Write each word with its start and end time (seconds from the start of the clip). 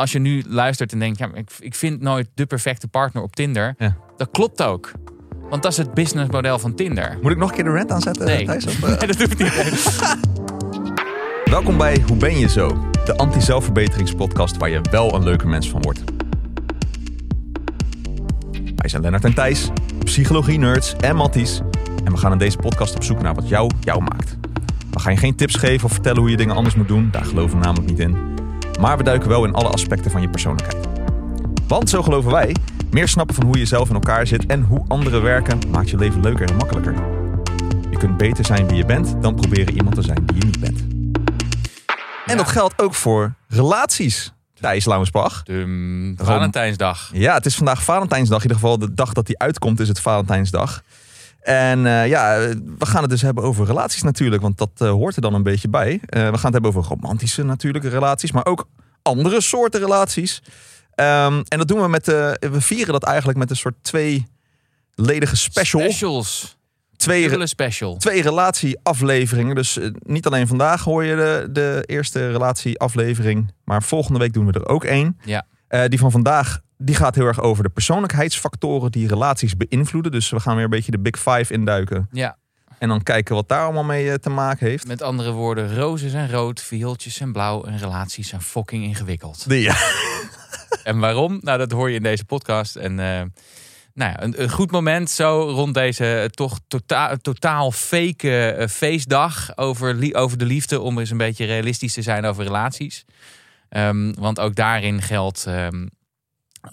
als 0.00 0.12
je 0.12 0.18
nu 0.18 0.44
luistert 0.48 0.92
en 0.92 0.98
denkt, 0.98 1.18
ja, 1.18 1.30
ik, 1.34 1.50
ik 1.58 1.74
vind 1.74 2.00
nooit 2.00 2.28
de 2.34 2.46
perfecte 2.46 2.88
partner 2.88 3.22
op 3.22 3.36
Tinder. 3.36 3.74
Ja. 3.78 3.96
Dat 4.16 4.28
klopt 4.30 4.62
ook. 4.62 4.92
Want 5.50 5.62
dat 5.62 5.72
is 5.72 5.78
het 5.78 5.94
businessmodel 5.94 6.58
van 6.58 6.74
Tinder. 6.74 7.18
Moet 7.22 7.30
ik 7.30 7.38
nog 7.38 7.48
een 7.48 7.54
keer 7.54 7.64
de 7.64 7.70
rant 7.70 7.90
aanzetten, 7.90 8.26
Nee. 8.26 8.46
Thijs? 8.46 8.66
Of, 8.66 8.82
eh? 8.82 8.98
Nee, 8.98 9.06
dat 9.08 9.18
hoeft 9.18 9.38
niet. 9.38 9.98
Welkom 11.56 11.76
bij 11.76 12.02
Hoe 12.06 12.16
ben 12.16 12.38
je 12.38 12.48
zo? 12.48 12.90
De 13.04 13.16
anti-zelfverbeteringspodcast 13.16 14.56
waar 14.56 14.70
je 14.70 14.80
wel 14.90 15.14
een 15.14 15.24
leuke 15.24 15.46
mens 15.46 15.70
van 15.70 15.82
wordt. 15.82 16.02
Wij 18.76 18.88
zijn 18.88 19.02
Lennart 19.02 19.24
en 19.24 19.34
Thijs, 19.34 19.70
psychologie-nerds 20.04 20.94
en 21.00 21.16
matties. 21.16 21.60
En 22.04 22.12
we 22.12 22.18
gaan 22.18 22.32
in 22.32 22.38
deze 22.38 22.56
podcast 22.56 22.94
op 22.94 23.02
zoek 23.02 23.22
naar 23.22 23.34
wat 23.34 23.48
jou 23.48 23.70
jou 23.80 24.02
maakt. 24.02 24.36
We 24.90 25.00
gaan 25.00 25.12
je 25.12 25.18
geen 25.18 25.36
tips 25.36 25.54
geven 25.54 25.84
of 25.84 25.92
vertellen 25.92 26.20
hoe 26.20 26.30
je 26.30 26.36
dingen 26.36 26.56
anders 26.56 26.74
moet 26.74 26.88
doen. 26.88 27.08
Daar 27.10 27.24
geloven 27.24 27.58
we 27.58 27.64
namelijk 27.64 27.90
niet 27.90 27.98
in. 27.98 28.38
Maar 28.80 28.96
we 28.96 29.02
duiken 29.02 29.28
wel 29.28 29.44
in 29.44 29.52
alle 29.52 29.68
aspecten 29.68 30.10
van 30.10 30.20
je 30.20 30.28
persoonlijkheid. 30.28 30.86
Want 31.66 31.90
zo 31.90 32.02
geloven 32.02 32.30
wij, 32.30 32.56
meer 32.90 33.08
snappen 33.08 33.34
van 33.34 33.44
hoe 33.44 33.58
je 33.58 33.66
zelf 33.66 33.88
in 33.88 33.94
elkaar 33.94 34.26
zit 34.26 34.46
en 34.46 34.62
hoe 34.62 34.84
anderen 34.88 35.22
werken 35.22 35.58
maakt 35.70 35.90
je 35.90 35.96
leven 35.96 36.20
leuker 36.20 36.48
en 36.50 36.56
makkelijker. 36.56 36.94
Je 37.90 37.96
kunt 37.96 38.16
beter 38.16 38.44
zijn 38.44 38.66
wie 38.66 38.76
je 38.76 38.84
bent 38.84 39.22
dan 39.22 39.34
proberen 39.34 39.74
iemand 39.74 39.94
te 39.94 40.02
zijn 40.02 40.26
die 40.26 40.36
je 40.36 40.44
niet 40.44 40.60
bent. 40.60 40.84
En 42.26 42.36
dat 42.36 42.48
geldt 42.48 42.82
ook 42.82 42.94
voor 42.94 43.34
relaties. 43.48 44.32
Thijs 44.60 44.84
Lauwensbach. 44.84 45.42
De 45.42 46.14
Valentijnsdag. 46.16 47.10
Ja, 47.12 47.34
het 47.34 47.46
is 47.46 47.56
vandaag 47.56 47.82
Valentijnsdag. 47.82 48.36
In 48.36 48.42
ieder 48.42 48.58
geval 48.58 48.78
de 48.78 48.94
dag 48.94 49.12
dat 49.12 49.26
die 49.26 49.38
uitkomt 49.38 49.80
is 49.80 49.88
het 49.88 50.00
Valentijnsdag. 50.00 50.82
En 51.40 51.86
eh, 51.86 52.08
ja, 52.08 52.38
we 52.78 52.86
gaan 52.86 53.00
het 53.00 53.10
dus 53.10 53.22
hebben 53.22 53.44
over 53.44 53.66
relaties 53.66 54.02
natuurlijk. 54.02 54.42
Want 54.42 54.58
dat 54.58 54.70
eh, 54.76 54.90
hoort 54.90 55.16
er 55.16 55.22
dan 55.22 55.34
een 55.34 55.42
beetje 55.42 55.68
bij. 55.68 56.00
Eh, 56.06 56.20
we 56.20 56.38
gaan 56.38 56.52
het 56.52 56.52
hebben 56.52 56.70
over 56.70 56.82
romantische 56.82 57.42
natuurlijke 57.42 57.88
relaties. 57.88 58.32
Maar 58.32 58.46
ook 58.46 58.68
andere 59.02 59.40
soorten 59.40 59.80
relaties. 59.80 60.42
Ehm, 60.94 61.42
en 61.48 61.58
dat 61.58 61.68
doen 61.68 61.80
we 61.80 61.88
met... 61.88 62.06
we 62.06 62.60
vieren 62.60 62.92
dat 62.92 63.04
eigenlijk 63.04 63.38
met 63.38 63.50
een 63.50 63.56
soort 63.56 63.74
tweeledige 63.82 65.36
special. 65.36 65.80
Specials. 65.80 66.58
Twee, 66.96 67.46
special. 67.46 67.96
twee 67.96 68.22
relatieafleveringen. 68.22 69.54
Dus 69.54 69.78
niet 69.98 70.26
alleen 70.26 70.46
vandaag 70.46 70.84
hoor 70.84 71.04
je 71.04 71.16
de, 71.16 71.48
de 71.52 71.82
eerste 71.86 72.30
relatieaflevering. 72.30 73.52
Maar 73.64 73.82
volgende 73.82 74.18
week 74.18 74.32
doen 74.32 74.46
we 74.46 74.52
er 74.52 74.68
ook 74.68 74.84
één. 74.84 75.18
Ja. 75.24 75.46
Die 75.88 75.98
van 75.98 76.10
vandaag 76.10 76.60
die 76.80 76.94
gaat 76.94 77.14
heel 77.14 77.26
erg 77.26 77.40
over 77.40 77.62
de 77.62 77.68
persoonlijkheidsfactoren 77.68 78.90
die 78.90 79.08
relaties 79.08 79.56
beïnvloeden. 79.56 80.12
Dus 80.12 80.30
we 80.30 80.40
gaan 80.40 80.54
weer 80.54 80.64
een 80.64 80.70
beetje 80.70 80.90
de 80.90 80.98
Big 80.98 81.18
Five 81.18 81.52
induiken. 81.52 82.08
Ja, 82.12 82.36
En 82.78 82.88
dan 82.88 83.02
kijken 83.02 83.34
wat 83.34 83.48
daar 83.48 83.64
allemaal 83.64 83.84
mee 83.84 84.10
eh, 84.10 84.14
te 84.14 84.30
maken 84.30 84.66
heeft. 84.66 84.86
met 84.86 85.02
andere 85.02 85.30
woorden, 85.30 85.74
rozen 85.74 86.10
zijn 86.10 86.30
rood, 86.30 86.60
viooltjes 86.60 87.14
zijn 87.14 87.32
blauw 87.32 87.64
en 87.64 87.78
relaties 87.78 88.28
zijn 88.28 88.40
fucking 88.40 88.84
ingewikkeld. 88.84 89.44
Ja. 89.48 89.76
En 90.84 90.98
waarom? 90.98 91.38
Nou, 91.42 91.58
dat 91.58 91.72
hoor 91.72 91.90
je 91.90 91.96
in 91.96 92.02
deze 92.02 92.24
podcast. 92.24 92.76
En 92.76 92.98
eh, 92.98 93.22
nou 93.94 94.10
ja, 94.12 94.22
een, 94.22 94.42
een 94.42 94.50
goed 94.50 94.70
moment 94.70 95.10
zo 95.10 95.50
rond 95.54 95.74
deze 95.74 96.20
eh, 96.20 96.24
toch 96.24 96.58
tota 96.68 97.16
totaal 97.16 97.72
fake 97.72 98.52
eh, 98.52 98.68
feestdag 98.68 99.56
over, 99.56 100.14
over 100.14 100.38
de 100.38 100.44
liefde. 100.44 100.80
Om 100.80 100.98
eens 100.98 101.10
een 101.10 101.16
beetje 101.16 101.44
realistisch 101.44 101.92
te 101.92 102.02
zijn 102.02 102.24
over 102.24 102.44
relaties. 102.44 103.04
Ehm, 103.68 104.12
want 104.12 104.40
ook 104.40 104.54
daarin 104.54 105.02
geldt 105.02 105.46
ehm, 105.46 105.86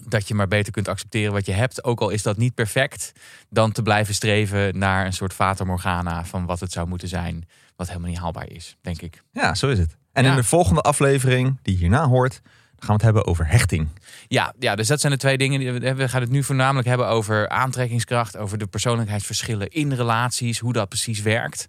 dat 0.06 0.28
je 0.28 0.34
maar 0.34 0.48
beter 0.48 0.72
kunt 0.72 0.88
accepteren 0.88 1.32
wat 1.32 1.46
je 1.46 1.52
hebt. 1.52 1.84
Ook 1.84 2.00
al 2.00 2.10
is 2.10 2.22
dat 2.22 2.36
niet 2.36 2.54
perfect. 2.54 3.12
Dan 3.50 3.72
te 3.72 3.82
blijven 3.82 4.14
streven 4.14 4.78
naar 4.78 5.06
een 5.06 5.12
soort 5.12 5.32
fata 5.32 5.64
morgana 5.64 6.24
van 6.24 6.46
wat 6.46 6.60
het 6.60 6.72
zou 6.72 6.88
moeten 6.88 7.08
zijn. 7.08 7.48
Wat 7.76 7.86
helemaal 7.88 8.08
niet 8.08 8.18
haalbaar 8.18 8.50
is, 8.50 8.76
denk 8.80 9.00
ik. 9.02 9.22
ja, 9.32 9.54
zo 9.54 9.68
is 9.68 9.78
het. 9.78 9.96
En 10.12 10.24
Ja. 10.24 10.30
in 10.30 10.36
de 10.36 10.42
volgende 10.44 10.80
aflevering, 10.80 11.58
die 11.62 11.76
hierna 11.76 12.06
hoort, 12.06 12.40
gaan 12.78 12.86
we 12.86 12.92
het 12.92 13.02
hebben 13.02 13.26
over 13.26 13.46
hechting. 13.48 13.88
Ja, 14.28 14.54
ja, 14.58 14.74
dus 14.74 14.86
dat 14.86 15.00
zijn 15.00 15.12
de 15.12 15.18
twee 15.18 15.38
dingen. 15.38 15.58
die 15.60 15.72
We 15.72 15.94
we 15.94 16.08
gaan 16.08 16.20
het 16.20 16.30
nu 16.30 16.42
voornamelijk 16.44 16.88
hebben 16.88 17.08
over 17.08 17.48
aantrekkingskracht, 17.48 18.36
over 18.36 18.58
de 18.58 18.66
persoonlijkheidsverschillen 18.66 19.68
in 19.68 19.92
relaties, 19.92 20.58
hoe 20.58 20.72
dat 20.72 20.88
precies 20.88 21.20
werkt. 21.22 21.68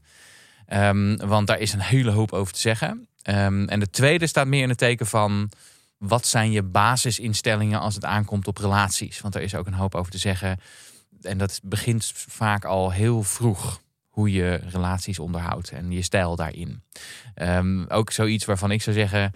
Ehm, 0.65 1.17
want 1.17 1.47
daar 1.47 1.59
is 1.59 1.73
een 1.73 1.79
hele 1.81 2.11
hoop 2.11 2.31
over 2.33 2.53
te 2.53 2.59
zeggen. 2.59 3.07
Ehm, 3.21 3.63
en 3.67 3.79
de 3.79 3.89
tweede 3.89 4.27
staat 4.27 4.47
meer 4.47 4.61
in 4.63 4.69
het 4.69 4.77
teken 4.77 5.05
van 5.05 5.49
wat 5.99 6.25
zijn 6.27 6.51
je 6.51 6.63
basisinstellingen 6.63 7.79
als 7.79 7.95
het 7.95 8.05
aankomt 8.05 8.47
op 8.47 8.57
relaties? 8.57 9.21
Want 9.21 9.35
er 9.35 9.41
is 9.41 9.55
ook 9.55 9.67
een 9.67 9.73
hoop 9.73 9.95
over 9.95 10.11
te 10.11 10.17
zeggen. 10.17 10.59
En 11.21 11.37
dat 11.37 11.59
begint 11.63 12.11
vaak 12.15 12.65
al 12.65 12.91
heel 12.91 13.23
vroeg. 13.23 13.81
Hoe 14.09 14.31
je 14.31 14.59
relaties 14.71 15.19
onderhoudt 15.19 15.69
en 15.71 15.91
je 15.91 16.01
stijl 16.01 16.35
daarin. 16.35 16.83
Ehm, 17.33 17.83
ook 17.87 18.11
zoiets 18.11 18.45
waarvan 18.45 18.71
ik 18.71 18.81
zou 18.81 18.95
zeggen 18.95 19.31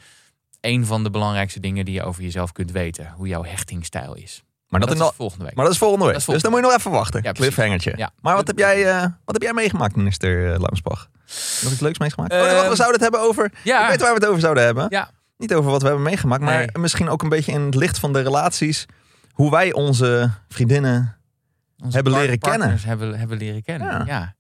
een 0.62 0.86
van 0.86 1.04
de 1.04 1.10
belangrijkste 1.10 1.60
dingen 1.60 1.86
die 1.86 1.94
je 1.94 2.04
over 2.04 2.24
jezelf 2.24 2.52
kunt 2.52 2.72
weten. 2.72 3.14
Hoe 3.16 3.28
jouw 3.28 3.44
hechtingstijl 3.44 4.14
is. 4.16 4.44
Maar 4.68 4.80
dat, 4.80 4.92
is 4.92 4.98
de- 4.98 5.12
volgende 5.16 5.46
week. 5.46 5.56
maar 5.56 5.64
dat 5.66 5.74
is 5.74 5.80
volgende 5.80 6.06
week. 6.06 6.26
Dus 6.26 6.42
dan 6.42 6.52
moet 6.52 6.60
je 6.60 6.66
nog 6.68 6.76
even 6.78 6.92
wachten. 6.92 7.24
Ja. 7.24 7.32
Cliffhangertje. 7.32 7.94
Ja. 7.96 8.12
Maar 8.22 8.36
wat 8.36 8.48
heb 8.48 8.58
jij, 8.58 8.90
eh, 8.90 9.02
wat 9.02 9.34
heb 9.34 9.42
jij 9.42 9.54
meegemaakt, 9.54 9.96
minister 9.96 10.44
uh, 10.54 10.60
Launsbach? 10.60 11.10
Nog 11.64 11.72
iets 11.72 11.80
leuks 11.82 11.98
meegemaakt? 12.00 12.32
oh, 12.34 12.38
nee, 12.38 12.48
Ehm, 12.48 12.56
wacht, 12.56 12.70
we 12.70 12.76
zouden 12.76 13.02
het 13.02 13.12
hebben 13.12 13.30
over... 13.30 13.52
ja, 13.64 13.84
Ik 13.84 13.90
weet 13.90 14.00
waar 14.02 14.14
we 14.14 14.20
het 14.20 14.26
over 14.28 14.42
zouden 14.42 14.64
hebben. 14.64 14.86
ja, 14.90 15.10
Niet 15.44 15.54
over 15.54 15.72
wat 15.72 15.82
we 15.82 15.88
hebben 15.88 16.06
meegemaakt, 16.06 16.42
maar 16.42 16.58
Nee. 16.58 16.68
misschien 16.80 17.10
ook 17.10 17.24
een 17.24 17.30
beetje 17.30 17.52
in 17.52 17.62
het 17.62 17.76
licht 17.76 18.00
van 18.00 18.14
de 18.14 18.22
relaties. 18.22 18.86
Hoe 19.32 19.52
wij 19.52 19.74
onze 19.74 20.30
vriendinnen. 20.50 21.18
onze 21.78 21.96
Hebben 21.96 22.14
leren 22.14 22.38
partners 22.40 22.84
Hebben, 22.84 23.20
hebben 23.20 23.38
leren 23.38 23.64
kennen. 23.64 23.88
Ja. 23.88 24.04
Ja, 24.06 24.36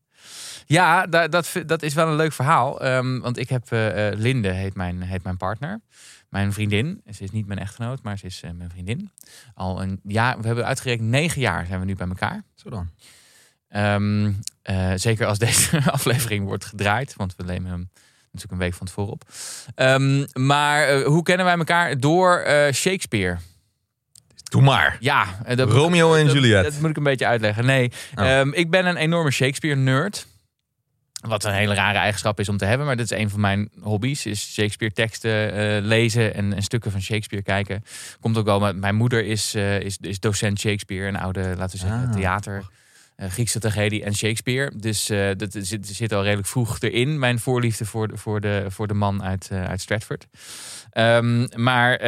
ja. 0.65 1.05
da- 1.07 1.27
dat, 1.27 1.51
dat 1.65 1.81
is 1.83 1.93
wel 1.93 2.07
een 2.07 2.15
leuk 2.15 2.33
verhaal. 2.33 2.81
Ehm, 2.81 3.19
want 3.19 3.37
ik 3.37 3.49
heb 3.49 3.71
eh, 3.71 4.07
eh, 4.07 4.17
Linde, 4.19 4.49
heet 4.49 4.75
mijn, 4.75 5.01
heet 5.01 5.23
mijn 5.23 5.37
partner. 5.37 5.81
Mijn 6.29 6.53
vriendin. 6.53 7.01
Ze 7.13 7.23
is 7.23 7.31
niet 7.31 7.47
mijn 7.47 7.59
echtgenoot, 7.59 8.03
maar 8.03 8.17
ze 8.17 8.25
is 8.25 8.41
eh, 8.43 8.51
mijn 8.51 8.69
vriendin. 8.69 9.11
Al 9.53 9.81
een 9.81 9.99
jaar, 10.03 10.39
we 10.39 10.47
hebben 10.47 10.65
uitgerekend 10.65 11.09
negen 11.09 11.41
jaar 11.41 11.65
zijn 11.65 11.79
we 11.79 11.85
nu 11.85 11.95
bij 11.95 12.07
elkaar. 12.07 12.43
Zo 12.55 12.69
dan. 12.69 12.89
Ehm, 13.69 14.31
eh, 14.61 14.91
zeker 14.95 15.25
als 15.25 15.37
deze 15.37 15.81
aflevering 15.91 16.45
wordt 16.45 16.65
gedraaid, 16.65 17.13
want 17.15 17.35
we 17.35 17.43
nemen 17.43 17.71
hem 17.71 17.89
natuurlijk 18.33 18.51
een 18.51 18.67
week 18.67 18.73
van 18.73 18.87
tevoren 18.87 19.11
op. 19.11 19.23
Ehm, 19.75 20.25
maar 20.33 20.87
eh, 20.87 21.05
hoe 21.05 21.23
kennen 21.23 21.45
wij 21.45 21.57
elkaar? 21.57 21.99
Door 21.99 22.37
eh, 22.39 22.73
Shakespeare. 22.73 23.37
Doe 24.43 24.61
maar. 24.61 24.97
Ja, 24.99 25.25
eh, 25.45 25.57
dat 25.57 25.71
Romeo 25.71 26.13
en 26.15 26.25
dat- 26.25 26.33
Juliet. 26.35 26.63
Dat 26.63 26.79
moet 26.79 26.89
ik 26.89 26.97
een 26.97 27.03
beetje 27.03 27.25
uitleggen. 27.27 27.65
Nee, 27.65 27.91
Oh. 28.15 28.25
ehm, 28.29 28.49
ik 28.53 28.69
ben 28.69 28.85
een 28.85 28.95
enorme 28.97 29.31
Shakespeare-nerd. 29.31 30.27
Wat 31.27 31.43
een 31.43 31.53
hele 31.53 31.73
rare 31.73 31.97
eigenschap 31.97 32.39
is 32.39 32.49
om 32.49 32.57
te 32.57 32.65
hebben. 32.65 32.85
Maar 32.87 32.95
dit 32.95 33.11
is 33.11 33.17
een 33.17 33.29
van 33.29 33.39
mijn 33.39 33.69
hobby's. 33.81 34.25
Is 34.25 34.53
Shakespeare-teksten 34.53 35.53
eh, 35.53 35.83
lezen 35.85 36.33
en, 36.33 36.53
en 36.53 36.61
stukken 36.63 36.91
van 36.91 37.01
Shakespeare 37.01 37.43
kijken. 37.43 37.83
Komt 38.19 38.37
ook 38.37 38.45
wel, 38.45 38.73
mijn 38.73 38.95
moeder 38.95 39.25
is, 39.25 39.55
is, 39.55 39.97
is 40.01 40.19
docent 40.19 40.59
Shakespeare. 40.59 41.07
Een 41.07 41.15
oude, 41.19 41.53
laten 41.57 41.79
we 41.79 41.87
zeggen, 41.87 42.07
Ah. 42.07 42.13
theater. 42.13 42.63
Eh, 43.23 43.31
Griekse 43.31 43.59
tragedie 43.59 44.03
en 44.03 44.15
Shakespeare. 44.15 44.71
Dus 44.75 45.09
eh, 45.09 45.29
dat 45.37 45.55
zit, 45.59 45.87
zit 45.87 46.13
al 46.13 46.23
redelijk 46.23 46.47
vroeg 46.47 46.79
erin. 46.79 47.19
Mijn 47.19 47.39
voorliefde 47.39 47.85
voor 47.85 48.07
de, 48.07 48.17
voor 48.17 48.41
de, 48.41 48.65
voor 48.67 48.87
de 48.87 48.93
man 48.93 49.23
uit, 49.23 49.49
eh, 49.51 49.65
uit 49.65 49.81
Stratford. 49.81 50.27
Ehm, 50.89 51.47
maar 51.55 51.99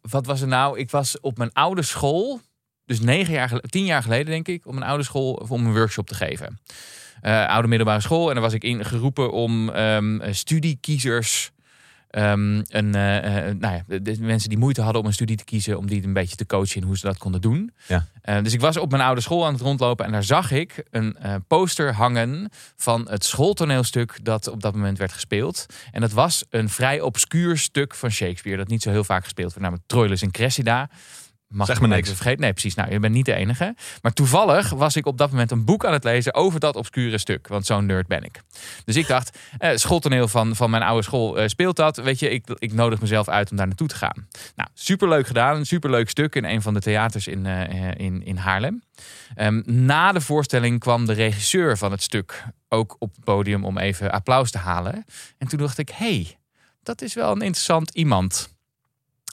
wat 0.00 0.26
was 0.26 0.40
er 0.40 0.48
nou? 0.48 0.78
Ik 0.78 0.90
was 0.90 1.20
op 1.20 1.38
mijn 1.38 1.52
oude 1.52 1.82
school, 1.82 2.40
dus 2.84 3.00
negen 3.00 3.34
jaar, 3.34 3.60
tien 3.60 3.84
jaar 3.84 4.02
geleden 4.02 4.26
denk 4.26 4.48
ik, 4.48 4.66
op 4.66 4.72
mijn 4.72 4.86
oude 4.86 5.04
school 5.04 5.32
om 5.32 5.66
een 5.66 5.74
workshop 5.74 6.06
te 6.06 6.14
geven. 6.14 6.58
Oude 7.22 7.68
middelbare 7.68 8.00
school. 8.00 8.28
En 8.28 8.34
daar 8.34 8.42
was 8.42 8.52
ik 8.52 8.64
in 8.64 8.84
geroepen 8.84 9.32
om 9.32 9.68
ehm, 9.68 10.20
eh, 10.20 10.32
studiekiezers. 10.32 11.50
Een, 12.10 12.64
eh, 12.68 13.52
nou 13.58 13.74
ja, 13.74 13.82
de, 13.86 14.02
de 14.02 14.16
mensen 14.20 14.48
die 14.48 14.58
moeite 14.58 14.82
hadden 14.82 15.00
om 15.00 15.06
een 15.06 15.14
studie 15.14 15.36
te 15.36 15.44
kiezen, 15.44 15.78
om 15.78 15.86
die 15.86 16.04
een 16.04 16.12
beetje 16.12 16.36
te 16.36 16.46
coachen 16.46 16.80
in 16.80 16.86
hoe 16.86 16.98
ze 16.98 17.06
dat 17.06 17.18
konden 17.18 17.40
doen. 17.40 17.72
Ja. 17.86 18.06
Dus 18.42 18.52
ik 18.52 18.60
was 18.60 18.76
op 18.76 18.90
mijn 18.90 19.02
oude 19.02 19.20
school 19.20 19.46
aan 19.46 19.52
het 19.52 19.62
rondlopen 19.62 20.04
en 20.04 20.12
daar 20.12 20.24
zag 20.24 20.50
ik 20.50 20.84
een 20.90 21.16
poster 21.46 21.94
hangen 21.94 22.48
van 22.76 23.08
het 23.10 23.24
schooltoneelstuk 23.24 24.18
dat 24.22 24.48
op 24.48 24.62
dat 24.62 24.74
moment 24.74 24.98
werd 24.98 25.12
gespeeld. 25.12 25.66
En 25.92 26.00
dat 26.00 26.12
was 26.12 26.44
een 26.50 26.68
vrij 26.68 27.00
obscuur 27.00 27.58
stuk 27.58 27.94
van 27.94 28.10
Shakespeare 28.10 28.58
dat 28.58 28.68
niet 28.68 28.82
zo 28.82 28.90
heel 28.90 29.04
vaak 29.04 29.22
gespeeld 29.22 29.48
werd, 29.48 29.62
namelijk 29.62 29.86
Troilus 29.86 30.22
en 30.22 30.30
Cressida. 30.30 30.88
Mag 31.52 31.66
Zeg 31.66 31.78
het 31.78 31.88
niks. 31.88 32.08
Vergeten? 32.08 32.40
Nee, 32.40 32.52
precies. 32.52 32.74
Nou, 32.74 32.90
je 32.90 32.98
bent 32.98 33.14
niet 33.14 33.24
de 33.24 33.34
enige. 33.34 33.74
Maar 34.02 34.12
toevallig 34.12 34.70
was 34.70 34.96
ik 34.96 35.06
op 35.06 35.18
dat 35.18 35.30
moment 35.30 35.50
een 35.50 35.64
boek 35.64 35.84
aan 35.84 35.92
het 35.92 36.04
lezen 36.04 36.34
over 36.34 36.60
dat 36.60 36.76
obscure 36.76 37.18
stuk. 37.18 37.48
Want 37.48 37.66
zo'n 37.66 37.86
nerd 37.86 38.06
ben 38.06 38.24
ik. 38.24 38.40
Dus 38.84 38.96
ik 38.96 39.06
dacht, 39.06 39.38
eh, 39.58 39.76
schooltoneel 39.76 40.28
van, 40.28 40.56
van 40.56 40.70
mijn 40.70 40.82
oude 40.82 41.02
school 41.02 41.38
eh, 41.38 41.48
speelt 41.48 41.76
dat. 41.76 41.96
Weet 41.96 42.18
je, 42.18 42.30
ik, 42.30 42.44
ik 42.58 42.72
nodig 42.72 43.00
mezelf 43.00 43.28
uit 43.28 43.50
om 43.50 43.56
daar 43.56 43.66
naartoe 43.66 43.88
te 43.88 43.94
gaan. 43.94 44.26
Nou, 44.56 44.68
superleuk 44.74 45.26
gedaan. 45.26 45.56
Een 45.56 45.66
superleuk 45.66 46.10
stuk 46.10 46.34
in 46.34 46.44
een 46.44 46.62
van 46.62 46.74
de 46.74 46.80
theaters 46.80 47.26
in, 47.26 47.46
eh, 47.46 47.90
in, 47.96 48.24
in 48.24 48.36
Haarlem. 48.36 48.82
Ehm, 49.34 49.62
na 49.64 50.12
de 50.12 50.20
voorstelling 50.20 50.80
kwam 50.80 51.06
de 51.06 51.12
regisseur 51.12 51.78
van 51.78 51.90
het 51.90 52.02
stuk 52.02 52.44
ook 52.68 52.96
op 52.98 53.14
het 53.14 53.24
podium 53.24 53.64
om 53.64 53.78
even 53.78 54.10
applaus 54.10 54.50
te 54.50 54.58
halen. 54.58 55.04
En 55.38 55.48
toen 55.48 55.58
dacht 55.58 55.78
ik, 55.78 55.88
hey, 55.88 56.38
dat 56.82 57.02
is 57.02 57.14
wel 57.14 57.30
een 57.30 57.42
interessant 57.42 57.90
iemand. 57.90 58.58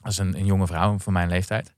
Dat 0.07 0.15
is 0.15 0.25
een, 0.25 0.37
een 0.37 0.45
jonge 0.45 0.67
vrouw 0.67 0.99
van 0.99 1.13
mijn 1.13 1.29
leeftijd. 1.29 1.73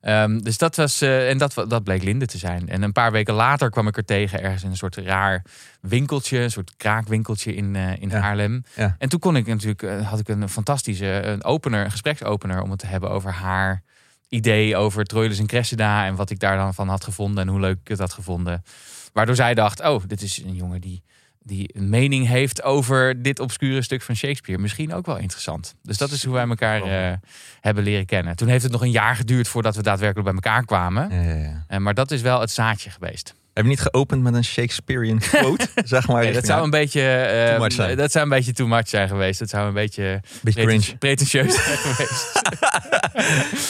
Ehm, 0.00 0.38
dus 0.38 0.58
dat 0.58 0.76
was, 0.76 1.00
eh, 1.00 1.30
en 1.30 1.38
dat, 1.38 1.54
dat 1.68 1.84
bleek 1.84 2.02
Linde 2.02 2.26
te 2.26 2.38
zijn. 2.38 2.68
En 2.68 2.82
een 2.82 2.92
paar 2.92 3.12
weken 3.12 3.34
later 3.34 3.70
kwam 3.70 3.88
ik 3.88 3.96
er 3.96 4.04
tegen 4.04 4.42
ergens 4.42 4.62
in 4.62 4.70
een 4.70 4.76
soort 4.76 4.96
raar 4.96 5.44
winkeltje, 5.80 6.38
een 6.38 6.50
soort 6.50 6.76
kraakwinkeltje 6.76 7.54
in, 7.54 7.76
eh, 7.76 8.00
in 8.00 8.08
Ja. 8.08 8.18
Haarlem. 8.20 8.64
Ja. 8.74 8.96
En 8.98 9.08
toen 9.08 9.18
kon 9.20 9.36
ik 9.36 9.46
natuurlijk, 9.46 9.82
eh, 9.82 10.08
had 10.08 10.18
ik 10.18 10.28
een 10.28 10.48
fantastische 10.48 11.06
een 11.06 11.44
opener, 11.44 11.84
een 11.84 11.90
gespreksopener 11.90 12.62
om 12.62 12.70
het 12.70 12.78
te 12.78 12.86
hebben 12.86 13.10
over 13.10 13.30
haar 13.30 13.82
idee 14.28 14.76
over 14.76 15.04
Troilus 15.04 15.38
en 15.38 15.46
Cressida 15.46 16.06
en 16.06 16.14
wat 16.14 16.30
ik 16.30 16.38
daar 16.38 16.56
dan 16.56 16.74
van 16.74 16.88
had 16.88 17.04
gevonden 17.04 17.42
en 17.44 17.50
hoe 17.50 17.60
leuk 17.60 17.78
ik 17.80 17.88
het 17.88 17.98
had 17.98 18.12
gevonden. 18.12 18.64
Waardoor 19.12 19.36
zij 19.36 19.54
dacht, 19.54 19.80
oh, 19.80 20.02
dit 20.06 20.22
is 20.22 20.42
een 20.42 20.54
jongen 20.54 20.80
die, 20.80 21.02
die 21.44 21.70
een 21.76 21.88
mening 21.88 22.26
heeft 22.26 22.62
over 22.62 23.22
dit 23.22 23.40
obscure 23.40 23.82
stuk 23.82 24.02
van 24.02 24.16
Shakespeare. 24.16 24.60
Misschien 24.60 24.94
ook 24.94 25.06
wel 25.06 25.16
interessant. 25.16 25.74
Dus 25.82 25.98
dat 25.98 26.10
is 26.10 26.24
hoe 26.24 26.34
wij 26.34 26.48
elkaar 26.48 26.82
eh, 26.82 27.16
hebben 27.60 27.84
leren 27.84 28.06
kennen. 28.06 28.36
Toen 28.36 28.48
heeft 28.48 28.62
het 28.62 28.72
nog 28.72 28.82
een 28.82 28.90
jaar 28.90 29.16
geduurd 29.16 29.48
voordat 29.48 29.76
we 29.76 29.82
daadwerkelijk 29.82 30.24
bij 30.24 30.34
elkaar 30.34 30.64
kwamen. 30.64 31.10
Ja, 31.10 31.22
ja, 31.22 31.34
ja. 31.34 31.64
Eh, 31.68 31.78
maar 31.78 31.94
dat 31.94 32.10
is 32.10 32.20
wel 32.20 32.40
het 32.40 32.50
zaadje 32.50 32.90
geweest. 32.90 33.34
Heb 33.54 33.64
je 33.64 33.70
niet 33.70 33.80
geopend 33.80 34.22
met 34.22 34.34
een 34.34 34.44
Shakespearean 34.44 35.18
quote? 35.18 35.66
zeg 35.84 36.08
maar. 36.08 36.22
Nee, 36.22 36.32
dat 36.32 36.46
zou 36.46 36.64
een 36.64 36.70
beetje, 36.70 37.02
eh, 37.02 37.48
Too 37.50 37.58
much 37.58 37.72
zijn. 37.72 37.96
dat 37.96 38.12
zou 38.12 38.24
een 38.24 38.30
beetje 38.30 38.52
too 38.52 38.66
much 38.66 38.88
zijn 38.88 39.08
geweest. 39.08 39.38
Dat 39.38 39.48
zou 39.48 39.66
een 39.68 39.74
beetje 39.74 40.20
Beetje 40.42 40.96
pretentieus 40.98 41.54
zijn 41.54 41.78
geweest. 41.86 42.42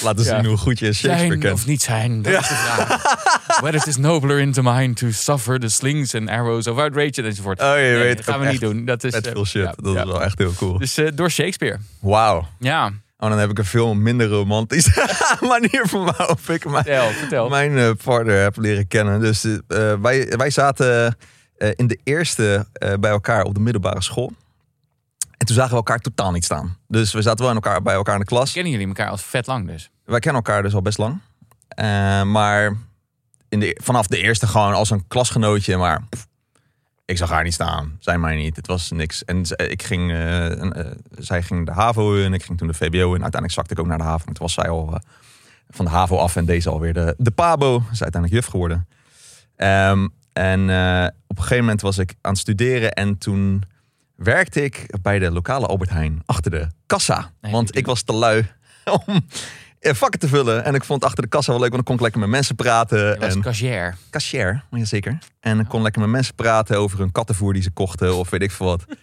Laten 0.02 0.24
zien 0.24 0.34
Ja. 0.42 0.44
hoe 0.44 0.56
goed 0.56 0.78
je 0.78 0.92
Shakespeare 0.92 1.26
zijn 1.26 1.38
kent. 1.40 1.54
of 1.54 1.66
niet 1.66 1.82
zijn, 1.82 2.22
dat 2.22 2.32
is 2.32 2.48
de 2.48 2.54
vraag. 2.54 3.02
Whether 3.60 3.74
it 3.80 3.86
is 3.86 3.96
nobler 3.96 4.38
in 4.38 4.52
the 4.52 4.62
mind 4.62 4.96
to 4.96 5.10
suffer 5.10 5.58
the 5.60 5.68
slings 5.68 6.14
and 6.14 6.28
arrows 6.28 6.66
of 6.66 6.78
outrage 6.78 7.22
enzovoort. 7.22 7.60
Oh, 7.60 7.66
je 7.66 7.72
Nee, 7.82 7.96
weet 7.96 8.16
dat 8.16 8.26
gaan 8.26 8.40
we 8.40 8.46
niet 8.46 8.60
doen. 8.60 8.84
Dat 8.84 9.04
is 9.04 9.12
eh, 9.12 9.32
veel 9.32 9.46
shit. 9.46 9.62
ja, 9.62 9.74
dat 9.76 9.96
is 9.96 10.04
wel 10.04 10.22
echt 10.22 10.38
heel 10.38 10.52
cool. 10.54 10.78
Dus 10.78 10.96
eh, 10.96 11.08
door 11.14 11.30
Shakespeare. 11.30 11.78
Wauw. 12.00 12.48
Ja, 12.58 12.92
Oh, 13.22 13.28
dan 13.28 13.38
heb 13.38 13.50
ik 13.50 13.58
een 13.58 13.64
veel 13.64 13.94
minder 13.94 14.28
romantische 14.28 15.06
manier 15.40 15.86
van 15.86 16.04
waarop 16.04 16.40
ik 16.48 16.64
mijn, 16.64 16.84
vertel, 16.84 17.10
vertel. 17.10 17.48
mijn 17.48 17.78
eh, 17.78 17.90
partner 18.04 18.42
heb 18.42 18.56
leren 18.56 18.88
kennen. 18.88 19.20
Dus 19.20 19.44
eh, 19.44 19.58
wij, 20.00 20.32
wij 20.36 20.50
zaten 20.50 21.16
eh, 21.62 21.70
in 21.76 21.86
de 21.86 21.98
eerste 22.04 22.66
eh, 22.72 22.92
bij 23.00 23.10
elkaar 23.10 23.44
op 23.44 23.54
de 23.54 23.60
middelbare 23.60 24.02
school. 24.02 24.32
En 25.36 25.46
toen 25.46 25.56
zagen 25.56 25.70
we 25.70 25.76
elkaar 25.76 25.98
totaal 25.98 26.32
niet 26.32 26.44
staan. 26.44 26.76
Dus 26.88 27.12
we 27.12 27.22
zaten 27.22 27.40
wel 27.40 27.48
in 27.48 27.54
elkaar, 27.54 27.82
bij 27.82 27.94
elkaar 27.94 28.14
in 28.14 28.20
de 28.20 28.26
klas. 28.26 28.52
Kennen 28.52 28.72
jullie 28.72 28.86
elkaar 28.86 29.08
al 29.08 29.16
vet 29.16 29.46
lang 29.46 29.66
dus? 29.66 29.90
Wij 30.04 30.18
kennen 30.18 30.42
elkaar 30.42 30.62
dus 30.62 30.74
al 30.74 30.82
best 30.82 30.98
lang. 30.98 31.20
Eh, 31.68 32.22
maar 32.22 32.76
in 33.48 33.60
de, 33.60 33.80
vanaf 33.82 34.06
de 34.06 34.18
eerste 34.18 34.46
gewoon 34.46 34.74
als 34.74 34.90
een 34.90 35.04
klasgenootje. 35.08 35.76
Maar 35.76 36.02
pff, 36.08 36.26
ik 37.04 37.16
zag 37.16 37.30
haar 37.30 37.44
niet 37.44 37.54
staan. 37.54 37.96
Zij 37.98 38.18
mij 38.18 38.36
niet. 38.36 38.56
Het 38.56 38.66
was 38.66 38.90
niks. 38.90 39.24
En 39.24 39.42
ik 39.56 39.82
ging, 39.82 40.10
eh, 40.10 40.62
eh, 40.62 40.96
zij 41.18 41.42
ging 41.42 41.66
de 41.66 41.72
HAVO 41.72 42.14
in. 42.14 42.32
Ik 42.32 42.42
ging 42.42 42.58
toen 42.58 42.66
de 42.68 42.74
VBO 42.74 43.14
in. 43.14 43.22
Uiteindelijk 43.22 43.52
zakte 43.52 43.72
ik 43.72 43.78
ook 43.78 43.86
naar 43.86 43.98
de 43.98 44.04
HAVO. 44.04 44.24
Maar 44.24 44.34
toen 44.34 44.46
was 44.46 44.52
zij 44.52 44.68
al 44.68 44.94
eh, 44.94 45.00
van 45.68 45.84
de 45.84 45.90
HAVO 45.90 46.16
af. 46.16 46.36
En 46.36 46.44
deze 46.44 46.70
alweer 46.70 46.92
de, 46.92 47.14
de 47.18 47.30
PABO. 47.30 47.78
Ze 47.86 47.92
is 47.92 48.02
uiteindelijk 48.02 48.42
juf 48.42 48.50
geworden. 48.50 48.88
Ehm, 49.56 50.08
en 50.32 50.60
op 51.26 51.36
een 51.36 51.42
gegeven 51.42 51.64
moment 51.64 51.80
was 51.80 51.98
ik 51.98 52.14
aan 52.20 52.30
het 52.30 52.40
studeren. 52.40 52.92
En 52.92 53.18
toen 53.18 53.62
werkte 54.16 54.64
ik 54.64 54.98
bij 55.02 55.18
de 55.18 55.30
lokale 55.30 55.66
Albert 55.66 55.90
Heijn. 55.90 56.22
Achter 56.26 56.50
de 56.50 56.66
kassa. 56.86 57.30
Nee, 57.40 57.52
want 57.52 57.76
ik 57.76 57.86
was 57.86 58.02
te 58.02 58.12
lui 58.12 58.50
om 59.06 59.26
vakken 59.82 60.20
te 60.20 60.28
vullen. 60.28 60.64
En 60.64 60.74
ik 60.74 60.84
vond 60.84 61.04
achter 61.04 61.22
de 61.22 61.28
kassa 61.28 61.50
wel 61.50 61.60
leuk, 61.60 61.72
want 61.72 61.86
dan 61.86 61.96
kon 61.96 62.06
ik 62.06 62.12
lekker 62.12 62.20
met 62.20 62.30
mensen 62.30 62.54
praten. 62.54 62.98
Je 62.98 63.16
was 63.18 63.34
en 63.34 63.40
cashier. 63.40 63.96
cashier, 64.10 64.64
ja, 64.70 64.84
zeker. 64.84 65.18
En 65.40 65.60
ik 65.60 65.68
kon 65.68 65.82
lekker 65.82 66.00
met 66.00 66.10
mensen 66.10 66.34
praten 66.34 66.78
over 66.78 66.98
hun 66.98 67.12
kattenvoer 67.12 67.52
die 67.52 67.62
ze 67.62 67.70
kochten 67.70 68.16
of 68.16 68.30
weet 68.30 68.42
ik 68.42 68.50
veel 68.50 68.66
wat. 68.66 68.84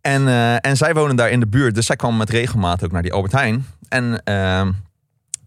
en, 0.00 0.28
eh, 0.28 0.66
en 0.66 0.76
zij 0.76 0.94
wonen 0.94 1.16
daar 1.16 1.30
in 1.30 1.40
de 1.40 1.46
buurt, 1.46 1.74
dus 1.74 1.86
zij 1.86 1.96
kwam 1.96 2.16
met 2.16 2.30
regelmaat 2.30 2.84
ook 2.84 2.92
naar 2.92 3.02
die 3.02 3.12
Albert 3.12 3.32
Heijn. 3.32 3.66
En 3.88 4.22
ehm, 4.24 4.72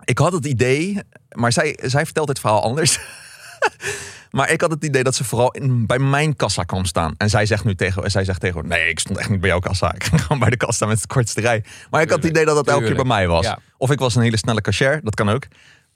ik 0.04 0.18
had 0.18 0.34
het 0.34 0.46
idee, 0.46 1.00
maar 1.31 1.51
zij, 1.51 1.80
zij 1.81 2.06
vertelt 2.06 2.28
het 2.28 2.40
verhaal 2.40 2.63
anders. 2.63 3.00
maar 4.31 4.51
ik 4.51 4.61
had 4.61 4.71
het 4.71 4.83
idee 4.85 5.03
dat 5.03 5.15
ze 5.15 5.23
vooral 5.23 5.51
in, 5.51 5.85
bij 5.85 5.99
mijn 5.99 6.35
kassa 6.35 6.63
kwam 6.63 6.85
staan. 6.85 7.13
En 7.17 7.29
zij 7.29 7.45
zegt 7.45 7.63
nu 7.63 7.75
tegen, 7.75 8.11
zij 8.11 8.23
zegt 8.23 8.39
tegen 8.39 8.67
nee, 8.67 8.89
ik 8.89 8.99
stond 8.99 9.17
echt 9.17 9.29
niet 9.29 9.39
bij 9.39 9.49
jouw 9.49 9.59
kassa. 9.59 9.93
Ik 9.93 10.03
ging 10.03 10.21
gewoon 10.21 10.39
bij 10.39 10.49
de 10.49 10.57
kassa 10.57 10.85
met 10.85 10.97
het 10.97 11.07
kortste 11.07 11.41
rij. 11.41 11.63
Maar 11.89 12.01
ik 12.01 12.09
had 12.09 12.23
het 12.23 12.31
idee 12.31 12.45
dat 12.45 12.55
dat 12.55 12.67
elke 12.67 12.85
keer 12.85 12.95
bij 12.95 13.03
mij 13.03 13.27
was. 13.27 13.45
Ja. 13.45 13.59
Of 13.77 13.91
ik 13.91 13.99
was 13.99 14.15
een 14.15 14.21
hele 14.21 14.37
snelle 14.37 14.61
cashier, 14.61 14.99
dat 15.03 15.15
kan 15.15 15.29
ook. 15.29 15.47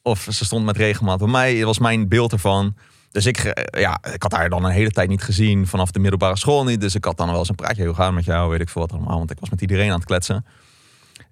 Of 0.01 0.27
ze 0.30 0.45
stond 0.45 0.65
met 0.65 0.77
regelmaat 0.77 1.19
bij 1.19 1.27
mij. 1.27 1.56
Dat 1.56 1.65
was 1.65 1.80
mijn 1.80 2.07
beeld 2.07 2.31
ervan. 2.31 2.75
Dus 3.12 3.25
ik, 3.25 3.38
eh, 3.38 3.81
ja, 3.81 4.00
ik 4.13 4.24
had 4.24 4.31
haar 4.31 4.50
dan 4.50 4.65
een 4.65 4.71
hele 4.71 4.91
tijd 4.91 5.09
niet 5.09 5.24
gezien. 5.24 5.68
Vanaf 5.68 5.91
de 5.91 6.00
middelbare 6.00 6.38
school 6.38 6.63
niet. 6.63 6.81
Dus 6.81 6.95
ik 6.95 7.06
had 7.06 7.18
dan 7.18 7.30
wel 7.30 7.39
eens 7.39 7.50
een 7.50 7.56
praatje. 7.56 7.85
Hoe 7.85 7.95
gaat 7.95 8.06
het 8.06 8.15
met 8.15 8.25
jou? 8.25 8.50
Weet 8.50 8.62
ik 8.62 8.69
veel 8.69 8.81
wat 8.81 8.91
allemaal. 8.91 9.18
Want 9.18 9.31
ik 9.31 9.39
was 9.39 9.50
met 9.50 9.62
iedereen 9.62 9.89
aan 9.89 9.95
het 9.95 10.06
kletsen. 10.06 10.45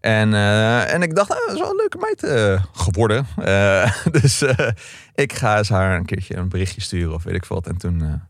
En, 0.01 0.33
eh, 0.33 0.93
en 0.93 1.01
ik 1.01 1.15
dacht, 1.15 1.29
nou, 1.29 1.41
dat 1.45 1.55
is 1.55 1.61
wel 1.61 1.69
een 1.69 1.75
leuke 1.75 1.97
meid 1.97 2.23
eh, 2.23 2.63
geworden. 2.73 3.27
Eh, 3.37 3.97
dus 4.21 4.43
ik 5.15 5.33
ga 5.33 5.57
eens 5.57 5.69
haar 5.69 5.95
een 5.97 6.05
keertje 6.05 6.35
een 6.35 6.49
berichtje 6.49 6.81
sturen 6.81 7.13
of 7.13 7.23
weet 7.23 7.35
ik 7.35 7.45
wat. 7.45 7.67
En 7.67 7.77
toen 7.77 8.21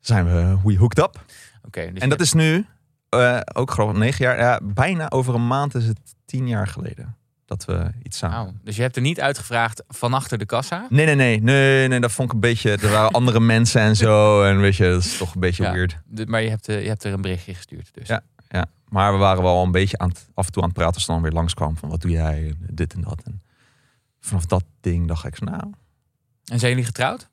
zijn 0.00 0.24
we 0.26 0.58
we 0.64 0.78
hooked 0.78 0.98
up. 0.98 1.24
Oké, 1.66 1.92
dus 1.92 2.02
En 2.02 2.08
dat 2.08 2.20
is 2.20 2.32
nu 2.32 2.66
ook 3.52 3.70
gewoon 3.70 3.98
negen 3.98 4.24
jaar. 4.24 4.38
Ja, 4.38 4.60
bijna 4.62 5.10
over 5.10 5.34
een 5.34 5.46
maand 5.46 5.74
is 5.74 5.86
het 5.86 5.98
tien 6.24 6.48
jaar 6.48 6.66
geleden 6.66 7.16
dat 7.46 7.64
we 7.64 7.90
iets 8.02 8.18
samen. 8.18 8.46
Oh, 8.46 8.54
dus 8.62 8.76
je 8.76 8.82
hebt 8.82 8.96
er 8.96 9.02
niet 9.02 9.20
uitgevraagd 9.20 9.82
van 9.88 10.14
achter 10.14 10.38
de 10.38 10.46
kassa? 10.46 10.86
Nee, 10.88 11.06
nee, 11.06 11.14
nee, 11.14 11.40
nee, 11.42 11.88
nee, 11.88 12.00
dat 12.00 12.12
vond 12.12 12.28
ik 12.28 12.34
een 12.34 12.40
beetje. 12.40 12.70
Er 12.70 12.90
waren 12.90 13.10
andere 13.10 13.40
mensen 13.40 13.80
en 13.80 13.96
zo. 13.96 14.42
En 14.42 14.60
weet 14.60 14.76
je, 14.76 14.84
dat 14.90 15.04
is 15.04 15.16
toch 15.16 15.34
een 15.34 15.40
beetje 15.40 15.62
Ja. 15.62 15.72
weird. 15.72 15.96
Maar 16.26 16.42
je 16.42 16.48
hebt, 16.48 16.66
je 16.66 16.72
hebt 16.72 17.04
er 17.04 17.12
een 17.12 17.20
berichtje 17.20 17.54
gestuurd. 17.54 17.90
Dus. 17.92 18.08
Ja. 18.08 18.22
Ja, 18.48 18.66
maar 18.88 19.12
we 19.12 19.18
waren 19.18 19.42
wel 19.42 19.62
een 19.62 19.70
beetje 19.70 19.98
aan 19.98 20.08
het, 20.08 20.28
af 20.34 20.46
en 20.46 20.52
toe 20.52 20.62
aan 20.62 20.68
het 20.68 20.78
praten 20.78 20.94
als 20.94 21.04
ze 21.04 21.12
dan 21.12 21.22
weer 21.22 21.32
langskwam. 21.32 21.76
Van 21.76 21.88
wat 21.88 22.00
doe 22.00 22.10
jij? 22.10 22.54
En 22.66 22.74
Dit 22.74 22.92
en 22.94 23.00
dat. 23.00 23.22
En 23.24 23.42
vanaf 24.20 24.46
dat 24.46 24.64
ding 24.80 25.08
dacht 25.08 25.24
ik, 25.24 25.36
zo, 25.36 25.44
nou, 25.44 25.72
En 26.44 26.58
zijn 26.58 26.70
jullie 26.70 26.86
getrouwd? 26.86 27.28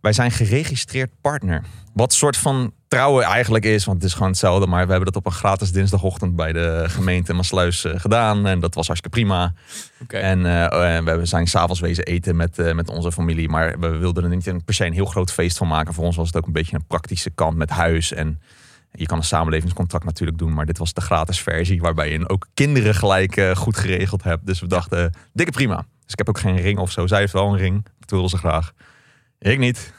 wij 0.00 0.12
zijn 0.12 0.30
geregistreerd 0.30 1.10
partner. 1.20 1.62
Wat 1.92 2.12
soort 2.12 2.36
van 2.36 2.72
trouwen 2.88 3.24
eigenlijk 3.24 3.64
is, 3.64 3.84
want 3.84 3.96
het 3.96 4.06
is 4.06 4.12
gewoon 4.12 4.28
hetzelfde. 4.28 4.66
Maar 4.66 4.84
we 4.84 4.90
hebben 4.90 5.12
dat 5.12 5.22
op 5.22 5.26
een 5.26 5.38
gratis 5.38 5.72
dinsdagochtend 5.72 6.36
bij 6.36 6.52
de 6.52 6.84
gemeente 6.86 7.32
Maasluis 7.32 7.84
eh, 7.84 8.00
gedaan. 8.00 8.46
En 8.46 8.60
dat 8.60 8.74
was 8.74 8.86
hartstikke 8.86 9.18
prima. 9.18 9.54
Oké. 10.02 10.16
En 10.16 10.46
eh, 10.70 11.16
we 11.16 11.26
zijn 11.26 11.46
s'avonds 11.46 11.80
wezen 11.80 12.04
eten 12.04 12.36
met, 12.36 12.58
eh, 12.58 12.74
met 12.74 12.88
onze 12.88 13.12
familie. 13.12 13.48
Maar 13.48 13.78
we 13.78 13.88
wilden 13.88 14.24
er 14.24 14.28
niet 14.28 14.64
per 14.64 14.74
se 14.74 14.86
een 14.86 14.92
heel 14.92 15.04
groot 15.04 15.32
feest 15.32 15.56
van 15.56 15.68
maken. 15.68 15.94
Voor 15.94 16.04
ons 16.04 16.16
was 16.16 16.26
het 16.26 16.36
ook 16.36 16.46
een 16.46 16.52
beetje 16.52 16.76
een 16.76 16.86
praktische 16.86 17.30
kant 17.30 17.56
met 17.56 17.70
huis. 17.70 18.12
En 18.12 18.40
je 18.92 19.06
kan 19.06 19.18
een 19.18 19.24
samenlevingscontract 19.24 20.04
natuurlijk 20.04 20.38
doen. 20.38 20.54
Maar 20.54 20.66
dit 20.66 20.78
was 20.78 20.92
de 20.92 21.00
gratis 21.00 21.40
versie. 21.40 21.80
Waarbij 21.80 22.10
je 22.12 22.28
ook 22.28 22.46
kinderen 22.54 22.94
gelijk 22.94 23.36
eh, 23.36 23.56
goed 23.56 23.76
geregeld 23.76 24.22
hebt. 24.22 24.46
Dus 24.46 24.60
we 24.60 24.66
dachten, 24.66 25.12
dikke 25.32 25.52
prima. 25.52 25.76
Dus 25.76 26.12
ik 26.12 26.18
heb 26.18 26.28
ook 26.28 26.38
geen 26.38 26.56
ring 26.60 26.78
of 26.78 26.90
zo. 26.90 27.06
Zij 27.06 27.18
heeft 27.18 27.32
wel 27.32 27.52
een 27.52 27.58
ring. 27.58 27.86
Dat 27.98 28.10
wilde 28.10 28.28
ze 28.28 28.36
graag. 28.36 28.72
Ik 29.38 29.58
niet. 29.58 29.92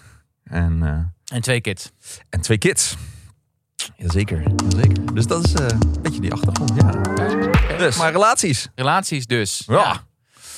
En, 0.43 0.79
eh, 0.83 1.35
En 1.35 1.41
twee 1.41 1.61
kids. 1.61 1.91
en 2.29 2.41
twee 2.41 2.57
kids. 2.57 2.95
Jazeker, 3.95 4.43
jazeker. 4.69 5.13
Dus 5.13 5.27
dat 5.27 5.45
is 5.45 5.53
eh, 5.53 5.67
een 5.67 6.01
beetje 6.01 6.21
die 6.21 6.33
achtergrond, 6.33 6.71
ja. 6.75 6.91
Dus, 7.77 7.97
maar 7.97 8.11
relaties. 8.11 8.69
Relaties 8.75 9.25
dus. 9.25 9.63
Ja. 9.67 10.03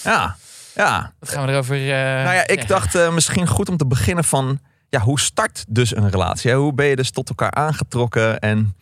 Ja, 0.04 0.36
ja. 0.76 1.14
Wat 1.20 1.30
gaan 1.30 1.46
we 1.46 1.52
erover 1.52 1.78
Nou 1.78 2.36
ja, 2.36 2.48
ik 2.48 2.68
dacht 2.68 3.12
misschien 3.12 3.48
goed 3.48 3.70
om 3.70 3.78
te 3.78 3.86
beginnen 3.88 4.24
van... 4.24 4.60
Ja, 4.90 5.00
hoe 5.00 5.20
start 5.20 5.66
dus 5.68 5.96
een 5.96 6.10
relatie? 6.10 6.52
hè? 6.52 6.58
Hoe 6.58 6.74
ben 6.74 6.86
je 6.86 6.96
dus 6.96 7.12
tot 7.12 7.30
elkaar 7.30 7.52
aangetrokken? 7.52 8.40
En 8.40 8.76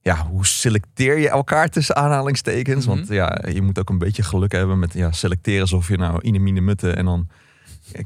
ja, 0.00 0.26
hoe 0.26 0.46
selecteer 0.46 1.18
je 1.18 1.28
elkaar 1.28 1.68
tussen 1.68 1.96
aanhalingstekens? 1.96 2.86
Mhm. 2.86 2.96
Want 2.96 3.08
ja, 3.08 3.38
je 3.52 3.62
moet 3.62 3.78
ook 3.78 3.90
een 3.90 3.98
beetje 3.98 4.22
geluk 4.22 4.52
hebben 4.52 4.78
met 4.78 4.92
ja, 4.92 5.12
selecteren... 5.12 5.60
alsof 5.60 5.88
je 5.88 5.96
nou 5.96 6.20
ine 6.20 6.38
mine 6.38 6.60
mutte 6.60 6.90
en 6.90 7.04
dan 7.04 7.28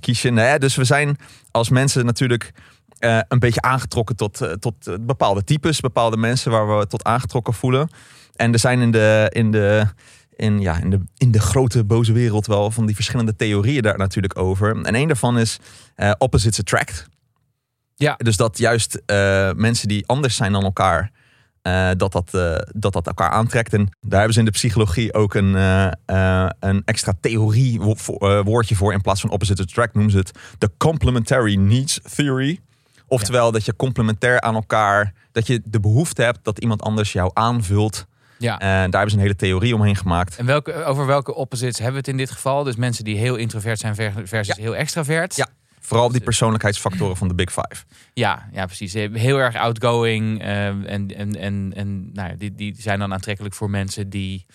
kies 0.00 0.22
je. 0.22 0.30
Nee, 0.30 0.58
dus 0.58 0.76
we 0.76 0.84
zijn 0.84 1.16
als 1.50 1.68
mensen 1.68 2.04
natuurlijk... 2.04 2.52
eh, 2.98 3.18
een 3.28 3.38
beetje 3.38 3.60
aangetrokken 3.60 4.16
tot, 4.16 4.40
eh, 4.40 4.52
tot 4.52 4.86
eh, 4.86 4.94
bepaalde 5.00 5.44
types, 5.44 5.80
bepaalde 5.80 6.16
mensen 6.16 6.50
waar 6.50 6.78
we 6.78 6.86
tot 6.86 7.04
aangetrokken 7.04 7.54
voelen. 7.54 7.88
En 8.36 8.52
er 8.52 8.58
zijn 8.58 8.80
in 8.80 8.90
de, 8.90 9.30
in 9.32 9.50
de, 9.50 9.86
in, 10.36 10.60
ja, 10.60 10.78
in 10.80 10.90
de, 10.90 11.00
in 11.16 11.30
de 11.30 11.40
grote 11.40 11.84
boze 11.84 12.12
wereld 12.12 12.46
wel 12.46 12.70
van 12.70 12.86
die 12.86 12.94
verschillende 12.94 13.36
theorieën 13.36 13.82
daar 13.82 13.98
natuurlijk 13.98 14.38
over. 14.38 14.84
En 14.84 14.94
een 14.94 15.06
daarvan 15.06 15.38
is 15.38 15.58
eh, 15.94 16.10
opposites 16.18 16.60
attract. 16.60 17.08
Ja. 17.98 18.14
Dus 18.16 18.36
dat 18.36 18.58
juist 18.58 19.00
eh, 19.06 19.50
mensen 19.52 19.88
die 19.88 20.06
anders 20.06 20.36
zijn 20.36 20.52
dan 20.52 20.64
elkaar, 20.64 21.10
eh, 21.62 21.90
dat, 21.96 22.12
dat, 22.12 22.34
eh, 22.34 22.54
dat 22.72 22.92
dat 22.92 23.06
elkaar 23.06 23.30
aantrekt. 23.30 23.72
En 23.72 23.88
daar 24.00 24.16
hebben 24.18 24.32
ze 24.32 24.38
in 24.38 24.44
de 24.44 24.50
psychologie 24.50 25.14
ook 25.14 25.34
een, 25.34 25.54
een 26.60 26.82
extra 26.84 27.12
theorie 27.20 27.80
wo- 27.80 28.42
woordje 28.42 28.74
voor. 28.74 28.92
In 28.92 29.00
plaats 29.00 29.20
van 29.20 29.30
opposite 29.30 29.62
attract 29.62 29.94
noemen 29.94 30.12
ze 30.12 30.18
het 30.18 30.32
de 30.58 30.70
complementary 30.76 31.54
needs 31.54 32.00
theory. 32.14 32.60
Oftewel 33.06 33.52
dat 33.52 33.64
je 33.64 33.76
complementair 33.76 34.40
aan 34.40 34.54
elkaar, 34.54 35.12
dat 35.32 35.46
je 35.46 35.60
de 35.64 35.80
behoefte 35.80 36.22
hebt 36.22 36.38
dat 36.42 36.58
iemand 36.58 36.82
anders 36.82 37.12
jou 37.12 37.30
aanvult. 37.34 38.06
Ja. 38.38 38.58
En 38.58 38.68
daar 38.68 38.90
hebben 38.90 39.10
ze 39.10 39.16
een 39.16 39.22
hele 39.22 39.36
theorie 39.36 39.74
omheen 39.74 39.96
gemaakt. 39.96 40.36
En 40.36 40.46
welke, 40.46 40.84
over 40.84 41.06
welke 41.06 41.34
opposites 41.34 41.76
hebben 41.76 41.92
we 41.94 41.98
het 42.00 42.08
in 42.08 42.16
dit 42.16 42.30
geval? 42.30 42.64
Dus 42.64 42.76
mensen 42.76 43.04
die 43.04 43.16
heel 43.16 43.36
introvert 43.36 43.78
zijn 43.78 43.94
ver- 43.94 44.12
versus 44.24 44.56
heel 44.56 44.76
extravert. 44.76 45.36
Ja. 45.36 45.46
Vooral 45.80 46.10
die 46.12 46.20
persoonlijkheidsfactoren 46.20 47.16
van 47.16 47.28
de 47.28 47.34
Big 47.34 47.50
Five. 47.52 47.84
Ja, 48.14 48.48
ja, 48.52 48.66
precies. 48.66 48.92
Heel 48.92 49.38
erg 49.38 49.56
outgoing. 49.56 50.40
eh, 50.42 50.66
en 50.66 50.86
en, 51.16 51.36
en, 51.36 51.72
en 51.76 52.12
nou, 52.12 52.36
die, 52.36 52.54
die 52.54 52.74
zijn 52.78 52.98
dan 52.98 53.12
aantrekkelijk 53.12 53.54
voor 53.54 53.70
mensen 53.70 54.10
die 54.10 54.46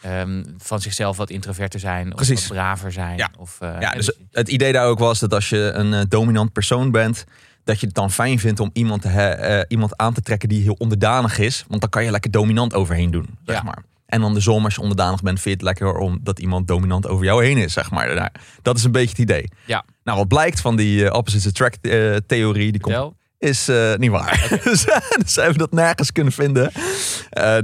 ehm, 0.00 0.44
van 0.58 0.80
zichzelf 0.80 1.16
wat 1.16 1.30
introverter 1.30 1.80
zijn. 1.80 2.08
Of 2.08 2.14
Precies. 2.14 2.46
wat 2.46 2.56
braver 2.56 2.92
zijn. 2.92 3.16
Ja. 3.16 3.30
Of, 3.38 3.56
eh, 3.60 3.76
Ja, 3.80 3.90
dus 3.90 4.12
het 4.32 4.48
idee 4.48 4.72
daar 4.72 4.86
ook 4.86 4.98
was 4.98 5.18
dat 5.18 5.34
als 5.34 5.48
je 5.48 5.58
een 5.74 5.94
eh, 5.94 6.00
dominant 6.08 6.52
persoon 6.52 6.90
bent, 6.90 7.24
dat 7.64 7.80
je 7.80 7.86
het 7.86 7.94
dan 7.94 8.10
fijn 8.10 8.38
vindt 8.38 8.60
om 8.60 8.70
iemand, 8.72 9.02
te 9.02 9.64
iemand 9.68 9.96
aan 9.96 10.12
te 10.12 10.20
trekken 10.22 10.48
die 10.48 10.62
heel 10.62 10.76
onderdanig 10.78 11.38
is. 11.38 11.64
Want 11.68 11.80
dan 11.80 11.90
kan 11.90 12.04
je 12.04 12.10
lekker 12.10 12.30
dominant 12.30 12.74
overheen 12.74 13.10
doen, 13.10 13.38
zeg 13.44 13.56
Ja. 13.56 13.62
maar. 13.62 13.82
En 14.06 14.22
andersom, 14.22 14.64
als 14.64 14.74
je 14.74 14.80
onderdanig 14.80 15.22
bent, 15.22 15.40
vind 15.40 15.60
je 15.60 15.66
het 15.66 15.78
lekker 15.78 15.98
om 15.98 16.18
dat 16.22 16.38
iemand 16.38 16.68
dominant 16.68 17.08
over 17.08 17.24
jou 17.24 17.44
heen 17.44 17.56
is, 17.56 17.72
zeg 17.72 17.90
maar. 17.90 18.32
Dat 18.62 18.76
is 18.76 18.84
een 18.84 18.92
beetje 18.92 19.08
het 19.08 19.18
idee. 19.18 19.50
Ja. 19.64 19.84
Nou, 20.04 20.18
wat 20.18 20.28
blijkt 20.28 20.60
van 20.60 20.76
die 20.76 21.04
eh, 21.04 21.16
opposite 21.16 21.48
attract 21.48 21.78
eh, 21.80 22.16
theorie, 22.26 22.72
die 22.72 22.80
komt 22.80 23.14
is 23.38 23.68
eh, 23.68 23.94
niet 23.94 24.10
waar. 24.10 24.48
dus, 24.64 24.84
dus 25.18 25.32
ze 25.32 25.40
hebben 25.40 25.58
dat 25.58 25.72
nergens 25.72 26.12
kunnen 26.12 26.32
vinden. 26.32 26.72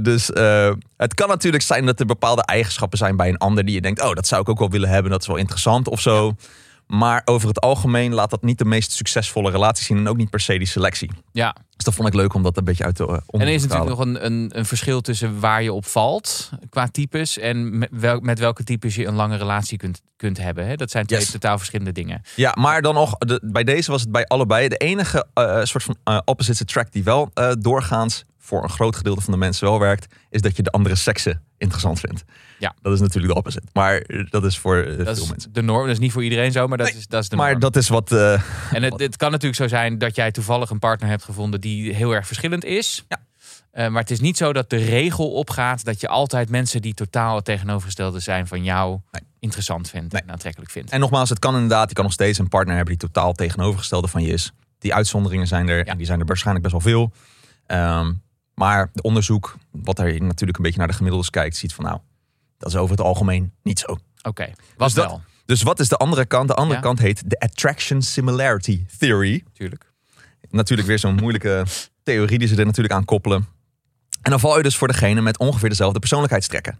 Dus 0.01 0.27
het 0.97 1.13
kan 1.13 1.27
natuurlijk 1.27 1.63
zijn 1.63 1.85
dat 1.85 1.99
er 1.99 2.05
bepaalde 2.05 2.45
eigenschappen 2.45 2.97
zijn 2.97 3.15
bij 3.15 3.29
een 3.29 3.37
ander 3.37 3.65
die 3.65 3.75
je 3.75 3.81
denkt, 3.81 4.01
oh, 4.01 4.13
dat 4.13 4.27
zou 4.27 4.41
ik 4.41 4.49
ook 4.49 4.59
wel 4.59 4.69
willen 4.69 4.89
hebben, 4.89 5.11
dat 5.11 5.21
is 5.21 5.27
wel 5.27 5.35
interessant 5.35 5.87
of 5.87 6.01
zo. 6.01 6.35
Maar 6.87 7.21
over 7.25 7.47
het 7.47 7.61
algemeen 7.61 8.13
laat 8.13 8.29
dat 8.29 8.43
niet 8.43 8.57
de 8.57 8.65
meest 8.65 8.91
succesvolle 8.91 9.51
relatie 9.51 9.85
zien 9.85 9.97
en 9.97 10.07
ook 10.07 10.17
niet 10.17 10.29
per 10.29 10.39
se 10.39 10.57
die 10.57 10.67
selectie. 10.67 11.11
Ja, 11.31 11.55
Dus 11.75 11.85
dat 11.85 11.93
vond 11.93 12.07
ik 12.07 12.13
leuk 12.13 12.33
om 12.33 12.43
dat 12.43 12.57
een 12.57 12.63
beetje 12.63 12.83
uit 12.83 12.95
te 12.95 13.03
uh, 13.07 13.13
en 13.27 13.41
er 13.41 13.47
is 13.47 13.61
natuurlijk 13.61 13.89
nog 13.89 13.99
een, 13.99 14.25
een, 14.25 14.51
een 14.57 14.65
verschil 14.65 15.01
tussen 15.01 15.39
waar 15.39 15.63
je 15.63 15.73
op 15.73 15.85
valt 15.85 16.49
qua 16.69 16.87
types 16.87 17.37
en 17.37 17.77
met, 17.77 17.89
wel, 17.91 18.19
met 18.19 18.39
welke 18.39 18.63
types 18.63 18.95
je 18.95 19.05
een 19.05 19.15
lange 19.15 19.35
relatie 19.37 19.77
kunt, 19.77 20.01
kunt 20.15 20.37
hebben. 20.37 20.67
Hè? 20.67 20.75
Dat 20.75 20.91
zijn 20.91 21.05
twee 21.05 21.19
Yes. 21.19 21.31
totaal 21.31 21.57
verschillende 21.57 21.91
dingen. 21.91 22.21
Ja, 22.35 22.55
maar 22.59 22.81
dan 22.81 22.93
nog, 22.93 23.17
de, 23.17 23.39
bij 23.43 23.63
deze 23.63 23.91
was 23.91 24.01
het 24.01 24.11
bij 24.11 24.25
allebei 24.25 24.67
de 24.67 24.77
enige 24.77 25.27
eh, 25.33 25.63
soort 25.63 25.83
van 25.83 25.97
eh, 26.03 26.19
opposites 26.25 26.61
attract 26.61 26.93
die 26.93 27.03
wel 27.03 27.29
eh, 27.33 27.51
doorgaans 27.59 28.23
voor 28.45 28.63
een 28.63 28.69
groot 28.69 28.95
gedeelte 28.95 29.21
van 29.21 29.33
de 29.33 29.39
mensen 29.39 29.67
wel 29.67 29.79
werkt, 29.79 30.15
is 30.29 30.41
dat 30.41 30.55
je 30.57 30.63
de 30.63 30.69
andere 30.71 30.95
seksen 30.95 31.41
interessant 31.57 31.99
vindt. 31.99 32.23
Ja. 32.59 32.75
Dat 32.81 32.93
is 32.93 32.99
natuurlijk 32.99 33.33
de 33.33 33.39
opposite. 33.39 33.67
Maar 33.73 33.97
eh, 33.97 34.25
dat 34.29 34.43
is 34.45 34.57
voor 34.57 34.77
eh, 34.77 34.97
Dat 34.97 35.15
veel 35.15 35.23
is 35.23 35.29
mensen. 35.29 35.53
de 35.53 35.61
norm. 35.61 35.81
Dat 35.81 35.91
is 35.91 35.99
niet 35.99 36.11
voor 36.11 36.23
iedereen 36.23 36.51
zo, 36.51 36.67
maar 36.67 36.77
dat, 36.77 36.87
is, 36.93 37.07
dat 37.07 37.23
is 37.23 37.29
de 37.29 37.35
norm. 37.35 37.47
Maar 37.49 37.59
dat 37.59 37.75
is 37.75 37.87
wat. 37.89 38.11
eh, 38.11 38.33
En 38.71 38.83
het, 38.83 38.99
het 38.99 39.17
kan 39.17 39.31
natuurlijk 39.31 39.61
zo 39.61 39.67
zijn 39.67 39.97
dat 39.97 40.15
jij 40.15 40.31
toevallig 40.31 40.69
een 40.69 40.79
partner 40.79 41.09
hebt 41.09 41.23
gevonden 41.23 41.61
die 41.61 41.93
heel 41.93 42.11
erg 42.11 42.27
verschillend 42.27 42.63
is. 42.65 43.05
Ja. 43.07 43.19
Maar 43.89 44.01
het 44.01 44.11
is 44.11 44.19
niet 44.19 44.37
zo 44.37 44.53
dat 44.53 44.69
de 44.69 44.77
regel 44.77 45.31
opgaat 45.31 45.83
dat 45.85 46.01
je 46.01 46.07
altijd 46.07 46.49
mensen 46.49 46.81
die 46.81 46.93
totaal 46.93 47.35
het 47.35 47.45
tegenovergestelde 47.45 48.19
zijn 48.19 48.47
van 48.47 48.63
jou 48.63 48.99
Nee. 49.11 49.21
interessant 49.39 49.89
vindt 49.89 50.13
Nee. 50.13 50.21
en 50.21 50.31
aantrekkelijk 50.31 50.71
vindt. 50.71 50.91
en 50.91 50.99
nogmaals, 50.99 51.29
het 51.29 51.39
kan 51.39 51.53
inderdaad. 51.53 51.89
Je 51.89 51.95
kan 51.95 52.03
nog 52.03 52.13
steeds 52.13 52.37
een 52.39 52.47
partner 52.47 52.75
hebben 52.75 52.97
die 52.97 53.07
totaal 53.09 53.33
tegenovergestelde 53.33 54.07
van 54.07 54.23
je 54.23 54.31
is. 54.33 54.51
Die 54.79 54.93
uitzonderingen 54.93 55.47
zijn 55.47 55.67
er. 55.69 55.77
Ja. 55.77 55.83
En 55.83 55.97
die 55.97 56.05
zijn 56.05 56.19
er 56.19 56.25
waarschijnlijk 56.25 56.65
best 56.71 56.83
wel 56.83 56.93
veel. 56.93 57.11
Ehm, 57.65 58.11
maar 58.55 58.89
de 58.93 59.01
onderzoek, 59.01 59.55
wat 59.71 59.99
er 59.99 60.21
natuurlijk 60.21 60.57
een 60.57 60.63
beetje 60.63 60.79
naar 60.79 60.87
de 60.87 60.93
gemiddeldes 60.93 61.29
kijkt, 61.29 61.55
ziet 61.55 61.73
van 61.73 61.85
nou, 61.85 61.99
dat 62.57 62.69
is 62.69 62.75
over 62.77 62.95
het 62.95 63.05
algemeen 63.05 63.53
niet 63.63 63.79
zo. 63.79 63.97
Oké, 64.21 64.51
wat 64.77 64.87
Dus 64.93 65.05
wel, 65.05 65.21
Dus 65.45 65.61
wat 65.61 65.79
is 65.79 65.87
de 65.89 65.97
andere 65.97 66.25
kant? 66.25 66.47
De 66.47 66.53
andere 66.53 66.75
Ja. 66.75 66.81
kant 66.81 66.99
heet 66.99 67.29
de 67.29 67.39
Attraction 67.39 68.01
Similarity 68.01 68.85
Theory. 68.97 69.43
natuurlijk. 69.45 69.91
Natuurlijk 70.49 70.87
weer 70.87 70.99
zo'n 70.99 71.15
moeilijke 71.15 71.65
theorie 72.03 72.37
die 72.39 72.47
ze 72.47 72.55
er 72.55 72.65
natuurlijk 72.65 72.93
aan 72.95 73.05
koppelen. 73.05 73.47
En 74.21 74.31
dan 74.31 74.39
val 74.39 74.57
je 74.57 74.63
dus 74.63 74.77
voor 74.77 74.87
degene 74.87 75.21
met 75.21 75.37
ongeveer 75.39 75.69
dezelfde 75.69 75.99
persoonlijkheidstrekken. 75.99 76.79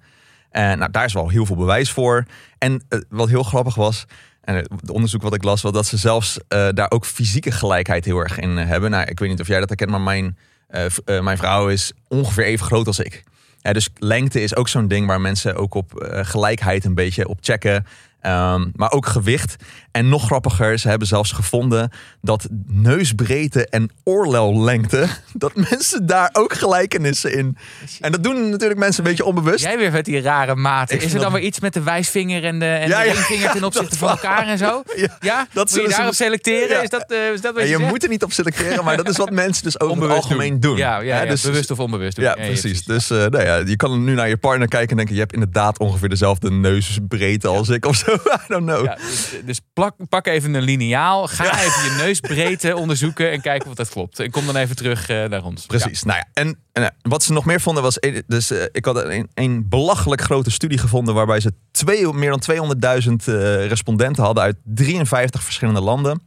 En 0.49 0.77
nou, 0.77 0.91
daar 0.91 1.05
is 1.05 1.13
wel 1.13 1.29
heel 1.29 1.45
veel 1.45 1.55
bewijs 1.55 1.91
voor. 1.91 2.25
En 2.57 2.83
eh, 2.89 2.99
wat 3.09 3.29
heel 3.29 3.43
grappig 3.43 3.75
was, 3.75 4.05
en 4.41 4.55
het 4.55 4.89
onderzoek 4.89 5.21
wat 5.21 5.33
ik 5.33 5.43
las, 5.43 5.61
was 5.61 5.71
dat 5.71 5.85
ze 5.85 5.97
zelfs 5.97 6.37
eh, 6.47 6.67
daar 6.73 6.91
ook 6.91 7.05
fysieke 7.05 7.51
gelijkheid 7.51 8.05
heel 8.05 8.19
erg 8.19 8.39
in 8.39 8.57
eh, 8.57 8.65
hebben. 8.67 8.91
Nou, 8.91 9.05
ik 9.09 9.19
weet 9.19 9.29
niet 9.29 9.41
of 9.41 9.47
jij 9.47 9.59
dat 9.59 9.67
herkent, 9.69 9.89
maar 9.91 10.01
mijn, 10.01 10.37
eh, 10.73 10.85
eh, 11.05 11.23
mijn 11.23 11.37
vrouw 11.37 11.67
is 11.67 11.91
ongeveer 12.07 12.45
even 12.45 12.65
groot 12.65 12.87
als 12.87 12.99
ik. 12.99 13.23
Dus 13.61 13.89
lengte 13.97 14.41
is 14.41 14.55
ook 14.55 14.67
zo'n 14.67 14.87
ding 14.87 15.07
waar 15.07 15.21
mensen 15.21 15.55
ook 15.55 15.73
op 15.73 15.99
eh, 15.99 16.25
gelijkheid 16.25 16.85
een 16.85 16.95
beetje 16.95 17.27
op 17.27 17.37
checken. 17.41 17.85
Ehm, 18.21 18.69
maar 18.75 18.91
ook 18.91 19.05
gewicht. 19.05 19.55
En 19.93 20.09
nog 20.09 20.25
grappiger, 20.25 20.79
ze 20.79 20.89
hebben 20.89 21.07
zelfs 21.07 21.31
gevonden 21.31 21.91
dat 22.21 22.47
neusbreedte 22.67 23.67
en 23.69 23.89
oorlellengte, 24.03 25.07
dat 25.33 25.51
mensen 25.69 26.05
daar 26.05 26.29
ook 26.33 26.53
gelijkenissen 26.53 27.33
in. 27.37 27.57
En 27.99 28.11
dat 28.11 28.23
doen 28.23 28.49
natuurlijk 28.49 28.79
mensen 28.79 29.03
een 29.03 29.09
beetje 29.09 29.25
onbewust. 29.25 29.63
Jij 29.63 29.77
weer 29.77 29.91
met 29.91 30.05
die 30.05 30.21
rare 30.21 30.55
maten. 30.55 30.97
Is 30.97 31.03
er 31.03 31.11
dan 31.11 31.21
dat- 31.21 31.31
weer 31.31 31.41
iets 31.41 31.59
met 31.59 31.73
de 31.73 31.81
wijsvinger 31.83 32.43
en 32.43 32.59
de, 32.59 32.65
en 32.65 32.87
Ja, 32.89 32.99
de 33.01 33.05
ja, 33.07 33.13
ringvinger 33.13 33.51
ten 33.57 33.63
opzichte 33.63 33.97
van 33.97 34.09
elkaar 34.09 34.47
en 34.47 34.57
zo? 34.57 34.83
Ja, 34.95 35.17
Ja? 35.19 35.47
dat 35.53 35.69
Moet 35.71 35.81
je 35.81 35.89
ze- 35.89 35.95
daarop 35.95 36.13
selecteren? 36.13 36.69
Ja. 36.75 36.81
Is, 36.81 36.89
dat, 36.89 37.11
eh, 37.11 37.31
is 37.33 37.41
dat 37.41 37.53
wat 37.53 37.63
je, 37.63 37.69
je 37.69 37.77
zegt? 37.77 37.89
moet 37.89 38.03
er 38.03 38.09
niet 38.09 38.23
op 38.23 38.31
selecteren, 38.31 38.83
maar 38.83 38.97
dat 38.97 39.09
is 39.09 39.17
wat 39.17 39.31
mensen 39.43 39.63
dus 39.63 39.79
over 39.79 40.01
het 40.03 40.11
algemeen 40.11 40.59
doen. 40.59 40.77
Ja, 40.77 40.99
ja, 40.99 41.21
ja, 41.23 41.29
dus- 41.29 41.41
bewust 41.41 41.71
of 41.71 41.79
onbewust 41.79 42.15
doen. 42.15 42.25
Ja, 42.25 42.33
precies. 42.33 42.83
Dus 42.83 43.09
eh, 43.09 43.17
nou 43.17 43.43
ja, 43.43 43.55
je 43.57 43.75
kan 43.75 44.03
nu 44.03 44.13
naar 44.13 44.29
je 44.29 44.37
partner 44.37 44.67
kijken 44.67 44.89
en 44.89 44.95
denken... 44.95 45.13
je 45.15 45.21
hebt 45.21 45.33
inderdaad 45.33 45.79
ongeveer 45.79 46.09
dezelfde 46.09 46.51
neusbreedte 46.51 47.47
als 47.47 47.69
ik 47.69 47.85
of 47.85 47.95
zo. 47.95 48.13
I 48.13 48.37
don't 48.47 48.65
know. 48.65 48.85
Ja, 48.85 48.95
dus 48.95 49.29
dus 49.45 49.59
plak, 49.91 50.09
pak 50.09 50.27
even 50.27 50.53
een 50.53 50.61
liniaal. 50.61 51.27
Ga 51.27 51.59
even 51.63 51.83
je 51.83 51.95
neusbreedte 52.03 52.75
onderzoeken 52.75 53.31
en 53.31 53.41
kijken 53.41 53.69
of 53.69 53.75
dat 53.75 53.89
klopt. 53.89 54.19
En 54.19 54.31
kom 54.31 54.45
dan 54.45 54.55
even 54.55 54.75
terug 54.75 55.09
eh, 55.09 55.25
naar 55.25 55.43
ons. 55.43 55.65
Precies. 55.65 56.03
Nou 56.03 56.17
ja, 56.17 56.25
en, 56.33 56.59
en 56.71 56.83
eh, 56.83 56.89
wat 57.01 57.23
ze 57.23 57.33
nog 57.33 57.45
meer 57.45 57.61
vonden 57.61 57.83
was... 57.83 57.99
eh, 57.99 58.19
Dus 58.27 58.51
ik 58.71 58.85
had 58.85 59.03
een, 59.03 59.29
een 59.33 59.69
belachelijk 59.69 60.21
grote 60.21 60.51
studie 60.51 60.77
gevonden... 60.77 61.13
waarbij 61.13 61.39
ze 61.39 61.53
twee, 61.71 62.13
meer 62.13 62.37
dan 62.39 62.41
200.000 63.05 63.11
eh, 63.25 63.67
respondenten 63.67 64.23
hadden... 64.23 64.43
uit 64.43 64.55
53 64.63 65.43
verschillende 65.43 65.81
landen. 65.81 66.21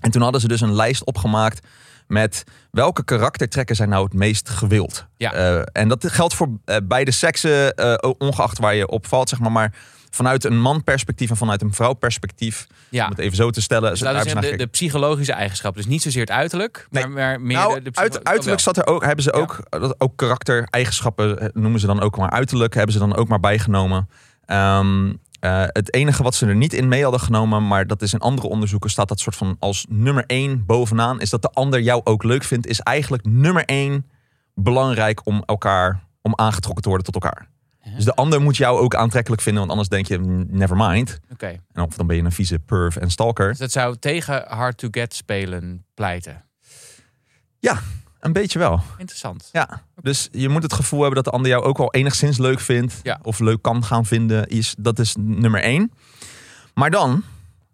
En 0.00 0.10
toen 0.10 0.22
hadden 0.22 0.40
ze 0.40 0.48
dus 0.48 0.60
een 0.60 0.74
lijst 0.74 1.04
opgemaakt... 1.04 1.66
met 2.06 2.44
welke 2.70 3.04
karaktertrekken 3.04 3.76
zijn 3.76 3.88
nou 3.88 4.04
het 4.04 4.14
meest 4.14 4.48
gewild. 4.48 5.06
Ja. 5.16 5.32
En 5.64 5.88
dat 5.88 6.10
geldt 6.12 6.34
voor 6.34 6.48
beide 6.84 7.10
seksen, 7.10 7.74
ongeacht 8.18 8.58
waar 8.58 8.74
je 8.74 8.88
op 8.88 9.06
valt, 9.06 9.28
zeg 9.28 9.38
maar. 9.38 9.52
Maar 9.52 9.74
vanuit 10.14 10.44
een 10.44 10.60
manperspectief 10.60 11.30
en 11.30 11.36
vanuit 11.36 11.62
een 11.62 11.72
vrouwperspectief... 11.72 12.66
Ja. 12.88 13.04
om 13.04 13.10
het 13.10 13.18
even 13.18 13.36
zo 13.36 13.50
te 13.50 13.60
stellen... 13.60 13.90
Dus 13.90 13.98
zeggen, 13.98 14.30
ze 14.30 14.50
de, 14.50 14.56
de 14.56 14.66
psychologische 14.66 15.32
eigenschappen. 15.32 15.82
Dus 15.82 15.90
niet 15.90 16.02
zozeer 16.02 16.20
het 16.20 16.30
uiterlijk, 16.30 16.86
Nee. 16.90 17.06
maar, 17.06 17.12
maar 17.12 17.40
meer 17.40 17.56
nou, 17.56 17.74
de, 17.74 17.90
de 17.90 18.00
uit, 18.00 18.24
uiterlijk 18.24 18.60
zat 18.60 18.76
er 18.76 18.86
ook, 18.86 19.04
hebben 19.04 19.24
ze 19.24 19.32
ook, 19.32 19.66
dat 19.68 20.00
ook 20.00 20.16
karaktereigenschappen 20.16 21.38
eh, 21.38 21.48
noemen 21.52 21.80
ze 21.80 21.86
dan 21.86 22.00
ook 22.00 22.16
maar 22.16 22.30
uiterlijk, 22.30 22.74
hebben 22.74 22.92
ze 22.92 22.98
dan 22.98 23.16
ook 23.16 23.28
maar 23.28 23.40
bijgenomen. 23.40 24.08
Ehm, 24.46 25.12
eh, 25.40 25.64
het 25.66 25.94
enige 25.94 26.22
wat 26.22 26.34
ze 26.34 26.46
er 26.46 26.56
niet 26.56 26.72
in 26.72 26.88
mee 26.88 27.02
hadden 27.02 27.20
genomen, 27.20 27.66
maar 27.66 27.86
dat 27.86 28.02
is 28.02 28.12
in 28.12 28.18
andere 28.18 28.48
onderzoeken, 28.48 28.90
staat 28.90 29.08
dat 29.08 29.20
soort 29.20 29.36
van 29.36 29.56
als 29.58 29.86
nummer 29.88 30.24
één 30.26 30.66
bovenaan, 30.66 31.20
is 31.20 31.30
dat 31.30 31.42
de 31.42 31.50
ander 31.50 31.80
jou 31.80 32.00
ook 32.04 32.22
leuk 32.22 32.44
vindt, 32.44 32.66
is 32.66 32.80
eigenlijk 32.80 33.24
nummer 33.26 33.64
één 33.64 34.06
belangrijk 34.54 35.26
om 35.26 35.42
elkaar, 35.46 36.02
om 36.22 36.32
aangetrokken 36.36 36.82
te 36.82 36.88
worden 36.88 37.12
tot 37.12 37.22
elkaar. 37.22 37.48
Dus 37.94 38.04
de 38.04 38.14
ander 38.14 38.40
moet 38.40 38.56
jou 38.56 38.78
ook 38.80 38.94
aantrekkelijk 38.94 39.42
vinden, 39.42 39.60
want 39.60 39.72
anders 39.72 39.88
denk 39.90 40.06
je, 40.06 40.18
"Mm, 40.18 40.46
never 40.48 40.76
mind. 40.76 41.18
Oké. 41.32 41.60
En 41.72 41.82
of 41.82 41.96
dan 41.96 42.06
ben 42.06 42.16
je 42.16 42.22
een 42.22 42.32
vieze 42.32 42.58
perv 42.58 42.96
en 42.96 43.10
stalker. 43.10 43.48
Dus 43.48 43.58
dat 43.58 43.72
zou 43.72 43.96
tegen 43.98 44.44
hard 44.48 44.78
to 44.78 44.88
get 44.90 45.14
spelen 45.14 45.84
pleiten. 45.94 46.44
Ja, 47.58 47.78
een 48.20 48.32
beetje 48.32 48.58
wel. 48.58 48.80
Interessant. 48.96 49.48
Ja, 49.52 49.82
dus 50.00 50.28
je 50.32 50.48
moet 50.48 50.62
het 50.62 50.72
gevoel 50.72 51.00
hebben 51.00 51.22
dat 51.22 51.32
de 51.32 51.38
ander 51.38 51.50
jou 51.50 51.64
ook 51.64 51.78
wel 51.78 51.92
enigszins 51.92 52.38
leuk 52.38 52.60
vindt. 52.60 53.00
Ja. 53.02 53.18
Of 53.22 53.38
leuk 53.38 53.62
kan 53.62 53.84
gaan 53.84 54.06
vinden. 54.06 54.46
Is, 54.46 54.74
dat 54.78 54.98
is 54.98 55.14
nummer 55.18 55.62
één. 55.62 55.92
Maar 56.74 56.90
dan, 56.90 57.22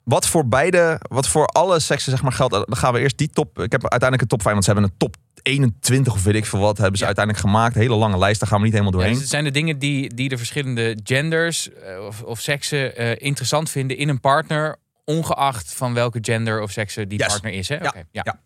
wat 0.03 0.27
voor 0.27 0.49
beide, 0.49 1.01
wat 1.09 1.29
voor 1.29 1.47
alle 1.47 1.81
seksen 1.81 2.11
zeg 2.11 2.23
maar 2.23 2.33
geldt. 2.33 2.53
Dan 2.53 2.77
gaan 2.77 2.93
we 2.93 3.01
eerst 3.01 3.19
die 3.19 3.29
top. 3.29 3.59
Ik 3.59 3.73
heb 3.73 3.81
uiteindelijk 3.81 4.23
een 4.23 4.29
top 4.29 4.43
5, 4.43 4.53
want 4.53 4.65
ze 4.65 4.71
hebben 4.73 4.91
een 4.91 4.97
top 4.99 5.17
21 5.43 6.13
of 6.13 6.23
weet 6.25 6.35
ik 6.35 6.47
veel 6.47 6.59
wat. 6.61 6.77
Hebben 6.79 6.97
ze 6.97 7.01
Ja. 7.01 7.07
uiteindelijk 7.07 7.47
gemaakt. 7.47 7.75
Hele 7.75 7.95
lange 7.95 8.19
lijst, 8.19 8.41
daar 8.41 8.49
gaan 8.49 8.59
we 8.59 8.65
niet 8.65 8.73
helemaal 8.75 8.93
Ja, 8.93 8.99
doorheen. 8.99 9.19
dus 9.19 9.31
het 9.31 9.33
zijn 9.33 9.45
de 9.53 9.59
dingen 9.61 9.79
die, 9.79 10.15
die 10.15 10.29
de 10.29 10.37
verschillende 10.39 10.99
genders 11.05 11.71
eh, 11.73 12.05
of, 12.07 12.23
of 12.23 12.41
seksen 12.41 12.97
eh, 12.97 13.27
interessant 13.27 13.71
vinden 13.71 13.97
in 13.97 14.09
een 14.09 14.21
partner, 14.21 14.77
ongeacht 15.05 15.75
van 15.75 15.95
welke 15.95 16.19
gender 16.23 16.61
of 16.63 16.71
sekse 16.71 17.07
die 17.07 17.19
Yes. 17.19 17.29
partner 17.29 17.53
is. 17.53 17.69
Hè? 17.69 17.75
Ja, 17.77 17.95
ja. 18.13 18.41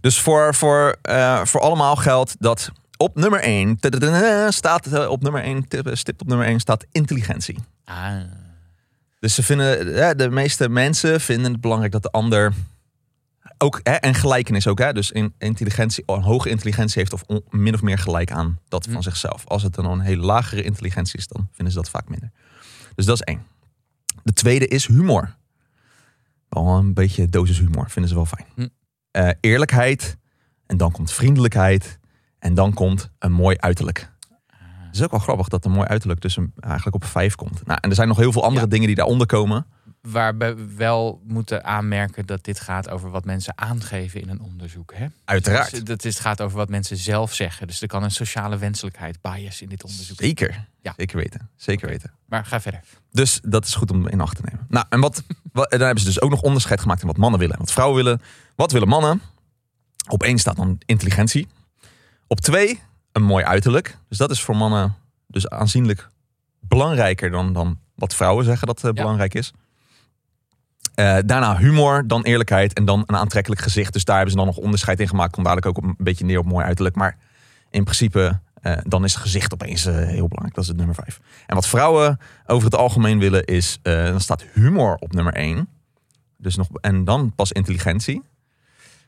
Dus 0.00 0.18
voor, 0.20 0.54
voor, 0.54 0.96
eh, 1.02 1.44
voor 1.44 1.60
allemaal 1.60 1.96
geldt 1.96 2.36
dat 2.38 2.70
op 2.96 3.14
nummer 3.16 3.40
1 3.42 3.78
staat 4.52 5.08
op 5.08 5.22
nummer 5.22 5.42
1, 5.44 5.66
stipt 5.92 6.20
op 6.20 6.26
nummer 6.28 6.46
1 6.46 6.60
staat 6.60 6.84
intelligentie. 6.92 7.58
Ah. 7.84 8.14
Dus 9.20 9.34
ze 9.34 9.42
vinden, 9.42 10.16
de 10.16 10.30
meeste 10.30 10.68
mensen 10.68 11.20
vinden 11.20 11.52
het 11.52 11.60
belangrijk 11.60 11.92
dat 11.92 12.02
de 12.02 12.10
ander 12.10 12.52
ook, 13.58 13.80
hè, 13.82 13.92
en 13.92 14.14
gelijkenis 14.14 14.66
ook, 14.66 14.78
hè, 14.78 14.92
dus 14.92 15.10
in 15.10 15.34
intelligentie, 15.38 16.02
een 16.06 16.22
hoge 16.22 16.48
intelligentie 16.48 16.98
heeft 16.98 17.12
of 17.12 17.22
on- 17.26 17.44
min 17.50 17.74
of 17.74 17.82
meer 17.82 17.98
gelijk 17.98 18.30
aan 18.32 18.58
dat 18.68 18.84
van 18.84 18.94
Hm. 18.94 19.00
zichzelf. 19.02 19.46
Als 19.46 19.62
het 19.62 19.74
dan 19.74 19.84
een 19.84 20.00
hele 20.00 20.22
lagere 20.22 20.62
intelligentie 20.62 21.18
is, 21.18 21.26
dan 21.28 21.48
vinden 21.52 21.72
ze 21.74 21.80
dat 21.80 21.90
vaak 21.90 22.08
minder. 22.08 22.30
Dus 22.94 23.04
dat 23.06 23.14
is 23.14 23.22
één. 23.22 23.42
De 24.22 24.32
tweede 24.32 24.66
is 24.68 24.86
humor. 24.86 25.36
Wel 26.48 26.66
een 26.68 26.94
beetje 26.94 27.28
dosis 27.28 27.58
humor, 27.58 27.90
vinden 27.90 28.10
ze 28.10 28.16
wel 28.16 28.26
fijn. 28.26 28.46
Hm. 28.54 28.66
Eh, 29.10 29.30
eerlijkheid, 29.40 30.16
en 30.66 30.76
dan 30.76 30.90
komt 30.92 31.12
vriendelijkheid, 31.12 31.98
en 32.38 32.54
dan 32.54 32.72
komt 32.74 33.10
een 33.18 33.32
mooi 33.32 33.56
uiterlijk. 33.56 34.10
Het 34.86 34.94
is 34.94 35.02
ook 35.02 35.10
wel 35.10 35.20
grappig 35.20 35.48
dat 35.48 35.64
een 35.64 35.70
mooi 35.70 35.86
uiterlijk 35.86 36.20
dus 36.20 36.36
een, 36.36 36.52
eigenlijk 36.60 36.94
op 36.96 37.04
vijf 37.04 37.34
komt. 37.34 37.66
Nou, 37.66 37.78
en 37.82 37.88
er 37.90 37.96
zijn 37.96 38.08
nog 38.08 38.16
heel 38.16 38.32
veel 38.32 38.42
andere 38.44 38.64
Ja. 38.64 38.70
dingen 38.70 38.86
die 38.86 38.96
daaronder 38.96 39.26
komen. 39.26 39.66
Waarbij 40.10 40.56
we 40.56 40.74
wel 40.74 41.20
moeten 41.24 41.64
aanmerken 41.64 42.26
dat 42.26 42.44
dit 42.44 42.60
gaat 42.60 42.88
over 42.88 43.10
wat 43.10 43.24
mensen 43.24 43.58
aangeven 43.58 44.20
in 44.20 44.28
een 44.28 44.40
onderzoek. 44.40 44.94
Hè? 44.94 45.06
Uiteraard. 45.24 45.70
Dus 45.70 45.84
dat 45.84 46.04
is, 46.04 46.14
het 46.14 46.22
gaat 46.22 46.40
over 46.40 46.56
wat 46.56 46.68
mensen 46.68 46.96
zelf 46.96 47.34
zeggen. 47.34 47.66
Dus 47.66 47.82
er 47.82 47.88
kan 47.88 48.02
een 48.02 48.10
sociale 48.10 48.58
wenselijkheid, 48.58 49.20
bias 49.20 49.62
in 49.62 49.68
dit 49.68 49.84
onderzoek. 49.84 50.18
Zeker. 50.18 50.68
Ja. 50.82 50.94
Zeker 50.96 51.16
weten. 51.16 51.50
Zeker 51.56 51.88
weten. 51.88 52.12
Maar 52.26 52.44
ga 52.44 52.60
verder. 52.60 52.80
Dus 53.10 53.40
dat 53.42 53.64
is 53.64 53.74
goed 53.74 53.90
om 53.90 54.08
in 54.08 54.20
acht 54.20 54.36
te 54.36 54.42
nemen. 54.44 54.66
Nou, 54.68 54.86
en 54.88 55.00
wat, 55.00 55.22
wat, 55.52 55.70
dan 55.70 55.80
hebben 55.80 56.00
ze 56.00 56.06
dus 56.06 56.20
ook 56.20 56.30
nog 56.30 56.42
onderscheid 56.42 56.80
gemaakt 56.80 57.00
in 57.00 57.06
wat 57.06 57.16
mannen 57.16 57.40
willen 57.40 57.54
en 57.54 57.60
wat 57.60 57.72
vrouwen 57.72 57.96
willen. 58.04 58.22
Wat 58.54 58.72
willen 58.72 58.88
mannen? 58.88 59.22
Op 60.08 60.22
één 60.22 60.38
staat 60.38 60.56
dan 60.56 60.78
intelligentie. 60.84 61.48
Op 62.26 62.40
twee 62.40 62.82
een 63.12 63.22
mooi 63.22 63.44
uiterlijk. 63.44 63.98
Dus 64.08 64.18
dat 64.18 64.30
is 64.30 64.42
voor 64.42 64.56
mannen 64.56 64.94
dus 65.26 65.48
aanzienlijk 65.48 66.10
belangrijker 66.60 67.30
dan, 67.30 67.52
dan 67.52 67.78
wat 67.94 68.14
vrouwen 68.14 68.44
zeggen 68.44 68.66
dat 68.66 68.84
eh, 68.84 68.92
belangrijk 68.92 69.34
is. 69.34 69.52
Eh, 70.96 71.18
daarna 71.26 71.56
humor, 71.56 72.06
dan 72.06 72.22
eerlijkheid 72.22 72.72
en 72.72 72.84
dan 72.84 73.02
een 73.06 73.16
aantrekkelijk 73.16 73.60
gezicht. 73.60 73.92
Dus 73.92 74.04
daar 74.04 74.14
hebben 74.16 74.32
ze 74.32 74.38
dan 74.38 74.46
nog 74.48 74.56
onderscheid 74.56 75.00
in 75.00 75.08
gemaakt. 75.08 75.32
Komt 75.32 75.46
dadelijk 75.46 75.66
ook 75.66 75.84
op 75.84 75.84
een 75.90 75.94
beetje 76.04 76.24
neer 76.24 76.38
op 76.38 76.44
mooi 76.46 76.64
uiterlijk. 76.64 76.96
Maar 76.96 77.16
in 77.70 77.84
principe, 77.84 78.40
eh, 78.62 78.76
dan 78.82 79.04
is 79.04 79.12
het 79.14 79.22
gezicht 79.22 79.52
opeens 79.52 79.86
eh, 79.86 79.94
heel 79.94 80.28
belangrijk. 80.28 80.54
Dat 80.54 80.62
is 80.64 80.68
het 80.68 80.76
nummer 80.78 80.94
vijf. 80.94 81.20
En 81.46 81.54
wat 81.54 81.66
vrouwen 81.68 82.18
over 82.46 82.64
het 82.64 82.74
algemeen 82.74 83.18
willen 83.18 83.44
is, 83.44 83.78
dan 83.82 84.20
staat 84.20 84.44
humor 84.52 84.94
op 84.94 85.12
nummer 85.12 85.32
één. 85.34 85.68
Dus 86.36 86.56
nog, 86.56 86.68
en 86.80 87.04
dan 87.04 87.32
pas 87.34 87.52
intelligentie. 87.52 88.22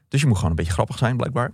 Dus 0.09 0.21
je 0.21 0.27
moet 0.27 0.37
gewoon 0.37 0.51
een 0.51 0.57
beetje 0.57 0.73
grappig 0.73 0.99
zijn, 0.99 1.17
blijkbaar. 1.17 1.51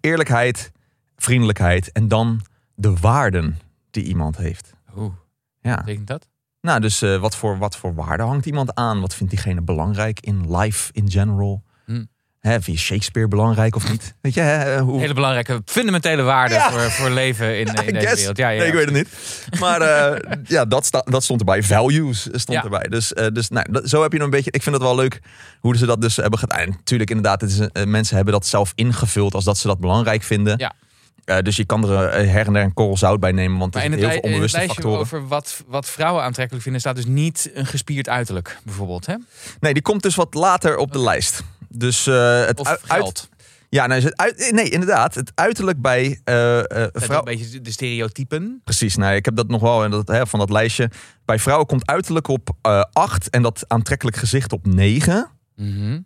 Eerlijkheid, 0.00 0.72
vriendelijkheid 1.16 1.92
en 1.92 2.08
dan 2.08 2.40
de 2.74 2.96
waarden 2.96 3.58
die 3.90 4.04
iemand 4.04 4.36
heeft. 4.36 4.72
Hoe 4.86 5.12
Ja. 5.60 5.76
betekent 5.76 6.06
dat? 6.06 6.28
Nou, 6.68 6.80
dus 6.80 7.02
eh, 7.02 7.16
wat, 7.16 7.36
voor, 7.36 7.58
wat 7.58 7.76
voor 7.76 7.94
waarde 7.94 8.22
hangt 8.22 8.46
iemand 8.46 8.74
aan? 8.74 9.00
Wat 9.00 9.14
vindt 9.14 9.32
diegene 9.32 9.62
belangrijk 9.62 10.20
in 10.20 10.56
life 10.56 10.90
in 10.92 11.10
general? 11.10 11.62
Hm. 11.84 12.04
Hè, 12.40 12.50
vind 12.62 12.76
je 12.78 12.82
Shakespeare 12.82 13.28
belangrijk 13.28 13.76
of 13.76 13.90
niet? 13.90 14.14
Weet 14.20 14.34
je, 14.34 14.40
hè, 14.40 14.80
hoe... 14.80 15.00
Hele 15.00 15.14
belangrijke 15.14 15.62
fundamentele 15.64 16.22
waarde 16.22 16.54
Ja. 16.54 16.70
voor, 16.70 16.80
voor 16.80 17.10
leven 17.10 17.58
in, 17.58 17.66
in 17.86 17.94
deze 17.94 18.14
wereld. 18.16 18.36
Ja, 18.36 18.48
ja, 18.48 18.58
nee, 18.58 18.66
ik 18.68 18.74
weet 18.74 18.84
het 18.84 18.94
niet. 18.94 19.08
Maar 19.60 19.80
eh, 19.80 20.32
ja, 20.56 20.64
dat, 20.64 20.86
sta, 20.86 21.02
dat 21.04 21.22
stond 21.24 21.40
erbij. 21.40 21.62
Values 21.62 22.28
stond 22.32 22.64
erbij. 22.64 22.86
Dus, 22.88 23.12
eh, 23.12 23.26
dus 23.32 23.48
nou, 23.48 23.72
dat- 23.72 23.88
zo 23.88 24.02
heb 24.02 24.12
je 24.12 24.20
een 24.20 24.30
beetje... 24.30 24.50
Ik 24.50 24.62
vind 24.62 24.74
het 24.74 24.84
wel 24.84 24.94
leuk 24.94 25.20
hoe 25.60 25.76
ze 25.76 25.86
dat 25.86 26.00
dus 26.00 26.16
hebben 26.16 26.38
gedaan. 26.38 26.58
En 26.58 26.68
natuurlijk, 26.70 27.10
inderdaad, 27.10 27.40
het 27.40 27.50
is, 27.50 27.58
eh, 27.58 27.84
mensen 27.84 28.16
hebben 28.16 28.34
dat 28.34 28.46
zelf 28.46 28.72
ingevuld 28.74 29.34
als 29.34 29.44
dat 29.44 29.58
ze 29.58 29.66
dat 29.66 29.80
belangrijk 29.80 30.22
vinden. 30.22 30.58
Ja. 30.58 30.72
Eh, 31.28 31.38
dus 31.42 31.56
je 31.56 31.64
kan 31.64 31.88
er 31.88 32.08
eh, 32.08 32.30
her 32.30 32.46
en 32.46 32.52
der 32.52 32.62
een 32.62 32.74
korrel 32.74 32.96
zout 32.96 33.20
bij 33.20 33.32
nemen, 33.32 33.58
want 33.58 33.74
er 33.74 33.82
het, 33.82 33.94
heel 33.94 34.10
veel 34.10 34.20
onbewuste 34.20 34.56
lijstje 34.56 34.82
factoren. 34.82 35.00
over 35.00 35.28
wat, 35.28 35.64
wat 35.66 35.86
vrouwen 35.86 36.22
aantrekkelijk 36.22 36.62
vinden, 36.62 36.80
staat 36.80 36.96
dus 36.96 37.06
niet 37.06 37.50
een 37.54 37.66
gespierd 37.66 38.08
uiterlijk, 38.08 38.58
bijvoorbeeld. 38.64 39.06
Hè? 39.06 39.14
Nee, 39.60 39.72
die 39.72 39.82
komt 39.82 40.02
dus 40.02 40.14
wat 40.14 40.34
later 40.34 40.76
op 40.76 40.92
de 40.92 41.00
lijst. 41.00 41.42
Dus 41.68 42.06
eh, 42.06 42.44
het 42.44 42.60
Of 42.60 42.78
geld. 42.82 43.28
Ja, 43.70 43.86
nou 43.86 43.98
is 43.98 44.04
het 44.04 44.16
uit, 44.16 44.50
nee, 44.52 44.68
inderdaad. 44.68 45.14
Het 45.14 45.32
uiterlijk 45.34 45.80
bij 45.80 46.20
eh, 46.24 46.58
eh, 46.58 46.64
Dat 46.68 46.90
is 46.94 47.04
vrouw... 47.04 47.18
een 47.18 47.24
beetje 47.24 47.60
de 47.60 47.70
stereotypen. 47.70 48.60
Precies, 48.64 48.96
nee, 48.96 49.16
ik 49.16 49.24
heb 49.24 49.36
dat 49.36 49.48
nog 49.48 49.60
wel 49.60 49.84
in 49.84 49.90
dat, 49.90 50.08
hè, 50.08 50.26
van 50.26 50.38
dat 50.38 50.50
lijstje. 50.50 50.90
Bij 51.24 51.38
vrouwen 51.38 51.66
komt 51.66 51.86
uiterlijk 51.86 52.28
op 52.28 52.50
eh 52.62 52.82
8 52.92 53.30
en 53.30 53.42
dat 53.42 53.64
aantrekkelijk 53.66 54.16
gezicht 54.16 54.52
op 54.52 54.66
9. 54.66 55.30
Mhm. 55.56 56.00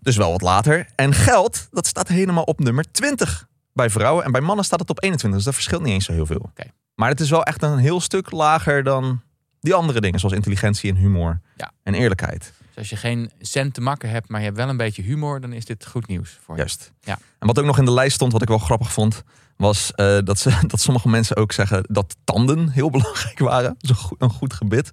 Dus 0.00 0.16
wel 0.16 0.30
wat 0.30 0.42
later. 0.42 0.86
En 0.94 1.14
geld, 1.14 1.68
dat 1.70 1.86
staat 1.86 2.08
helemaal 2.08 2.44
op 2.44 2.60
nummer 2.60 2.84
20 2.92 3.48
bij 3.74 3.90
vrouwen. 3.90 4.24
En 4.24 4.32
bij 4.32 4.40
mannen 4.40 4.64
staat 4.64 4.80
het 4.80 4.90
op 4.90 5.02
21, 5.02 5.38
dus 5.38 5.44
dat 5.46 5.54
verschilt 5.54 5.82
niet 5.82 5.92
eens 5.92 6.04
zo 6.04 6.12
heel 6.12 6.26
veel. 6.26 6.50
Maar 6.94 7.08
het 7.08 7.20
is 7.20 7.30
wel 7.30 7.42
echt 7.44 7.62
een 7.62 7.78
heel 7.78 8.00
stuk 8.00 8.30
lager 8.30 8.82
dan 8.82 9.20
die 9.60 9.74
andere 9.74 10.00
dingen, 10.00 10.18
zoals 10.20 10.34
intelligentie 10.34 10.90
en 10.90 10.96
humor 10.96 11.40
Ja. 11.56 11.72
en 11.82 11.94
eerlijkheid. 11.94 12.52
Dus 12.58 12.76
als 12.76 12.88
je 12.90 12.96
geen 12.96 13.30
cent 13.40 13.74
te 13.74 13.80
makken 13.80 14.10
hebt, 14.10 14.28
maar 14.28 14.40
je 14.40 14.46
hebt 14.46 14.58
wel 14.58 14.68
een 14.68 14.76
beetje 14.76 15.02
humor, 15.02 15.40
dan 15.40 15.52
is 15.52 15.64
dit 15.64 15.86
goed 15.86 16.06
nieuws 16.06 16.38
voor 16.42 16.54
je. 16.54 16.60
Juist. 16.60 16.92
Ja. 17.00 17.18
En 17.38 17.46
wat 17.46 17.58
ook 17.58 17.64
nog 17.64 17.78
in 17.78 17.84
de 17.84 17.92
lijst 17.92 18.14
stond, 18.14 18.32
wat 18.32 18.42
ik 18.42 18.48
wel 18.48 18.58
grappig 18.58 18.92
vond, 18.92 19.22
was 19.56 19.92
eh, 19.94 20.18
dat, 20.24 20.38
ze, 20.38 20.50
dat 20.66 20.80
sommige 20.80 21.08
mensen 21.08 21.36
ook 21.36 21.52
zeggen 21.52 21.84
dat 21.88 22.16
tanden 22.24 22.68
heel 22.68 22.90
belangrijk 22.96 23.38
waren. 23.38 23.68
Dat 23.78 23.82
is 23.82 23.88
een 23.90 23.96
goed, 23.96 24.22
een 24.22 24.30
goed 24.30 24.52
gebit. 24.52 24.90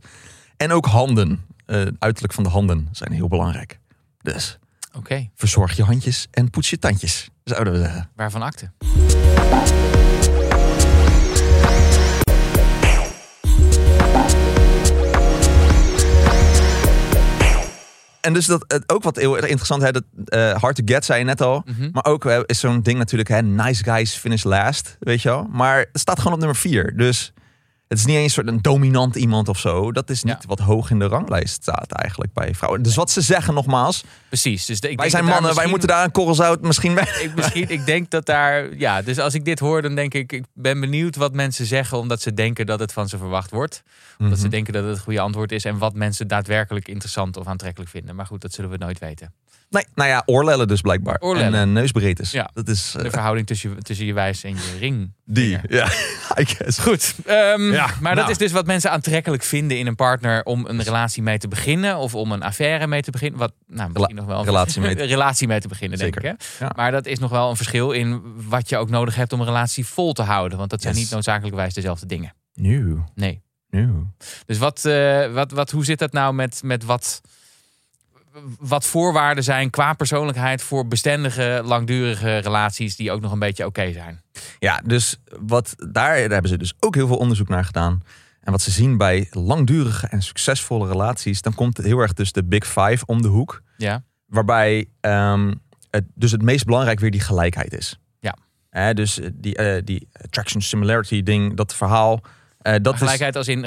En 0.57 0.71
ook 0.71 0.85
handen. 0.85 1.45
Eh, 1.65 1.81
uiterlijk 1.99 2.33
van 2.33 2.43
de 2.43 2.49
handen 2.49 2.87
zijn 2.91 3.11
heel 3.11 3.27
belangrijk. 3.27 3.79
Dus 4.21 4.59
Oké, 4.93 5.29
verzorg 5.35 5.75
je 5.75 5.83
handjes 5.83 6.27
en 6.31 6.49
poets 6.49 6.69
je 6.69 6.79
tandjes, 6.79 7.29
zouden 7.43 7.73
we 7.73 7.79
zeggen. 7.79 8.09
waarvan 8.15 8.41
akte? 8.41 8.71
En 18.21 18.33
dus 18.33 18.45
dat, 18.45 18.83
ook 18.91 19.03
wat 19.03 19.15
heel 19.15 19.35
interessant, 19.35 19.81
hè, 19.81 19.91
dat 19.91 20.03
eh, 20.25 20.53
hard 20.53 20.75
to 20.75 20.81
get 20.85 21.05
zei 21.05 21.19
je 21.19 21.25
net 21.25 21.41
al. 21.41 21.63
Mhm. 21.65 21.89
Maar 21.91 22.05
ook 22.05 22.25
is 22.25 22.59
zo'n 22.59 22.81
ding 22.81 22.97
natuurlijk, 22.97 23.29
hè, 23.29 23.41
nice 23.41 23.83
guys 23.83 24.13
finish 24.15 24.43
last, 24.43 24.97
weet 24.99 25.21
je 25.21 25.29
wel. 25.29 25.47
Maar 25.51 25.77
het 25.77 26.01
staat 26.01 26.17
gewoon 26.17 26.33
op 26.33 26.39
nummer 26.39 26.57
vier. 26.57 26.97
Dus 26.97 27.33
het 27.87 27.97
is 27.97 28.05
niet 28.05 28.15
eens 28.15 28.33
soort 28.33 28.47
een 28.47 28.61
dominant 28.61 29.15
iemand 29.15 29.47
of 29.49 29.59
zo. 29.59 29.91
Dat 29.91 30.09
is 30.09 30.23
niet 30.23 30.37
Ja. 30.41 30.47
wat 30.47 30.59
hoog 30.59 30.89
in 30.89 30.99
de 30.99 31.07
ranglijst 31.07 31.53
staat 31.53 31.91
eigenlijk 31.91 32.33
bij 32.33 32.55
vrouwen. 32.55 32.81
Dus 32.81 32.95
wat 32.95 33.11
ze 33.11 33.21
zeggen 33.21 33.53
nogmaals, 33.53 34.03
Precies. 34.31 34.65
Dus 34.65 34.79
de- 34.79 34.89
ik 34.89 34.97
wij 34.99 35.09
denk 35.09 35.23
zijn 35.23 35.33
mannen, 35.33 35.55
wij 35.55 35.67
moeten 35.67 35.87
daar 35.87 36.03
een 36.03 36.11
korrel 36.11 36.35
zout 36.35 36.61
misschien 36.61 36.93
bij. 36.93 37.07
Ik, 37.21 37.35
misschien, 37.35 37.69
ik 37.69 37.85
denk 37.85 38.09
dat 38.09 38.25
daar, 38.25 38.75
ja, 38.75 39.01
dus 39.01 39.19
als 39.19 39.33
ik 39.33 39.45
dit 39.45 39.59
hoor, 39.59 39.81
dan 39.81 39.95
denk 39.95 40.13
ik, 40.13 40.31
ik 40.31 40.43
ben 40.53 40.79
benieuwd 40.79 41.15
wat 41.15 41.33
mensen 41.33 41.65
zeggen, 41.65 41.97
omdat 41.97 42.21
ze 42.21 42.33
denken 42.33 42.65
dat 42.65 42.79
het 42.79 42.93
van 42.93 43.09
ze 43.09 43.17
verwacht 43.17 43.51
wordt. 43.51 43.83
Omdat 44.19 44.37
ze 44.37 44.43
Mhm. 44.43 44.51
denken 44.51 44.73
dat 44.73 44.83
het 44.83 44.91
het 44.93 45.01
goede 45.03 45.19
antwoord 45.19 45.51
is 45.51 45.65
en 45.65 45.77
wat 45.77 45.93
mensen 45.93 46.27
daadwerkelijk 46.27 46.87
interessant 46.87 47.37
of 47.37 47.47
aantrekkelijk 47.47 47.89
vinden. 47.91 48.15
Maar 48.15 48.25
goed, 48.25 48.41
dat 48.41 48.53
zullen 48.53 48.69
we 48.71 48.77
nooit 48.77 48.99
weten. 48.99 49.33
Nee, 49.69 49.85
nou 49.95 50.09
ja, 50.09 50.23
oorlellen 50.25 50.67
dus 50.67 50.81
blijkbaar. 50.81 51.17
Oorlellen. 51.19 51.59
En 51.59 51.67
uh, 51.67 51.73
neusbreedtes. 51.73 52.31
Ja. 52.31 52.49
Dat 52.53 52.67
is 52.67 52.93
eh, 52.97 53.03
De 53.03 53.09
verhouding 53.09 53.47
tussen, 53.47 53.83
tussen 53.83 54.05
je 54.05 54.13
wijs 54.13 54.43
en 54.43 54.49
je 54.55 54.77
ring. 54.79 55.11
die. 55.25 55.57
Ja, 55.69 55.85
I 56.41 56.45
guess. 56.45 56.79
Goed, 56.79 57.15
ehm, 57.25 57.71
Ja, 57.71 57.85
maar 57.99 58.11
dat 58.15 58.19
nou. 58.19 58.31
is 58.31 58.37
dus 58.37 58.51
wat 58.51 58.65
mensen 58.65 58.91
aantrekkelijk 58.91 59.43
vinden 59.43 59.77
in 59.77 59.87
een 59.87 59.95
partner 59.95 60.43
om 60.43 60.65
een 60.65 60.81
relatie 60.83 61.23
mee 61.23 61.37
te 61.37 61.47
beginnen 61.47 61.97
of 61.97 62.15
om 62.15 62.31
een 62.31 62.43
affaire 62.43 62.87
mee 62.87 63.01
te 63.01 63.11
beginnen. 63.11 63.39
Wat, 63.39 63.53
nou, 63.67 63.89
misschien 63.93 64.20
nog 64.21 64.29
wel 64.29 64.39
een 64.39 64.45
relatie 64.45 64.81
mee 64.81 64.95
relatie 65.17 65.47
mee 65.47 65.59
te 65.59 65.67
beginnen, 65.67 65.97
Zeker, 65.97 66.21
denk 66.21 66.33
ik. 66.41 66.47
Hè? 66.57 66.65
ja. 66.65 66.71
Maar 66.75 66.91
dat 66.91 67.05
is 67.05 67.19
nog 67.19 67.31
wel 67.31 67.49
een 67.49 67.55
verschil 67.55 67.91
in 67.91 68.21
wat 68.47 68.69
je 68.69 68.77
ook 68.77 68.89
nodig 68.89 69.15
hebt 69.15 69.33
om 69.33 69.39
een 69.39 69.45
relatie 69.45 69.85
vol 69.85 70.13
te 70.13 70.21
houden. 70.21 70.57
Want 70.57 70.69
dat 70.69 70.81
zijn 70.81 70.93
Yes. 70.93 71.03
niet 71.03 71.11
noodzakelijkerwijs 71.11 71.73
dezelfde 71.73 72.05
dingen. 72.05 72.33
Nieuw. 72.53 73.05
Nee. 73.15 73.41
Nieuw. 73.69 74.13
Dus 74.45 74.57
wat, 74.57 74.85
eh, 74.85 75.33
wat, 75.33 75.51
wat, 75.51 75.71
hoe 75.71 75.85
zit 75.85 75.99
dat 75.99 76.11
nou 76.13 76.33
met, 76.33 76.61
met 76.63 76.83
wat, 76.85 77.21
wat 78.59 78.85
voorwaarden 78.85 79.43
zijn 79.43 79.69
qua 79.69 79.93
persoonlijkheid 79.93 80.61
voor 80.61 80.87
bestendige, 80.87 81.61
langdurige 81.65 82.37
relaties 82.37 82.95
die 82.95 83.11
ook 83.11 83.21
nog 83.21 83.31
een 83.31 83.39
beetje 83.39 83.65
oké 83.65 83.91
zijn? 83.91 84.21
Ja, 84.59 84.81
dus 84.85 85.17
wat 85.39 85.73
daar, 85.77 85.91
daar 86.15 86.29
hebben 86.29 86.49
ze 86.49 86.57
dus 86.57 86.73
ook 86.79 86.95
heel 86.95 87.07
veel 87.07 87.17
onderzoek 87.17 87.47
naar 87.47 87.65
gedaan. 87.65 88.01
En 88.41 88.51
wat 88.51 88.61
ze 88.61 88.71
zien 88.71 88.97
bij 88.97 89.27
langdurige 89.31 90.07
en 90.07 90.21
succesvolle 90.21 90.87
relaties, 90.87 91.41
dan 91.41 91.53
komt 91.53 91.77
heel 91.77 91.99
erg 91.99 92.13
dus 92.13 92.31
de 92.31 92.43
Big 92.43 92.65
Five 92.67 93.05
om 93.05 93.21
de 93.21 93.27
hoek. 93.27 93.61
Ja, 93.77 94.03
Waarbij 94.31 94.85
ehm, 94.99 95.53
het, 95.89 96.03
dus 96.15 96.31
het 96.31 96.41
meest 96.41 96.65
belangrijk 96.65 96.99
weer 96.99 97.11
die 97.11 97.19
gelijkheid 97.19 97.73
is. 97.73 97.99
Ja. 98.19 98.35
Hè, 98.69 98.93
dus 98.93 99.19
eh, 99.19 99.29
die, 99.33 99.55
eh, 99.55 99.81
die 99.85 100.07
attraction 100.23 100.61
similarity 100.61 101.23
ding, 101.23 101.55
dat 101.55 101.75
verhaal. 101.75 102.21
eh, 102.61 102.75
dat 102.81 102.93
is, 102.93 102.99
gelijkheid 102.99 103.35
als 103.35 103.47
in 103.47 103.65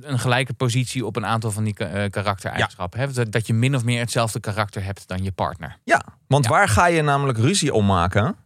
een 0.00 0.18
gelijke 0.18 0.52
positie 0.54 1.06
op 1.06 1.16
een 1.16 1.26
aantal 1.26 1.50
van 1.50 1.64
die 1.64 1.74
ka- 1.74 2.08
karaktereigenschappen. 2.08 3.00
Hè? 3.00 3.28
Dat- 3.28 3.46
je 3.46 3.52
min 3.54 3.74
of 3.74 3.84
meer 3.84 4.00
hetzelfde 4.00 4.40
karakter 4.40 4.84
hebt 4.84 5.08
dan 5.08 5.22
je 5.22 5.32
partner. 5.32 5.78
ja, 5.84 6.04
want 6.26 6.44
Ja. 6.44 6.50
waar 6.50 6.68
ga 6.68 6.86
je 6.86 7.02
namelijk 7.02 7.38
ruzie 7.38 7.72
om 7.74 7.86
maken? 7.86 8.36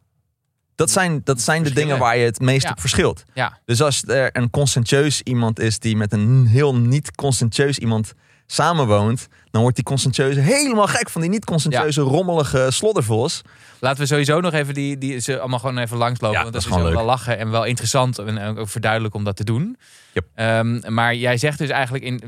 Dat 0.75 0.91
zijn, 0.91 1.21
dat 1.25 1.41
zijn 1.41 1.63
de 1.63 1.73
dingen 1.73 1.99
waar 1.99 2.17
je 2.17 2.25
het 2.25 2.41
meest 2.41 2.63
Ja. 2.65 2.71
op 2.71 2.81
verschilt. 2.81 3.23
Ja, 3.35 3.59
Dus 3.65 3.83
als 3.83 4.05
er 4.07 4.37
een 4.37 4.51
conscientieus 4.51 5.23
iemand 5.23 5.59
is 5.59 5.79
die 5.79 5.97
met 5.97 6.13
een 6.13 6.47
heel 6.47 6.77
niet 6.77 7.15
conscientieus 7.15 7.79
iemand 7.79 8.13
samenwoont, 8.53 9.29
dan 9.51 9.61
wordt 9.61 9.77
die 9.77 9.85
conscientieuze 9.85 10.41
helemaal 10.41 10.87
gek 10.87 11.11
van 11.11 11.21
die 11.21 11.31
niet 11.31 11.45
conscientieuze 11.45 12.01
rommelige 12.01 12.67
sloddervos. 12.71 13.43
laten 13.81 14.01
we 14.01 14.07
sowieso 14.07 14.41
nog 14.41 14.53
even 14.53 14.75
die, 14.75 14.99
die 14.99 15.19
ze 15.19 15.39
allemaal 15.39 15.59
gewoon 15.59 15.79
even 15.79 15.97
langslopen. 15.97 16.37
Ja, 16.37 16.43
want 16.43 16.55
dat 16.55 16.63
is 16.63 16.69
gewoon 16.69 16.93
wel 16.93 17.05
lachen 17.05 17.39
en 17.39 17.51
wel 17.51 17.65
interessant 17.65 18.19
en 18.19 18.57
ook 18.57 18.69
verduidelijk 18.69 19.15
om 19.15 19.25
dat 19.25 19.37
te 19.37 19.45
doen. 19.45 19.77
Yep. 20.13 20.27
Ehm, 20.35 20.95
maar 20.95 21.15
jij 21.15 21.37
zegt 21.37 21.59
dus 21.59 21.69
eigenlijk 21.69 22.05
in 22.05 22.23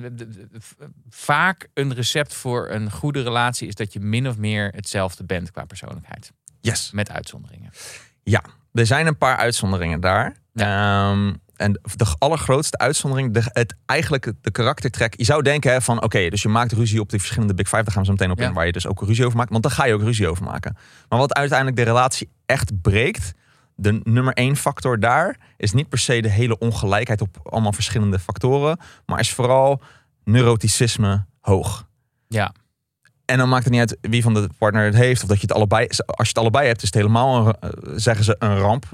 vaak 1.11 1.69
een 1.75 1.95
recept 1.95 2.35
voor 2.35 2.71
een 2.71 2.91
goede 2.91 3.23
relatie 3.23 3.69
is 3.69 3.75
dat 3.75 3.93
je 3.93 4.01
min 4.01 4.29
of 4.29 4.37
meer 4.37 4.73
hetzelfde 4.75 5.25
bent 5.25 5.51
qua 5.51 5.65
persoonlijkheid. 5.65 6.33
Yes. 6.61 6.91
Met 6.93 7.11
uitzonderingen. 7.11 7.71
Er 8.73 8.87
zijn 8.87 9.07
een 9.07 9.19
paar 9.19 9.37
uitzonderingen 9.37 10.01
daar. 10.01 10.37
Ehm, 10.55 11.33
en 11.63 11.81
de 11.97 12.07
allergrootste 12.19 12.79
uitzondering, 12.79 13.33
de, 13.33 13.43
het, 13.45 13.75
eigenlijk 13.87 14.33
de 14.41 14.51
karaktertrek. 14.51 15.15
Je 15.17 15.25
zou 15.25 15.43
denken 15.43 15.73
hè, 15.73 15.81
van 15.81 16.03
oké, 16.03 16.29
dus 16.29 16.43
je 16.43 16.49
maakt 16.49 16.73
ruzie 16.73 17.01
op 17.01 17.11
die 17.11 17.19
verschillende 17.19 17.55
Big 17.55 17.69
Five. 17.69 17.83
Daar 17.83 17.93
gaan 17.93 18.03
we 18.03 18.07
zo 18.07 18.13
meteen 18.13 18.31
op 18.31 18.39
Ja. 18.39 18.47
in, 18.47 18.53
waar 18.53 18.67
je 18.67 18.73
dus 18.73 18.87
ook 18.87 19.03
ruzie 19.03 19.25
over 19.25 19.37
maakt. 19.37 19.51
Want 19.51 19.63
dan 19.63 19.73
ga 19.73 19.85
je 19.85 19.95
ook 19.95 20.03
ruzie 20.03 20.29
over 20.29 20.45
maken. 20.45 20.77
Maar 21.09 21.19
wat 21.19 21.35
uiteindelijk 21.35 21.77
de 21.79 21.85
relatie 21.85 22.31
echt 22.47 22.81
breekt, 22.81 23.33
de 23.75 24.01
nummer 24.05 24.35
één 24.35 24.57
factor 24.57 25.01
daar, 25.01 25.37
is 25.57 25.73
niet 25.73 25.89
per 25.89 25.99
se 25.99 26.21
de 26.21 26.29
hele 26.29 26.59
ongelijkheid 26.59 27.21
op 27.21 27.41
allemaal 27.43 27.73
verschillende 27.73 28.19
factoren. 28.19 28.79
Maar 29.07 29.21
is 29.21 29.33
vooral 29.33 29.83
neuroticisme 30.25 31.27
hoog. 31.41 31.89
Ja. 32.29 32.53
En 33.33 33.39
dan 33.39 33.49
maakt 33.49 33.65
het 33.65 33.73
niet 33.73 33.81
uit 33.81 33.97
wie 34.01 34.23
van 34.23 34.35
de 34.35 34.49
partner 34.59 34.85
het 34.85 34.95
heeft. 34.95 35.23
Of 35.23 35.29
dat 35.29 35.37
je 35.41 35.47
het 35.47 35.53
allebei. 35.57 35.87
Als 35.87 35.99
je 36.17 36.29
het 36.29 36.39
allebei 36.39 36.67
hebt, 36.67 36.79
is 36.83 36.87
het 36.87 36.95
helemaal, 36.95 37.47
een, 37.47 37.55
eh, 37.61 37.69
zeggen 37.97 38.25
ze, 38.25 38.37
een 38.39 38.59
ramp. 38.59 38.85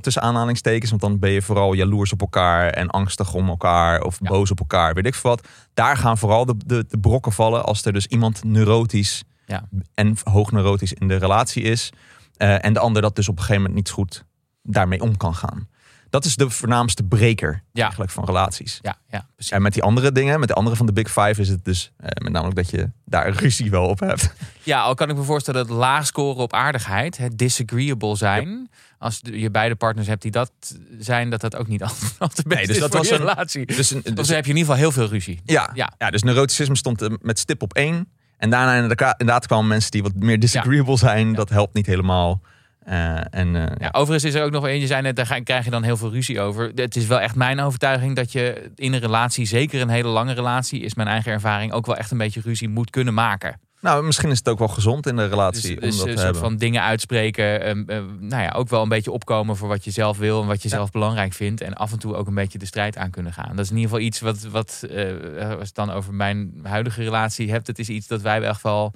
Tussen, 0.00 0.22
aanhalingstekens. 0.22 0.90
Want 0.90 1.02
dan 1.02 1.18
ben 1.18 1.30
je 1.30 1.42
vooral 1.42 1.72
jaloers 1.72 2.12
op 2.12 2.20
elkaar. 2.20 2.70
En 2.70 2.88
angstig 2.90 3.34
om 3.34 3.48
elkaar. 3.48 4.02
Of 4.02 4.18
Ja. 4.20 4.28
boos 4.28 4.50
op 4.50 4.58
elkaar. 4.58 4.94
Weet 4.94 5.06
ik 5.06 5.14
veel 5.14 5.30
wat. 5.30 5.46
Daar 5.74 5.96
gaan 5.96 6.18
vooral 6.18 6.44
de, 6.46 6.54
de, 6.66 6.84
de 6.88 6.98
brokken 6.98 7.32
vallen. 7.32 7.64
Als 7.64 7.84
er 7.84 7.92
dus 7.92 8.06
iemand 8.06 8.44
neurotisch. 8.44 9.22
Ja. 9.46 9.68
En 9.94 10.16
hoog 10.22 10.52
neurotisch 10.52 10.92
in 10.92 11.08
de 11.08 11.16
relatie 11.16 11.62
is. 11.62 11.92
eh, 12.36 12.64
en 12.64 12.72
de 12.72 12.78
ander 12.78 13.02
dat 13.02 13.16
dus 13.16 13.28
op 13.28 13.34
een 13.36 13.40
gegeven 13.42 13.62
moment 13.62 13.78
niet 13.78 13.90
goed 13.90 14.24
daarmee 14.62 15.00
om 15.00 15.16
kan 15.16 15.34
gaan. 15.34 15.68
Dat 16.10 16.24
is 16.24 16.36
de 16.36 16.50
voornaamste 16.50 17.02
breker 17.02 17.62
Ja. 17.72 17.80
eigenlijk 17.82 18.10
van 18.10 18.24
relaties. 18.24 18.78
Ja, 18.82 18.96
ja, 19.10 19.26
precies. 19.34 19.52
En 19.52 19.62
met 19.62 19.72
die 19.72 19.82
andere 19.82 20.12
dingen, 20.12 20.38
met 20.40 20.48
de 20.48 20.54
andere 20.54 20.76
van 20.76 20.86
de 20.86 20.92
Big 20.92 21.06
Five, 21.08 21.40
is 21.40 21.48
het 21.48 21.64
dus 21.64 21.92
eh, 21.96 22.08
met 22.22 22.32
namelijk 22.32 22.56
dat 22.56 22.70
je 22.70 22.90
daar 23.04 23.30
ruzie 23.30 23.70
wel 23.70 23.86
op 23.86 24.00
hebt. 24.00 24.32
Ja, 24.62 24.80
al 24.82 24.94
kan 24.94 25.10
ik 25.10 25.16
me 25.16 25.22
voorstellen 25.22 25.66
dat 25.66 25.76
laag 25.76 26.06
scoren 26.06 26.42
op 26.42 26.52
aardigheid, 26.52 27.16
het 27.16 27.38
disagreeable 27.38 28.16
zijn, 28.16 28.70
als 28.98 29.20
je 29.22 29.50
beide 29.50 29.74
partners 29.74 30.06
hebt 30.06 30.22
die 30.22 30.30
dat 30.30 30.50
zijn, 30.98 31.30
dat 31.30 31.40
dat 31.40 31.56
ook 31.56 31.66
niet 31.68 31.82
altijd, 32.18 32.46
best 32.46 32.46
Nee, 32.46 32.66
dus 32.66 32.74
is 32.74 32.80
dat 32.82 32.92
was 32.92 33.10
een- 33.10 33.16
relatie. 33.18 33.66
Dus, 33.66 33.90
een- 33.90 34.02
dus 34.04 34.26
dan 34.26 34.36
heb 34.36 34.44
je 34.44 34.50
in 34.50 34.56
ieder 34.56 34.58
geval 34.74 34.76
heel 34.76 34.92
veel 34.92 35.08
ruzie. 35.08 35.40
ja, 35.44 35.70
Ja. 35.74 35.92
ja. 35.98 36.10
dus 36.10 36.22
neuroticisme 36.22 36.76
stond 36.76 37.02
eh, 37.02 37.08
met 37.20 37.38
stip 37.38 37.62
op 37.62 37.74
één. 37.74 38.08
En 38.36 38.50
daarna 38.50 38.74
inderdaad 38.74 39.46
kwamen 39.46 39.66
mensen 39.66 39.90
die 39.90 40.02
wat 40.02 40.14
meer 40.14 40.38
disagreeable 40.40 40.96
zijn. 40.96 41.32
Dat 41.34 41.48
helpt 41.48 41.74
niet 41.74 41.86
helemaal. 41.86 42.40
Eh, 42.88 43.20
en 43.30 43.56
eh, 43.56 43.76
Ja, 43.78 43.88
overigens 43.92 44.24
is 44.24 44.34
er 44.34 44.44
ook 44.44 44.50
nog 44.50 44.64
een, 44.64 44.80
je 44.80 44.86
zei 44.86 45.02
net, 45.02 45.16
daar 45.16 45.26
ga- 45.26 45.40
krijg 45.42 45.64
je 45.64 45.70
dan 45.70 45.82
heel 45.82 45.96
veel 45.96 46.10
ruzie 46.10 46.40
over. 46.40 46.70
Het 46.74 46.96
is 46.96 47.06
wel 47.06 47.20
echt 47.20 47.34
mijn 47.34 47.60
overtuiging 47.60 48.16
dat 48.16 48.32
je 48.32 48.70
in 48.74 48.92
een 48.92 49.00
relatie, 49.00 49.46
zeker 49.46 49.80
een 49.80 49.88
hele 49.88 50.08
lange 50.08 50.32
relatie, 50.32 50.80
is 50.80 50.94
mijn 50.94 51.08
eigen 51.08 51.32
ervaring, 51.32 51.72
ook 51.72 51.86
wel 51.86 51.96
echt 51.96 52.10
een 52.10 52.18
beetje 52.18 52.40
ruzie 52.44 52.68
moet 52.68 52.90
kunnen 52.90 53.14
maken. 53.14 53.60
nou, 53.80 54.04
misschien 54.04 54.30
is 54.30 54.38
het 54.38 54.48
ook 54.48 54.58
wel 54.58 54.68
gezond 54.68 55.06
in 55.06 55.16
de 55.16 55.22
Dus, 55.22 55.30
relatie 55.30 55.80
dus 55.80 55.92
om 55.92 55.98
dat 55.98 56.06
een 56.06 56.12
soort 56.12 56.18
hebben. 56.22 56.40
van 56.42 56.56
dingen 56.56 56.82
uitspreken. 56.82 57.62
ehm, 57.62 57.82
eh, 57.86 57.98
nou 58.18 58.42
ja, 58.42 58.50
ook 58.56 58.68
wel 58.68 58.82
een 58.82 58.88
beetje 58.88 59.10
opkomen 59.12 59.56
voor 59.56 59.68
wat 59.68 59.84
je 59.84 59.90
zelf 59.90 60.18
wil 60.18 60.40
en 60.40 60.46
wat 60.46 60.62
je 60.62 60.68
Ja. 60.68 60.74
zelf 60.74 60.90
belangrijk 60.90 61.32
vindt. 61.32 61.60
En 61.60 61.74
af 61.74 61.92
en 61.92 61.98
toe 61.98 62.14
ook 62.14 62.26
een 62.26 62.34
beetje 62.34 62.58
de 62.58 62.66
strijd 62.66 62.96
aan 62.96 63.10
kunnen 63.10 63.32
gaan. 63.32 63.56
Dat 63.56 63.64
is 63.64 63.70
in 63.70 63.76
ieder 63.76 63.90
geval 63.90 64.06
iets 64.06 64.20
wat, 64.20 64.40
wat 64.42 64.84
eh, 64.90 65.50
als 65.58 65.66
het 65.66 65.74
dan 65.74 65.90
over 65.90 66.14
mijn 66.14 66.52
huidige 66.62 67.02
relatie 67.02 67.50
hebt. 67.50 67.66
Het 67.66 67.78
is 67.78 67.88
iets 67.88 68.06
dat 68.06 68.22
wij 68.22 68.42
echt 68.42 68.62
wel 68.62 68.92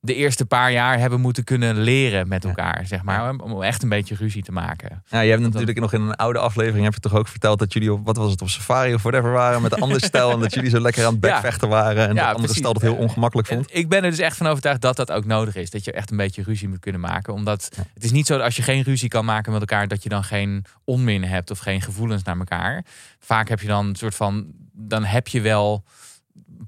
de 0.00 0.14
eerste 0.14 0.46
paar 0.46 0.72
jaar 0.72 0.98
hebben 0.98 1.20
moeten 1.20 1.44
kunnen 1.44 1.76
leren 1.76 2.28
met 2.28 2.42
Ja. 2.42 2.48
elkaar, 2.48 2.86
zeg 2.86 3.02
maar. 3.02 3.34
Om- 3.38 3.62
echt 3.62 3.82
een 3.82 3.88
beetje 3.88 4.14
ruzie 4.14 4.42
te 4.42 4.52
maken. 4.52 5.02
Ja, 5.08 5.20
je 5.20 5.30
hebt 5.30 5.42
natuurlijk 5.42 5.78
nog 5.78 5.92
in 5.92 6.00
een 6.00 6.14
oude 6.14 6.38
aflevering 6.38 6.84
heb 6.84 6.94
je 6.94 7.00
toch 7.00 7.14
ook 7.14 7.28
verteld 7.28 7.58
dat 7.58 7.72
jullie 7.72 7.92
op 7.92 8.06
wat 8.06 8.16
was 8.16 8.30
het 8.30 8.42
op 8.42 8.48
safari 8.48 8.94
of 8.94 9.02
whatever 9.02 9.30
waren 9.32 9.62
met 9.62 9.72
een 9.72 9.80
ander 9.80 10.00
stel 10.10 10.30
en 10.32 10.40
dat 10.40 10.54
jullie 10.54 10.70
zo 10.70 10.80
lekker 10.80 11.04
aan 11.04 11.10
het 11.12 11.20
bekvechten 11.20 11.68
waren 11.68 12.02
en 12.08 12.14
Ja, 12.14 12.14
dat 12.14 12.22
andere 12.24 12.38
precies. 12.38 12.56
stel 12.56 12.72
dat 12.72 12.82
heel 12.82 12.94
ongemakkelijk 12.96 13.48
vond. 13.48 13.68
Ik 13.76 13.88
ben 13.88 14.04
er 14.04 14.10
dus 14.10 14.18
echt 14.18 14.36
van 14.36 14.46
overtuigd 14.46 14.80
dat 14.80 14.96
dat 14.96 15.10
ook 15.12 15.24
nodig 15.24 15.54
is. 15.54 15.70
Dat 15.70 15.84
je 15.84 15.92
echt 15.92 16.10
een 16.10 16.16
beetje 16.16 16.42
ruzie 16.42 16.68
moet 16.68 16.78
kunnen 16.80 17.00
maken. 17.00 17.32
Omdat 17.34 17.68
Ja. 17.76 17.82
het 17.94 18.04
is 18.04 18.10
niet 18.12 18.26
zo 18.26 18.34
dat 18.36 18.44
als 18.44 18.56
je 18.56 18.62
geen 18.62 18.82
ruzie 18.82 19.08
kan 19.08 19.24
maken 19.24 19.52
met 19.52 19.60
elkaar, 19.60 19.88
dat 19.88 20.02
je 20.02 20.08
dan 20.08 20.24
geen 20.24 20.64
onmin 20.84 21.24
hebt 21.24 21.50
of 21.50 21.58
geen 21.58 21.82
gevoelens 21.82 22.22
naar 22.22 22.38
elkaar. 22.38 22.84
Vaak 23.18 23.48
heb 23.48 23.60
je 23.60 23.66
dan 23.66 23.86
een 23.86 23.96
soort 23.96 24.14
van, 24.14 24.46
dan 24.72 25.04
heb 25.04 25.28
je 25.28 25.40
wel 25.40 25.84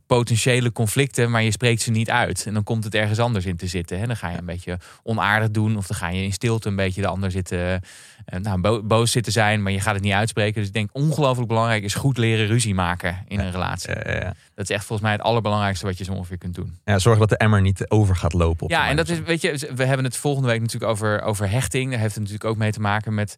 potentiële 0.07 0.73
conflicten, 0.73 1.31
maar 1.31 1.43
je 1.43 1.51
spreekt 1.51 1.83
ze 1.83 1.91
niet 1.91 2.11
uit. 2.11 2.47
En 2.47 2.55
dan 2.55 2.65
komt 2.65 2.85
het 2.85 2.95
ergens 2.95 3.19
anders 3.19 3.45
in 3.47 3.57
te 3.57 3.67
zitten. 3.67 3.99
Hè? 3.99 4.07
Dan 4.07 4.17
ga 4.17 4.31
je 4.31 4.39
een 4.39 4.45
beetje 4.45 4.79
onaardig 5.03 5.51
doen 5.51 5.77
of 5.77 5.87
dan 5.87 5.97
ga 5.97 6.09
je 6.09 6.23
in 6.23 6.33
stilte 6.33 6.69
een 6.69 6.77
beetje 6.77 7.01
de 7.01 7.07
ander 7.07 7.31
zitten, 7.31 7.81
eh, 8.25 8.41
nou, 8.41 8.61
bo- 8.61 8.83
boos 8.83 9.11
zitten 9.11 9.33
zijn, 9.33 9.63
maar 9.63 9.73
je 9.73 9.81
gaat 9.81 9.95
het 9.95 10.03
niet 10.03 10.13
uitspreken. 10.13 10.55
Dus 10.59 10.67
ik 10.67 10.75
denk 10.75 10.91
ongelooflijk 10.93 11.49
belangrijk 11.49 11.85
is 11.85 11.95
goed 11.95 12.19
leren 12.19 12.47
ruzie 12.47 12.75
maken 12.75 13.25
in 13.29 13.41
een 13.41 13.51
relatie. 13.51 13.91
Ja, 13.95 14.03
ja, 14.07 14.15
ja. 14.15 14.35
Dat 14.55 14.69
is 14.69 14.77
echt 14.77 14.85
volgens 14.85 15.09
mij 15.09 15.13
het 15.17 15.27
allerbelangrijkste 15.27 15.87
wat 15.87 15.99
je 15.99 16.05
zo 16.05 16.13
ongeveer 16.13 16.39
kunt 16.39 16.55
doen. 16.55 16.79
Ja, 16.85 16.99
zorg 16.99 17.19
dat 17.19 17.29
de 17.29 17.37
emmer 17.37 17.61
niet 17.61 17.91
over 17.91 18.17
gaat 18.17 18.33
lopen. 18.33 18.63
op 18.65 18.71
Ja, 18.71 18.89
en 18.89 18.97
dat 18.97 19.09
is, 19.09 19.21
weet 19.21 19.41
je, 19.41 19.71
we 19.75 19.85
hebben 19.85 20.05
het 20.05 20.17
volgende 20.17 20.49
week 20.49 20.61
natuurlijk 20.61 20.91
over, 20.91 21.23
over 21.23 21.51
hechting. 21.51 21.91
Daar 21.91 22.01
heeft 22.01 22.15
het 22.15 22.23
natuurlijk 22.23 22.51
ook 22.51 22.57
mee 22.57 22.73
te 22.73 22.81
maken 22.81 23.15
met. 23.15 23.37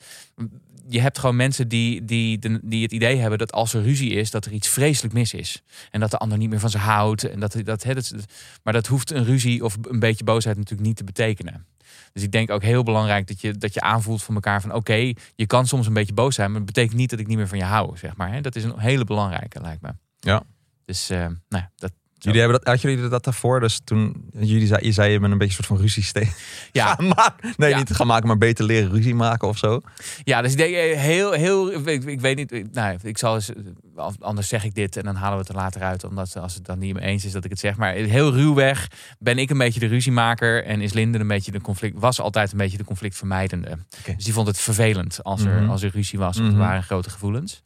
Je 0.93 1.01
hebt 1.01 1.19
gewoon 1.19 1.37
mensen 1.37 1.69
die, 1.69 2.05
die, 2.05 2.39
die 2.63 2.83
het 2.83 2.93
idee 2.93 3.17
hebben 3.17 3.39
dat 3.39 3.53
als 3.53 3.75
er 3.75 3.83
ruzie 3.83 4.11
is, 4.11 4.31
dat 4.31 4.45
er 4.45 4.53
iets 4.53 4.69
vreselijk 4.69 5.15
mis 5.15 5.35
is. 5.35 5.63
En 5.91 6.01
dat 6.01 6.11
de 6.11 6.19
ander 6.19 6.39
niet 6.39 6.51
meer 6.51 6.61
van 6.61 6.71
ze 6.71 6.79
houdt. 6.79 7.25
En 7.25 7.41
dat, 7.41 7.57
dat, 7.65 7.83
hè, 7.83 7.95
dat, 7.95 8.15
maar 8.63 8.73
dat 8.73 8.87
hoeft 8.87 9.11
een 9.11 9.25
ruzie 9.25 9.65
of 9.65 9.77
een 9.83 9.99
beetje 9.99 10.25
boosheid 10.25 10.57
natuurlijk 10.57 10.89
niet 10.89 10.97
te 10.97 11.05
betekenen. 11.05 11.67
Dus 12.13 12.23
ik 12.23 12.33
denk 12.33 12.51
ook 12.51 12.63
heel 12.63 12.83
belangrijk 12.83 13.27
dat 13.27 13.41
je, 13.41 13.53
dat 13.53 13.75
je 13.75 13.81
aanvoelt 13.81 14.23
van 14.23 14.35
elkaar 14.35 14.61
van 14.61 14.75
oké, 14.75 15.13
je 15.35 15.47
kan 15.47 15.67
soms 15.67 15.87
een 15.87 15.93
beetje 15.93 16.15
boos 16.15 16.35
zijn, 16.35 16.49
maar 16.51 16.61
het 16.61 16.67
betekent 16.67 16.97
niet 16.97 17.11
dat 17.11 17.19
ik 17.19 17.27
niet 17.27 17.37
meer 17.37 17.49
van 17.49 17.59
je 17.59 17.65
hou, 17.65 17.99
zeg 17.99 18.17
maar. 18.17 18.33
Hè? 18.33 18.41
Dat 18.41 18.57
is 18.57 18.65
een 18.65 18.79
hele 18.79 19.05
belangrijke, 19.05 19.61
lijkt 19.61 19.83
me. 19.83 19.91
Ja. 20.21 20.43
Dus, 20.85 21.11
eh, 21.11 21.27
nou, 21.49 21.65
dat. 21.77 21.93
Jullie 22.25 22.41
hebben 22.41 22.59
dat, 22.59 22.69
had 22.69 22.81
jullie 22.81 23.09
dat 23.09 23.25
daarvoor? 23.25 23.61
Dus 23.61 23.81
toen 23.85 24.29
jullie 24.39 24.67
zei, 24.67 24.85
je 24.87 24.93
zei 24.93 25.13
je 25.13 25.21
bent 25.21 25.33
een 25.33 25.39
beetje 25.39 25.59
een 25.59 25.65
soort 25.65 25.79
van 25.79 25.87
ruzie 25.87 26.03
ste- 26.03 26.29
Ja, 26.73 26.97
maken. 27.17 27.55
Nee, 27.57 27.71
Ja. 27.71 27.77
niet 27.79 27.93
gaan 27.95 28.07
maken, 28.07 28.27
maar 28.27 28.39
beter 28.39 28.65
leren 28.65 28.91
ruzie 28.91 29.15
maken 29.15 29.49
of 29.49 29.59
zo. 29.59 29.81
Ja, 30.25 30.43
dus 30.43 30.51
ik 30.53 30.57
denk 30.59 30.75
eh, 30.75 30.99
heel, 31.01 31.33
heel, 31.33 31.89
ik, 31.89 32.05
ik 32.05 32.21
weet 32.21 32.37
niet, 32.37 32.53
ik- 32.53 32.67
nou, 32.73 32.97
ik 33.03 33.19
zal 33.19 33.35
eens, 33.35 33.53
eh, 33.97 34.07
anders 34.19 34.49
zeg 34.49 34.65
ik 34.65 34.75
dit 34.75 34.97
en 34.97 35.05
dan 35.05 35.15
halen 35.15 35.33
we 35.35 35.39
het 35.43 35.49
er 35.49 35.55
later 35.55 35.83
uit, 35.83 36.05
omdat 36.05 36.37
als 36.37 36.55
het 36.55 36.65
dan 36.65 36.79
niet 36.79 36.95
mee 36.95 37.05
eens 37.05 37.25
is 37.25 37.33
dat 37.33 37.45
ik 37.45 37.51
het 37.51 37.59
zeg. 37.59 37.77
Maar 37.77 37.93
heel 37.93 38.33
ruwweg 38.33 38.87
ben 39.19 39.39
ik 39.39 39.51
een 39.51 39.59
beetje 39.59 39.81
de 39.81 39.87
ruziemaker 39.87 40.65
en 40.65 40.81
is 40.81 40.93
Linden 40.93 41.21
een 41.21 41.29
beetje 41.29 41.53
de 41.53 41.61
conflict, 41.61 41.99
was 41.99 42.21
altijd 42.21 42.53
een 42.53 42.59
beetje 42.59 42.77
de 42.79 42.85
conflictvermijdende. 42.85 43.79
Oké. 44.01 44.15
Dus 44.15 44.25
die 44.25 44.33
vond 44.33 44.47
het 44.47 44.59
vervelend 44.59 45.23
als 45.23 45.43
er, 45.45 45.61
Mhm. 45.61 45.71
als 45.71 45.83
er 45.83 45.91
ruzie 45.91 46.19
was 46.19 46.37
of 46.39 46.43
Mhm. 46.45 46.53
er 46.53 46.59
waren 46.59 46.83
grote 46.83 47.11
gevoelens. 47.11 47.63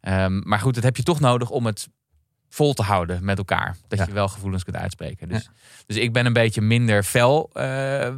Ehm, 0.00 0.40
maar 0.48 0.58
goed, 0.60 0.74
dat 0.74 0.82
heb 0.84 0.96
je 0.96 1.02
toch 1.02 1.20
nodig 1.20 1.50
om 1.50 1.66
het 1.66 1.88
vol 2.54 2.72
te 2.74 2.82
houden 2.82 3.24
met 3.24 3.38
elkaar. 3.38 3.76
Dat 3.88 3.98
Ja. 3.98 4.04
je 4.06 4.12
wel 4.12 4.28
gevoelens 4.28 4.64
kunt 4.64 4.76
uitspreken. 4.76 5.28
Dus, 5.28 5.50
dus 5.86 5.96
ik 5.96 6.12
ben 6.12 6.26
een 6.26 6.32
beetje 6.32 6.60
minder 6.60 7.02
fel 7.02 7.50
eh, 7.52 8.08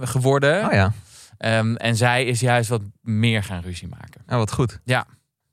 geworden. 0.00 0.66
Oh 0.66 0.72
ja. 0.72 0.92
Ehm, 1.38 1.74
en 1.74 1.96
zij 1.96 2.24
is 2.24 2.40
juist 2.40 2.68
wat 2.68 2.82
meer 3.02 3.42
gaan 3.42 3.62
ruzie 3.62 3.88
maken. 3.88 4.22
ja, 4.26 4.36
wat 4.36 4.52
goed. 4.52 4.80
Ja. 4.84 5.06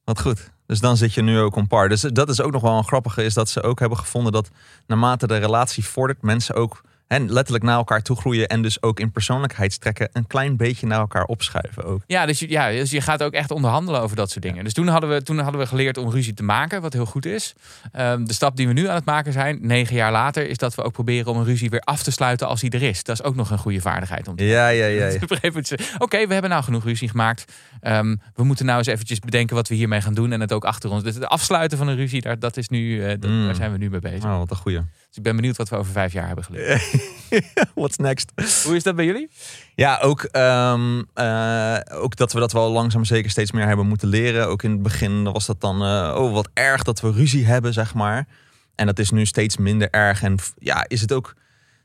Wat 0.03 0.21
goed. 0.21 0.51
Dus 0.65 0.79
dan 0.79 0.97
zit 0.97 1.13
je 1.13 1.21
nu 1.21 1.39
ook 1.39 1.55
on 1.55 1.67
par. 1.67 1.89
Dus 1.89 2.01
dat 2.01 2.29
is 2.29 2.41
ook 2.41 2.51
nog 2.51 2.61
wel 2.61 2.77
een 2.77 2.83
grappige, 2.83 3.23
is 3.23 3.33
dat 3.33 3.49
ze 3.49 3.61
ook 3.63 3.79
hebben 3.79 3.97
gevonden 3.97 4.31
dat 4.31 4.49
naarmate 4.87 5.27
de 5.27 5.37
relatie 5.37 5.85
vordert, 5.85 6.21
mensen 6.21 6.55
ook 6.55 6.81
hè, 7.13 7.19
letterlijk 7.19 7.63
naar 7.63 7.75
elkaar 7.75 8.01
toe 8.01 8.15
groeien 8.15 8.47
en 8.47 8.61
dus 8.61 8.81
ook 8.81 8.99
in 8.99 9.11
persoonlijkheidstrekken 9.11 10.09
een 10.13 10.27
klein 10.27 10.57
beetje 10.57 10.87
naar 10.87 10.99
elkaar 10.99 11.23
opschuiven 11.25 11.83
ook. 11.83 12.01
Ja, 12.07 12.25
dus 12.25 12.39
je, 12.39 12.49
ja, 12.49 12.69
dus 12.69 12.91
je 12.91 13.01
gaat 13.01 13.23
ook 13.23 13.33
echt 13.33 13.51
onderhandelen 13.51 14.01
over 14.01 14.15
dat 14.15 14.29
soort 14.31 14.43
dingen. 14.43 14.63
Dus 14.63 14.73
toen 14.73 14.87
hadden, 14.87 15.09
we, 15.09 15.21
toen 15.21 15.39
hadden 15.39 15.61
we 15.61 15.67
geleerd 15.67 15.97
om 15.97 16.09
ruzie 16.09 16.33
te 16.33 16.43
maken, 16.43 16.81
wat 16.81 16.93
heel 16.93 17.05
goed 17.05 17.25
is. 17.25 17.53
Ehm, 17.91 18.23
de 18.25 18.33
stap 18.33 18.55
die 18.55 18.67
we 18.67 18.73
nu 18.73 18.87
aan 18.87 18.95
het 18.95 19.05
maken 19.05 19.33
zijn, 19.33 19.57
negen 19.61 19.95
jaar 19.95 20.11
later, 20.11 20.49
is 20.49 20.57
dat 20.57 20.75
we 20.75 20.83
ook 20.83 20.91
proberen 20.93 21.31
om 21.31 21.37
een 21.37 21.45
ruzie 21.45 21.69
weer 21.69 21.79
af 21.81 22.03
te 22.03 22.11
sluiten 22.11 22.47
als 22.47 22.61
die 22.61 22.69
er 22.71 22.81
is. 22.83 23.03
Dat 23.03 23.19
is 23.19 23.25
ook 23.25 23.35
nog 23.35 23.49
een 23.51 23.57
goede 23.57 23.81
vaardigheid 23.81 24.27
om 24.27 24.35
te 24.35 24.45
Ja, 24.45 24.67
ja, 24.67 24.85
ja. 24.85 25.11
Oké, 25.97 26.27
we 26.27 26.33
hebben 26.33 26.49
nou 26.51 26.63
genoeg 26.63 26.83
ruzie 26.83 27.09
gemaakt. 27.09 27.51
Ehm, 27.81 28.15
we 28.35 28.43
moeten 28.43 28.65
nou 28.65 28.77
eens 28.77 28.87
eventjes 28.87 29.19
bedenken 29.19 29.55
wat 29.55 29.67
we 29.67 29.75
hiermee 29.75 30.01
gaan 30.01 30.13
doen 30.13 30.31
en 30.31 30.41
het 30.41 30.51
ook 30.53 30.65
achter 30.65 30.89
ons. 30.89 31.03
Dus 31.03 31.15
het 31.15 31.25
afsluiten 31.25 31.77
van 31.77 31.87
een 31.87 31.95
ruzie, 31.95 32.21
daar, 32.21 32.39
dat 32.39 32.57
is 32.57 32.69
nu, 32.69 33.03
eh, 33.03 33.09
dat- 33.19 33.29
Mm. 33.29 33.45
daar 33.45 33.55
zijn 33.55 33.71
we 33.71 33.77
nu 33.77 33.89
mee 33.89 33.99
bezig. 33.99 34.23
Oh, 34.23 34.37
wat 34.37 34.49
een 34.51 34.55
goeie. 34.57 34.79
Dus 35.13 35.21
ik 35.21 35.27
ben 35.31 35.41
benieuwd 35.41 35.57
wat 35.57 35.69
we 35.69 35.75
over 35.75 35.91
vijf 35.91 36.13
jaar 36.13 36.27
hebben 36.27 36.43
geleerd. 36.43 36.83
What's 37.75 37.97
next? 37.97 38.31
Hoe 38.63 38.75
is 38.75 38.83
dat 38.83 38.95
bij 38.95 39.05
jullie? 39.05 39.29
Ja, 39.75 39.99
ook, 39.99 40.23
ehm, 40.23 41.01
eh, 41.13 41.77
ook 41.89 42.15
dat 42.15 42.33
we 42.33 42.39
dat 42.39 42.51
wel 42.51 42.71
langzaam 42.71 43.05
zeker 43.05 43.31
steeds 43.31 43.51
meer 43.51 43.67
hebben 43.67 43.87
moeten 43.87 44.07
leren. 44.07 44.47
Ook 44.47 44.63
in 44.63 44.71
het 44.71 44.81
begin 44.81 45.23
was 45.23 45.45
dat 45.45 45.61
dan, 45.61 45.81
eh, 45.81 46.15
oh 46.17 46.33
wat 46.33 46.49
erg 46.53 46.83
dat 46.83 47.01
we 47.01 47.11
ruzie 47.11 47.45
hebben, 47.45 47.73
zeg 47.73 47.93
maar. 47.93 48.27
En 48.75 48.85
dat 48.85 48.99
is 48.99 49.09
nu 49.09 49.25
steeds 49.25 49.57
minder 49.57 49.89
erg. 49.89 50.23
En 50.23 50.37
ja, 50.57 50.85
is 50.87 51.01
het 51.01 51.11
ook, 51.11 51.35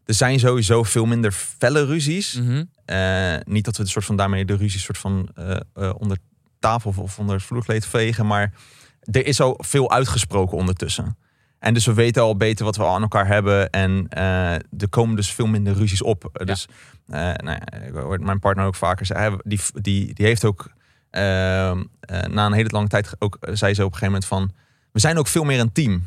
er 0.04 0.14
zijn 0.14 0.38
sowieso 0.38 0.82
veel 0.82 1.06
minder 1.06 1.32
felle 1.32 1.84
ruzies. 1.84 2.34
Mhm. 2.34 2.64
Eh, 2.84 3.34
niet 3.44 3.64
dat 3.64 3.76
we 3.76 3.82
de 3.82 3.88
soort 3.88 4.04
van 4.04 4.16
daarmee 4.16 4.44
de 4.44 4.56
ruzie 4.56 4.80
soort 4.80 4.98
van 4.98 5.28
onder 5.98 6.18
tafel 6.58 6.90
of, 6.90 6.98
of 6.98 7.18
onder 7.18 7.34
het 7.34 7.44
vloerkleed 7.44 7.86
vegen, 7.86 8.26
maar 8.26 8.52
er 9.00 9.26
is 9.26 9.40
al 9.40 9.58
veel 9.62 9.90
uitgesproken 9.90 10.58
ondertussen. 10.58 11.16
En 11.58 11.74
dus 11.74 11.86
we 11.86 11.94
weten 11.94 12.22
al 12.22 12.36
beter 12.36 12.64
wat 12.64 12.76
we 12.76 12.84
aan 12.84 13.02
elkaar 13.02 13.26
hebben. 13.26 13.70
En 13.70 14.06
eh, 14.08 14.52
er 14.54 14.88
komen 14.90 15.16
dus 15.16 15.32
veel 15.32 15.46
minder 15.46 15.74
ruzies 15.74 16.02
op. 16.02 16.40
Dus 16.44 16.66
eh, 17.06 17.20
nou 17.20 17.58
ja, 17.92 18.16
mijn 18.18 18.38
partner 18.38 18.66
ook 18.66 18.74
vaker 18.74 19.16
hij- 19.16 19.38
Die, 19.44 19.60
die, 19.72 20.14
die 20.14 20.26
heeft 20.26 20.44
ook 20.44 20.70
ehm, 21.10 21.84
eh, 22.00 22.22
na 22.22 22.46
een 22.46 22.52
hele 22.52 22.68
lange 22.70 22.88
tijd 22.88 23.14
ook, 23.18 23.38
zei 23.40 23.74
ze 23.74 23.84
op 23.84 23.92
een 23.92 23.98
gegeven 23.98 24.06
moment 24.06 24.24
van... 24.26 24.50
We 24.92 25.00
zijn 25.00 25.18
ook 25.18 25.26
veel 25.26 25.44
meer 25.44 25.60
een 25.60 25.72
team. 25.72 26.02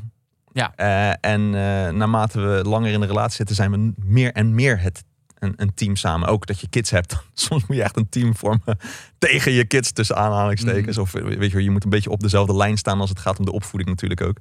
Ja. 0.54 0.76
En 1.22 1.50
naarmate 1.98 2.40
we 2.42 2.62
langer 2.64 2.92
in 2.92 3.00
de 3.00 3.06
relatie 3.06 3.36
zitten, 3.36 3.56
zijn 3.56 3.72
we 3.72 3.94
meer 4.06 4.32
en 4.32 4.56
meer 4.56 4.80
het, 4.82 5.04
een, 5.40 5.54
een 5.56 5.74
team 5.74 5.96
samen. 5.96 6.28
Ook 6.28 6.46
dat 6.46 6.60
je 6.60 6.68
kids 6.70 6.90
hebt. 6.90 7.16
Soms 7.34 7.66
moet 7.68 7.78
je 7.78 7.84
echt 7.84 7.98
een 7.98 8.10
team 8.10 8.36
vormen 8.36 8.78
tegen 9.18 9.52
je 9.52 9.66
kids 9.66 9.92
tussen 9.92 10.16
aanhalingstekens. 10.16 10.98
Mhm. 10.98 11.06
Of 11.06 11.12
weet 11.12 11.52
je, 11.52 11.64
je 11.64 11.72
moet 11.72 11.84
een 11.84 11.90
beetje 11.90 12.10
op 12.10 12.20
dezelfde 12.20 12.56
lijn 12.56 12.78
staan 12.78 13.00
als 13.00 13.10
het 13.10 13.20
gaat 13.20 13.40
om 13.40 13.46
de 13.46 13.52
opvoeding 13.52 13.90
natuurlijk 13.90 14.22
ook. 14.22 14.38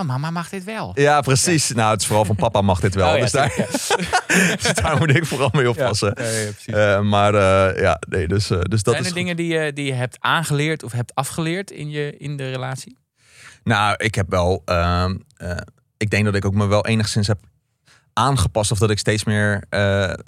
Oh, 0.00 0.06
mama 0.06 0.30
mag 0.30 0.48
dit 0.48 0.64
wel. 0.64 0.92
Ja, 0.94 1.20
precies. 1.20 1.70
Nou, 1.70 1.90
het 1.90 2.00
is 2.00 2.06
vooral 2.06 2.24
van 2.24 2.36
papa 2.36 2.60
mag 2.60 2.80
dit 2.80 2.94
wel. 2.94 3.10
Oh 3.10 3.16
ja, 3.16 3.22
dus, 3.22 3.32
daar, 3.32 3.54
dus 4.62 4.74
daar 4.74 4.98
moet 4.98 5.16
ik 5.16 5.26
vooral 5.26 5.50
mee 5.52 5.68
oppassen. 5.68 6.14
Ja. 6.64 6.96
Eh, 6.96 7.02
maar 7.02 7.34
eh, 7.34 7.80
ja, 7.82 8.00
nee, 8.08 8.28
dus, 8.28 8.50
eh, 8.50 8.60
dus 8.60 8.82
dat 8.82 8.94
Zijn 8.94 9.04
is 9.04 9.10
er 9.10 9.16
dingen 9.16 9.36
die 9.36 9.52
je, 9.54 9.72
die 9.72 9.84
je 9.84 9.92
hebt 9.92 10.16
aangeleerd 10.20 10.82
of 10.82 10.92
hebt 10.92 11.14
afgeleerd 11.14 11.70
in, 11.70 11.90
je, 11.90 12.16
in 12.16 12.36
de 12.36 12.50
relatie? 12.50 12.96
Nou, 13.64 13.94
ik 13.96 14.14
heb 14.14 14.30
wel. 14.30 14.62
ehm, 14.64 15.16
eh, 15.36 15.56
ik 15.96 16.10
denk 16.10 16.24
dat 16.24 16.34
ik 16.34 16.44
ook 16.44 16.54
me 16.54 16.66
wel 16.66 16.86
enigszins 16.86 17.26
heb 17.26 17.38
aangepast 18.12 18.70
of 18.70 18.78
dat 18.78 18.90
ik 18.90 18.98
steeds 18.98 19.24
meer 19.24 19.64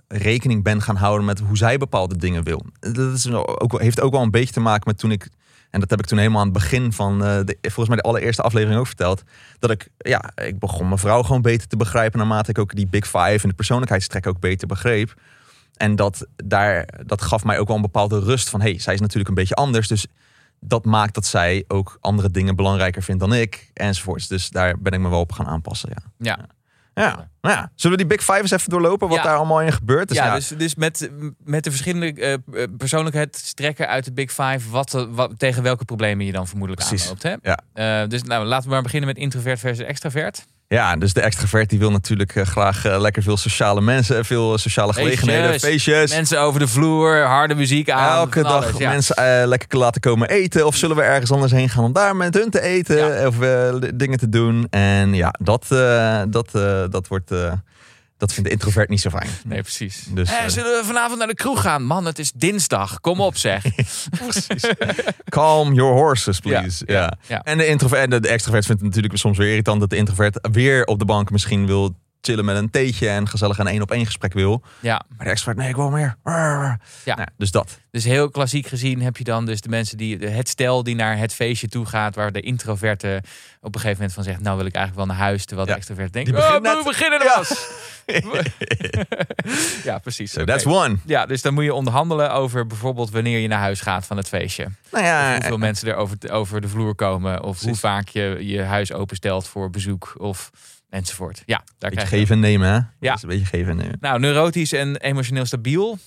rekening 0.09 0.63
ben 0.63 0.83
gaan 0.83 0.97
houden 0.97 1.25
met 1.25 1.39
hoe 1.39 1.57
zij 1.57 1.79
bepaalde 1.79 2.17
dingen 2.17 2.45
wil. 2.45 2.67
Dat 2.81 3.15
is 3.15 3.31
ook, 3.31 3.81
heeft 3.81 4.01
ook 4.01 4.13
wel 4.13 4.23
een 4.23 4.31
beetje 4.31 4.53
te 4.53 4.61
maken 4.61 4.83
met 4.87 4.99
toen 4.99 5.11
ik, 5.11 5.29
en 5.73 5.81
dat 5.81 5.91
heb 5.91 5.99
ik 5.99 6.07
toen 6.07 6.19
helemaal 6.19 6.41
aan 6.41 6.49
het 6.49 6.59
begin 6.59 6.93
van, 6.93 7.25
eh, 7.25 7.41
de, 7.45 7.57
volgens 7.61 7.89
mij 7.89 7.97
de 7.97 8.03
allereerste 8.03 8.43
aflevering 8.43 8.79
ook 8.81 8.87
verteld, 8.87 9.23
dat 9.59 9.71
ik, 9.71 9.89
ja, 9.97 10.31
ik 10.35 10.59
begon 10.59 10.87
mijn 10.87 10.99
vrouw 10.99 11.23
gewoon 11.23 11.43
beter 11.43 11.69
te 11.69 11.77
begrijpen 11.77 12.19
naarmate 12.19 12.51
ik 12.51 12.59
ook 12.59 12.75
die 12.75 12.87
Big 12.87 13.05
Five 13.05 13.39
en 13.43 13.49
de 13.49 13.55
persoonlijkheidstrek 13.55 14.27
ook 14.27 14.41
beter 14.41 14.69
begreep. 14.69 15.15
En 15.77 15.97
dat, 15.97 16.27
daar, 16.37 16.89
dat 17.07 17.23
gaf 17.23 17.45
mij 17.45 17.59
ook 17.59 17.67
wel 17.67 17.77
een 17.77 17.83
bepaalde 17.83 18.19
rust 18.19 18.51
van, 18.51 18.61
hey, 18.61 18.79
zij 18.79 18.95
is 18.95 19.01
natuurlijk 19.01 19.29
een 19.29 19.35
beetje 19.35 19.55
anders, 19.55 19.89
dus 19.89 20.07
dat 20.61 20.85
maakt 20.85 21.15
dat 21.15 21.27
zij 21.27 21.65
ook 21.69 21.99
andere 22.01 22.31
dingen 22.31 22.57
belangrijker 22.57 23.03
vindt 23.03 23.21
dan 23.21 23.35
ik, 23.35 23.71
enzovoorts. 23.73 24.29
Dus 24.29 24.51
daar 24.51 24.79
ben 24.79 24.93
ik 24.93 25.01
me 25.01 25.09
wel 25.09 25.21
op 25.21 25.33
gaan 25.33 25.47
aanpassen, 25.47 25.91
ja. 25.93 26.03
Ja. 26.17 26.47
Ja, 26.94 27.28
nou 27.40 27.55
ja. 27.57 27.72
Zullen 27.74 27.98
we 27.98 28.05
die 28.07 28.16
Big 28.16 28.24
Five 28.24 28.40
eens 28.40 28.50
even 28.50 28.70
doorlopen? 28.70 29.09
Wat 29.09 29.16
Ja. 29.16 29.22
daar 29.22 29.37
allemaal 29.37 29.61
in 29.62 29.72
gebeurt? 29.72 30.09
Dus 30.09 30.16
ja, 30.16 30.35
dus, 30.35 30.48
dus 30.48 30.74
met, 30.74 31.11
met 31.44 31.64
de 31.64 31.70
verschillende 31.70 32.12
eh, 32.20 32.64
persoonlijkheidstrekken 32.76 33.88
uit 33.88 34.05
de 34.05 34.12
Big 34.12 34.31
Five, 34.31 34.70
wat, 34.70 34.94
eh, 34.94 35.05
wat, 35.11 35.38
tegen 35.38 35.62
welke 35.62 35.85
problemen 35.85 36.26
je 36.26 36.33
dan 36.33 36.46
vermoedelijk 36.48 36.88
Precies. 36.88 37.02
aanloopt. 37.07 37.22
Hè? 37.22 37.35
Ja. 37.74 38.07
Dus 38.07 38.22
nou, 38.22 38.44
laten 38.44 38.68
we 38.68 38.74
maar 38.74 38.83
beginnen 38.83 39.09
met 39.09 39.18
introvert 39.18 39.59
versus 39.59 39.87
extravert. 39.87 40.46
Ja, 40.73 40.97
dus 40.97 41.13
de 41.13 41.21
extravert 41.21 41.71
die 41.71 41.79
wil 41.79 41.91
natuurlijk 41.91 42.37
eh, 42.37 42.45
graag 42.45 42.85
eh, 42.85 43.01
lekker 43.01 43.23
veel 43.23 43.37
sociale 43.37 43.81
mensen, 43.81 44.25
veel 44.25 44.53
eh, 44.53 44.59
sociale 44.59 44.93
gelegenheden, 44.93 45.61
Feestjes. 45.61 46.15
Mensen 46.15 46.41
over 46.41 46.61
de 46.61 46.69
vloer, 46.69 47.23
harde 47.23 47.55
muziek 47.55 47.91
aan. 47.91 48.17
Elke 48.17 48.43
dag 48.43 48.65
alles, 48.65 48.79
ja. 48.79 48.91
mensen 48.91 49.49
lekker 49.49 49.79
laten 49.79 50.01
komen 50.01 50.29
eten. 50.29 50.67
Of 50.67 50.77
zullen 50.77 50.97
we 50.97 51.03
ergens 51.03 51.33
anders 51.33 51.53
heen 51.53 51.69
gaan 51.69 51.85
om 51.85 51.93
daar 51.93 52.17
met 52.17 52.35
hun 52.35 52.51
te 52.51 52.61
eten 52.61 52.97
Ja. 52.97 53.27
of 53.27 53.37
dingen 53.95 54.19
te 54.19 54.29
doen. 54.29 54.67
En 54.71 55.15
ja, 55.15 55.35
dat, 55.39 55.67
dat, 56.29 56.51
dat 56.91 57.09
wordt. 57.09 57.31
Dat 58.23 58.33
vindt 58.33 58.49
de 58.49 58.55
introvert 58.55 58.89
niet 58.89 59.01
zo 59.01 59.11
fijn. 59.11 59.29
Nee, 59.45 59.61
precies. 59.61 60.07
Dus, 60.09 60.31
eh, 60.31 60.49
zullen 60.49 60.81
we 60.81 60.87
vanavond 60.87 61.19
naar 61.19 61.29
de 61.29 61.35
kroeg 61.35 61.61
gaan? 61.61 61.85
Man, 61.85 62.05
het 62.05 62.19
is 62.19 62.33
dinsdag. 62.33 63.01
Kom 63.01 63.21
op 63.21 63.37
zeg. 63.37 63.65
Calm 65.29 65.73
your 65.73 65.95
horses, 65.95 66.39
please. 66.39 66.85
Ja, 66.87 66.95
Ja, 66.95 67.01
ja, 67.01 67.19
ja. 67.27 67.43
En 67.43 67.59
de, 67.59 67.67
introvert, 67.67 68.13
en 68.13 68.23
de, 68.23 68.29
extravert 68.29 68.67
vindt 68.67 68.81
het 68.81 68.91
natuurlijk 68.91 69.21
soms 69.21 69.39
weer 69.39 69.49
irritant 69.49 69.81
dat 69.81 69.91
de 69.91 69.97
introvert 69.97 70.49
weer 70.53 70.85
op 70.85 70.99
de 70.99 71.05
bank 71.05 71.31
misschien 71.31 71.67
wil 71.67 71.95
chillen 72.23 72.45
met 72.45 72.57
een 72.57 72.71
theetje 72.71 73.09
en 73.09 73.29
gezellig 73.29 73.59
een 73.59 73.67
één 73.67 73.83
op 73.83 73.91
één 73.91 74.07
gesprek 74.07 74.33
wil. 74.33 74.63
ja, 74.81 75.03
Maar 75.17 75.25
de 75.27 75.31
extravert, 75.33 75.57
nee, 75.63 75.69
ik 75.69 75.77
wil 75.77 75.91
meer. 75.91 76.17
Ja. 76.25 76.79
Ja. 77.05 77.27
dus 77.37 77.51
dat. 77.51 77.79
dus 77.91 78.05
heel 78.05 78.31
klassiek 78.31 78.67
gezien 78.67 79.03
heb 79.03 79.17
je 79.17 79.25
dan 79.25 79.47
dus 79.47 79.61
de 79.61 79.69
mensen 79.69 79.97
die, 79.97 80.19
het 80.19 80.49
stel 80.49 80.83
die 80.83 80.95
naar 80.95 81.19
het 81.19 81.35
feestje 81.35 81.69
toe 81.69 81.87
gaat, 81.87 82.15
waar 82.15 82.33
de 82.33 82.41
introverte 82.41 83.23
op 83.61 83.75
een 83.75 83.81
gegeven 83.81 83.97
moment 83.97 84.13
van 84.13 84.25
zegt, 84.25 84.41
nou 84.41 84.57
wil 84.57 84.67
ik 84.67 84.75
eigenlijk 84.75 85.07
wel 85.07 85.17
naar 85.17 85.25
huis, 85.27 85.45
terwijl 85.45 85.67
de 85.67 85.73
Ja. 85.73 85.79
extrovert 85.79 86.13
denkt, 86.13 86.31
Die 86.31 86.39
oh, 86.39 86.53
we 86.55 86.61
net- 86.61 86.85
beginnen 86.85 87.21
er 87.21 87.25
Ja. 87.27 87.35
pas. 87.37 87.69
ja, 89.85 89.99
precies. 89.99 90.33
So 90.33 90.45
that's 90.45 90.67
one. 90.67 90.97
Ja, 91.05 91.27
dus 91.27 91.43
dan 91.43 91.55
moet 91.55 91.65
je 91.65 91.75
onderhandelen 91.75 92.33
over 92.33 92.67
bijvoorbeeld 92.67 93.11
wanneer 93.11 93.39
je 93.39 93.49
naar 93.49 93.59
huis 93.59 93.81
gaat 93.81 94.07
van 94.07 94.17
het 94.17 94.29
feestje. 94.29 94.67
Nou 94.91 95.05
ja, 95.05 95.33
hoeveel 95.35 95.59
mensen 95.59 95.89
er 95.89 95.95
over, 95.97 96.17
over 96.31 96.61
de 96.61 96.69
vloer 96.69 96.95
komen. 96.95 97.43
Of 97.43 97.61
hoe 97.61 97.75
vaak 97.77 98.09
je 98.09 98.37
je 98.41 98.63
huis 98.63 98.93
openstelt 98.93 99.47
voor 99.49 99.71
bezoek. 99.71 100.15
Of 100.19 100.51
enzovoort. 100.92 101.42
Ja, 101.46 101.57
daar 101.57 101.64
beetje 101.78 101.90
krijg 101.90 102.11
je. 102.11 102.16
geven 102.16 102.35
en 102.35 102.40
nemen, 102.40 102.68
hè? 102.68 102.74
Ja. 102.74 102.85
Dat 103.00 103.16
is 103.16 103.22
een 103.22 103.28
beetje 103.28 103.44
geven 103.44 103.70
en 103.70 103.76
nemen. 103.76 103.96
Nou, 104.00 104.20
neurotisch 104.20 104.72
en 104.72 104.96
emotioneel 104.96 105.44
stabiel. 105.44 105.98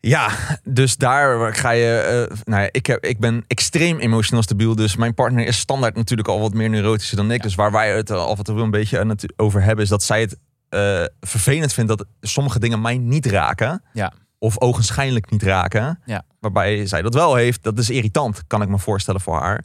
Ja, 0.00 0.30
dus 0.64 0.96
daar 0.96 1.54
ga 1.54 1.70
je. 1.70 1.96
eh, 2.30 2.36
nou 2.44 2.62
ja, 2.62 2.68
ik, 2.72 2.86
heb, 2.86 3.04
ik 3.04 3.18
ben 3.18 3.44
extreem 3.46 3.98
emotioneel 3.98 4.42
stabiel. 4.42 4.74
Dus 4.74 4.96
mijn 4.96 5.14
partner 5.14 5.46
is 5.46 5.58
standaard 5.58 5.94
natuurlijk 5.96 6.28
al 6.28 6.40
wat 6.40 6.54
meer 6.54 6.68
neurotischer 6.68 7.16
dan 7.16 7.30
ik. 7.30 7.42
Dus 7.42 7.54
waar 7.54 7.72
wij 7.72 7.96
het 7.96 8.10
al 8.10 8.28
af 8.28 8.38
en 8.38 8.44
toe 8.44 8.60
een 8.60 8.70
beetje 8.70 9.16
over 9.36 9.62
hebben, 9.62 9.84
is 9.84 9.90
dat 9.90 10.02
zij 10.02 10.20
het 10.20 10.36
eh, 10.68 11.04
vervelend 11.20 11.72
vindt 11.72 11.88
dat 11.96 12.06
sommige 12.20 12.58
dingen 12.58 12.80
mij 12.80 12.98
niet 12.98 13.26
raken. 13.26 13.82
Ja. 13.92 14.12
Of 14.38 14.60
ogenschijnlijk 14.60 15.30
niet 15.30 15.42
raken. 15.42 16.00
Ja. 16.04 16.22
Waarbij 16.40 16.86
zij 16.86 17.02
dat 17.02 17.14
wel 17.14 17.34
heeft. 17.34 17.62
Dat 17.62 17.78
is 17.78 17.90
irritant, 17.90 18.42
kan 18.46 18.62
ik 18.62 18.68
me 18.68 18.78
voorstellen 18.78 19.20
voor 19.20 19.40
haar. 19.40 19.64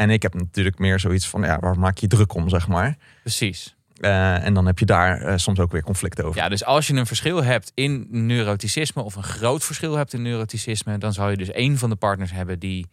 En 0.00 0.10
ik 0.10 0.22
heb 0.22 0.34
natuurlijk 0.34 0.78
meer 0.78 1.00
zoiets 1.00 1.28
van, 1.28 1.42
ja, 1.42 1.58
waar 1.58 1.78
maak 1.78 1.98
je 1.98 2.06
druk 2.06 2.34
om, 2.34 2.48
zeg 2.48 2.68
maar. 2.68 2.96
Precies. 3.22 3.76
Eh, 4.00 4.44
en 4.44 4.54
dan 4.54 4.66
heb 4.66 4.78
je 4.78 4.84
daar 4.84 5.20
eh, 5.20 5.36
soms 5.36 5.58
ook 5.58 5.72
weer 5.72 5.82
conflict 5.82 6.22
over. 6.22 6.40
Ja, 6.40 6.48
dus 6.48 6.64
als 6.64 6.86
je 6.86 6.94
een 6.94 7.06
verschil 7.06 7.44
hebt 7.44 7.72
in 7.74 8.06
neuroticisme 8.10 9.02
of 9.02 9.14
een 9.14 9.22
groot 9.22 9.64
verschil 9.64 9.96
hebt 9.96 10.12
in 10.12 10.22
neuroticisme, 10.22 10.98
dan 10.98 11.12
zal 11.12 11.30
je 11.30 11.36
dus 11.36 11.50
één 11.50 11.78
van 11.78 11.90
de 11.90 11.96
partners 11.96 12.32
hebben 12.32 12.58
die 12.58 12.86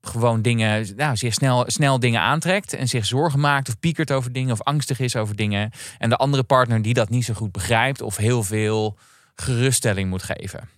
gewoon 0.00 0.42
dingen, 0.42 0.96
nou, 0.96 1.16
zich 1.16 1.34
snel, 1.34 1.64
snel 1.66 1.98
dingen 1.98 2.20
aantrekt 2.20 2.72
en 2.72 2.88
zich 2.88 3.06
zorgen 3.06 3.40
maakt 3.40 3.68
of 3.68 3.78
piekert 3.78 4.12
over 4.12 4.32
dingen 4.32 4.52
of 4.52 4.62
angstig 4.62 5.00
is 5.00 5.16
over 5.16 5.36
dingen. 5.36 5.70
En 5.98 6.08
de 6.08 6.16
andere 6.16 6.42
partner 6.42 6.82
die 6.82 6.94
dat 6.94 7.08
niet 7.08 7.24
zo 7.24 7.34
goed 7.34 7.52
begrijpt 7.52 8.00
of 8.00 8.16
heel 8.16 8.42
veel 8.42 8.98
geruststelling 9.34 10.10
moet 10.10 10.22
geven. 10.22 10.68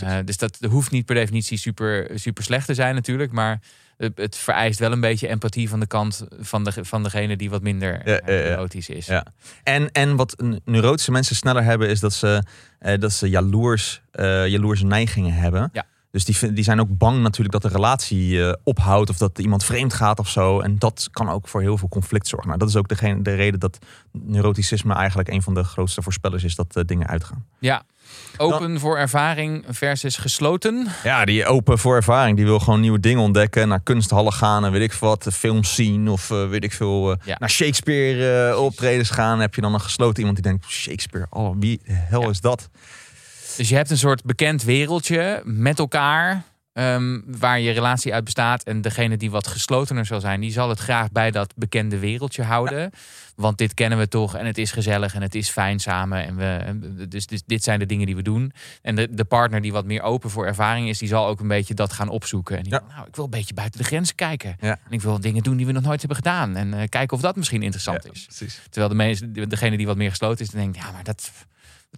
Eh, 0.00 0.18
dus 0.24 0.36
dat 0.36 0.58
hoeft 0.68 0.90
niet 0.90 1.06
per 1.06 1.14
definitie 1.14 1.58
super, 1.58 2.10
super 2.14 2.44
slecht 2.44 2.66
te 2.66 2.74
zijn 2.74 2.94
natuurlijk, 2.94 3.32
maar 3.32 3.60
het, 3.96 4.18
het 4.18 4.36
vereist 4.36 4.78
wel 4.78 4.92
een 4.92 5.00
beetje 5.00 5.28
empathie 5.28 5.68
van 5.68 5.80
de 5.80 5.86
kant 5.86 6.26
van, 6.40 6.64
de, 6.64 6.72
van 6.84 7.02
degene 7.02 7.36
die 7.36 7.50
wat 7.50 7.62
minder 7.62 8.00
Ja, 8.04 8.12
ja. 8.12 8.20
neurotisch 8.24 8.88
is. 8.88 9.06
Ja. 9.06 9.26
En, 9.62 9.92
en 9.92 10.16
wat 10.16 10.42
neurotische 10.64 11.10
mensen 11.10 11.36
sneller 11.36 11.64
hebben, 11.64 11.88
is 11.88 12.00
dat 12.00 12.12
ze, 12.12 12.42
eh, 12.78 12.98
dat 12.98 13.12
ze 13.12 13.28
jaloers, 13.28 14.02
eh 14.10 14.46
jaloerse 14.46 14.84
neigingen 14.84 15.34
hebben. 15.34 15.70
Ja. 15.72 15.84
Dus 16.14 16.24
die, 16.24 16.52
die 16.52 16.64
zijn 16.64 16.80
ook 16.80 16.98
bang 16.98 17.22
natuurlijk 17.22 17.52
dat 17.52 17.62
de 17.62 17.76
relatie 17.76 18.46
eh, 18.46 18.52
ophoudt 18.64 19.10
of 19.10 19.16
dat 19.16 19.38
iemand 19.38 19.64
vreemd 19.64 19.94
gaat 19.94 20.18
of 20.18 20.28
zo. 20.28 20.60
En 20.60 20.78
dat 20.78 21.08
kan 21.10 21.28
ook 21.28 21.48
voor 21.48 21.60
heel 21.60 21.78
veel 21.78 21.88
conflict 21.88 22.28
zorgen. 22.28 22.48
Nou, 22.48 22.60
dat 22.60 22.68
is 22.68 22.76
ook 22.76 22.88
degene, 22.88 23.22
de 23.22 23.34
reden 23.34 23.60
dat 23.60 23.78
neuroticisme 24.12 24.94
eigenlijk 24.94 25.28
een 25.28 25.42
van 25.42 25.54
de 25.54 25.64
grootste 25.64 26.02
voorspellers 26.02 26.44
is 26.44 26.54
dat 26.54 26.76
eh, 26.76 26.82
dingen 26.86 27.06
uitgaan. 27.06 27.44
Ja. 27.58 27.82
Open 28.36 28.80
voor 28.80 28.98
ervaring 28.98 29.64
versus 29.68 30.16
gesloten. 30.16 30.86
Ja, 31.04 31.24
die 31.24 31.46
open 31.46 31.78
voor 31.78 31.94
ervaring, 31.96 32.36
die 32.36 32.44
wil 32.46 32.58
gewoon 32.58 32.80
nieuwe 32.80 33.00
dingen 33.00 33.22
ontdekken. 33.22 33.68
Naar 33.68 33.80
kunsthallen 33.82 34.32
gaan 34.32 34.64
en 34.64 34.72
weet 34.72 34.82
ik 34.82 34.92
veel 34.92 35.08
wat, 35.08 35.28
films 35.32 35.74
zien 35.74 36.08
of 36.08 36.30
eh, 36.30 36.48
weet 36.48 36.64
ik 36.64 36.72
veel. 36.72 37.10
eh, 37.12 37.16
Ja. 37.26 37.36
Naar 37.38 37.50
Shakespeare 37.50 38.48
eh, 38.50 38.60
optredens 38.62 39.10
gaan. 39.10 39.40
Heb 39.40 39.54
je 39.54 39.60
dan 39.60 39.74
een 39.74 39.80
gesloten 39.80 40.18
iemand 40.18 40.34
die 40.42 40.50
denkt, 40.50 40.66
Shakespeare, 40.68 41.26
oh, 41.30 41.56
wie 41.58 41.80
de 41.84 41.92
hel 41.92 42.22
Ja. 42.22 42.28
is 42.28 42.40
dat? 42.40 42.68
Dus 43.56 43.68
je 43.68 43.74
hebt 43.76 43.90
een 43.90 43.98
soort 43.98 44.22
bekend 44.24 44.62
wereldje 44.62 45.42
met 45.44 45.78
elkaar. 45.78 46.42
ehm, 46.74 47.20
waar 47.26 47.60
je 47.60 47.70
relatie 47.70 48.14
uit 48.14 48.24
bestaat. 48.24 48.62
En 48.62 48.80
degene 48.80 49.16
die 49.16 49.30
wat 49.30 49.46
geslotener 49.46 50.06
zal 50.06 50.20
zijn, 50.20 50.40
die 50.40 50.52
zal 50.52 50.68
het 50.68 50.78
graag 50.78 51.10
bij 51.12 51.30
dat 51.30 51.52
bekende 51.56 51.98
wereldje 51.98 52.42
houden. 52.42 52.90
Want 53.36 53.58
dit 53.58 53.74
kennen 53.74 53.98
we 53.98 54.08
toch 54.08 54.36
en 54.36 54.46
het 54.46 54.58
is 54.58 54.70
gezellig 54.72 55.14
en 55.14 55.22
het 55.22 55.34
is 55.34 55.48
fijn 55.48 55.78
samen. 55.80 56.24
En 56.26 56.36
we, 56.36 57.08
dus, 57.08 57.26
dus 57.26 57.42
dit 57.46 57.62
zijn 57.62 57.78
de 57.78 57.86
dingen 57.86 58.06
die 58.06 58.16
we 58.16 58.22
doen. 58.22 58.52
En 58.82 58.94
de, 58.94 59.14
de 59.14 59.24
partner 59.24 59.60
die 59.60 59.72
wat 59.72 59.84
meer 59.84 60.02
open 60.02 60.30
voor 60.30 60.46
ervaring 60.46 60.88
is, 60.88 60.98
die 60.98 61.08
zal 61.08 61.26
ook 61.26 61.40
een 61.40 61.48
beetje 61.48 61.74
dat 61.74 61.92
gaan 61.92 62.08
opzoeken. 62.08 62.56
En 62.56 62.62
die 62.62 62.72
Ja. 62.72 62.78
van, 62.78 62.88
nou, 62.94 63.06
ik 63.08 63.16
wil 63.16 63.24
een 63.24 63.30
beetje 63.30 63.54
buiten 63.54 63.80
de 63.80 63.86
grenzen 63.86 64.14
kijken. 64.14 64.56
Ja. 64.60 64.70
En 64.70 64.90
ik 64.92 65.00
wil 65.02 65.20
dingen 65.20 65.42
doen 65.42 65.56
die 65.56 65.66
we 65.66 65.72
nog 65.72 65.82
nooit 65.82 65.98
hebben 65.98 66.16
gedaan. 66.16 66.56
En 66.56 66.74
eh, 66.74 66.88
kijken 66.88 67.16
of 67.16 67.22
dat 67.22 67.36
misschien 67.36 67.62
interessant 67.62 68.12
is. 68.12 68.24
precies. 68.24 68.60
Terwijl 68.70 68.88
de 68.88 68.94
meeste, 68.94 69.46
degene 69.46 69.76
die 69.76 69.86
wat 69.86 69.96
meer 69.96 70.10
gesloten 70.10 70.44
is, 70.44 70.50
dan 70.50 70.60
denkt, 70.60 70.76
ja, 70.76 70.90
maar 70.92 71.04
dat- 71.04 71.30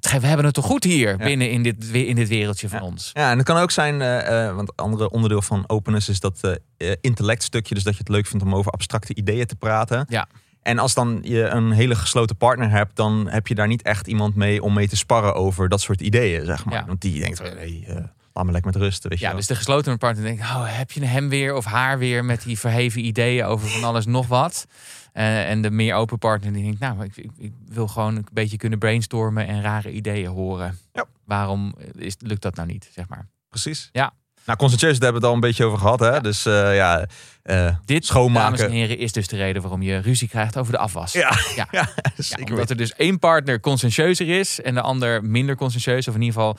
we 0.00 0.26
hebben 0.26 0.44
het 0.44 0.54
toch 0.54 0.64
goed 0.64 0.84
hier 0.84 1.16
binnen 1.16 1.50
in 1.50 1.62
dit, 1.62 1.84
in 1.84 2.14
dit 2.14 2.28
wereldje 2.28 2.68
van 2.68 2.80
ons. 2.80 3.10
Ja, 3.12 3.30
en 3.30 3.36
het 3.36 3.46
kan 3.46 3.56
ook 3.56 3.70
zijn, 3.70 4.02
eh, 4.02 4.46
eh, 4.48 4.54
want 4.54 4.68
een 4.68 4.84
andere 4.84 5.10
onderdeel 5.10 5.42
van 5.42 5.64
openness 5.66 6.08
is 6.08 6.20
dat 6.20 6.40
eh 6.76 6.92
intellectstukje. 7.00 7.74
Dus 7.74 7.84
dat 7.84 7.92
je 7.92 7.98
het 7.98 8.08
leuk 8.08 8.26
vindt 8.26 8.44
om 8.44 8.54
over 8.54 8.72
abstracte 8.72 9.14
ideeën 9.14 9.46
te 9.46 9.56
praten. 9.56 10.06
Ja. 10.08 10.28
En 10.66 10.78
als 10.78 10.94
dan 10.94 11.20
je 11.22 11.42
een 11.42 11.70
hele 11.70 11.94
gesloten 11.94 12.36
partner 12.36 12.70
hebt, 12.70 12.96
dan 12.96 13.28
heb 13.28 13.46
je 13.46 13.54
daar 13.54 13.66
niet 13.66 13.82
echt 13.82 14.06
iemand 14.06 14.34
mee 14.34 14.62
om 14.62 14.72
mee 14.72 14.88
te 14.88 14.96
sparren 14.96 15.34
over 15.34 15.68
dat 15.68 15.80
soort 15.80 16.00
ideeën, 16.00 16.44
zeg 16.44 16.64
maar. 16.64 16.74
Ja. 16.74 16.86
Want 16.86 17.00
die 17.00 17.20
denkt, 17.20 17.38
hey, 17.38 17.84
eh, 17.86 17.94
laat 18.32 18.44
me 18.44 18.52
lekker 18.52 18.72
met 18.72 18.82
rust, 18.82 19.08
weet 19.08 19.18
je 19.18 19.24
Ja, 19.24 19.34
dus 19.34 19.46
de 19.46 19.54
gesloten 19.54 19.98
partner 19.98 20.24
denkt, 20.24 20.40
oh, 20.42 20.64
heb 20.66 20.90
je 20.90 21.04
hem 21.04 21.28
weer 21.28 21.54
of 21.54 21.64
haar 21.64 21.98
weer 21.98 22.24
met 22.24 22.42
die 22.42 22.58
verheven 22.58 23.04
ideeën 23.04 23.44
over 23.44 23.68
van 23.68 23.84
alles 23.84 24.06
nog 24.06 24.26
wat? 24.26 24.66
Eh, 25.16 25.50
en 25.50 25.62
de 25.62 25.70
meer 25.70 25.94
open 25.94 26.18
partner 26.18 26.52
die 26.52 26.62
denkt, 26.62 26.80
nou, 26.80 27.04
ik, 27.04 27.16
ik, 27.16 27.30
ik 27.38 27.52
wil 27.68 27.88
gewoon 27.88 28.16
een 28.16 28.26
beetje 28.32 28.56
kunnen 28.56 28.78
brainstormen 28.78 29.46
en 29.46 29.62
rare 29.62 29.90
ideeën 29.92 30.30
horen. 30.30 30.78
Ja. 30.92 31.04
Waarom 31.24 31.74
is, 31.94 32.14
lukt 32.18 32.42
dat 32.42 32.54
nou 32.54 32.68
niet, 32.68 32.90
zeg 32.94 33.08
maar? 33.08 33.26
Precies. 33.48 33.88
Ja. 33.92 34.12
Nou, 34.44 34.58
concentration, 34.58 35.00
daar 35.00 35.12
hebben 35.12 35.20
we 35.22 35.26
het 35.26 35.36
al 35.36 35.42
een 35.42 35.48
beetje 35.50 35.64
over 35.64 35.78
gehad, 35.78 36.00
hè. 36.00 36.08
Ja. 36.14 36.20
Dus 36.20 36.46
eh, 36.46 36.74
ja, 36.76 37.06
eh, 37.42 37.76
Dit, 37.84 38.06
Schoonmaken. 38.06 38.42
dames 38.50 38.60
en 38.60 38.70
heren, 38.70 38.98
is 38.98 39.12
dus 39.12 39.26
de 39.28 39.36
reden 39.36 39.62
waarom 39.62 39.82
je 39.82 39.98
ruzie 39.98 40.28
krijgt 40.28 40.56
over 40.58 40.72
de 40.72 40.78
afwas. 40.78 41.12
ja, 41.12 41.32
Ja. 41.56 41.68
ja, 41.80 41.88
zeker 42.16 42.50
omdat 42.52 42.70
er 42.70 42.76
dus 42.76 42.92
één 42.94 43.18
partner 43.18 43.60
conscientieuzer 43.60 44.28
is 44.38 44.60
en 44.60 44.74
de 44.74 44.80
ander 44.80 45.24
minder 45.24 45.56
conscientieus. 45.56 46.08
Of 46.08 46.14
in 46.14 46.22
ieder 46.22 46.40
geval 46.40 46.56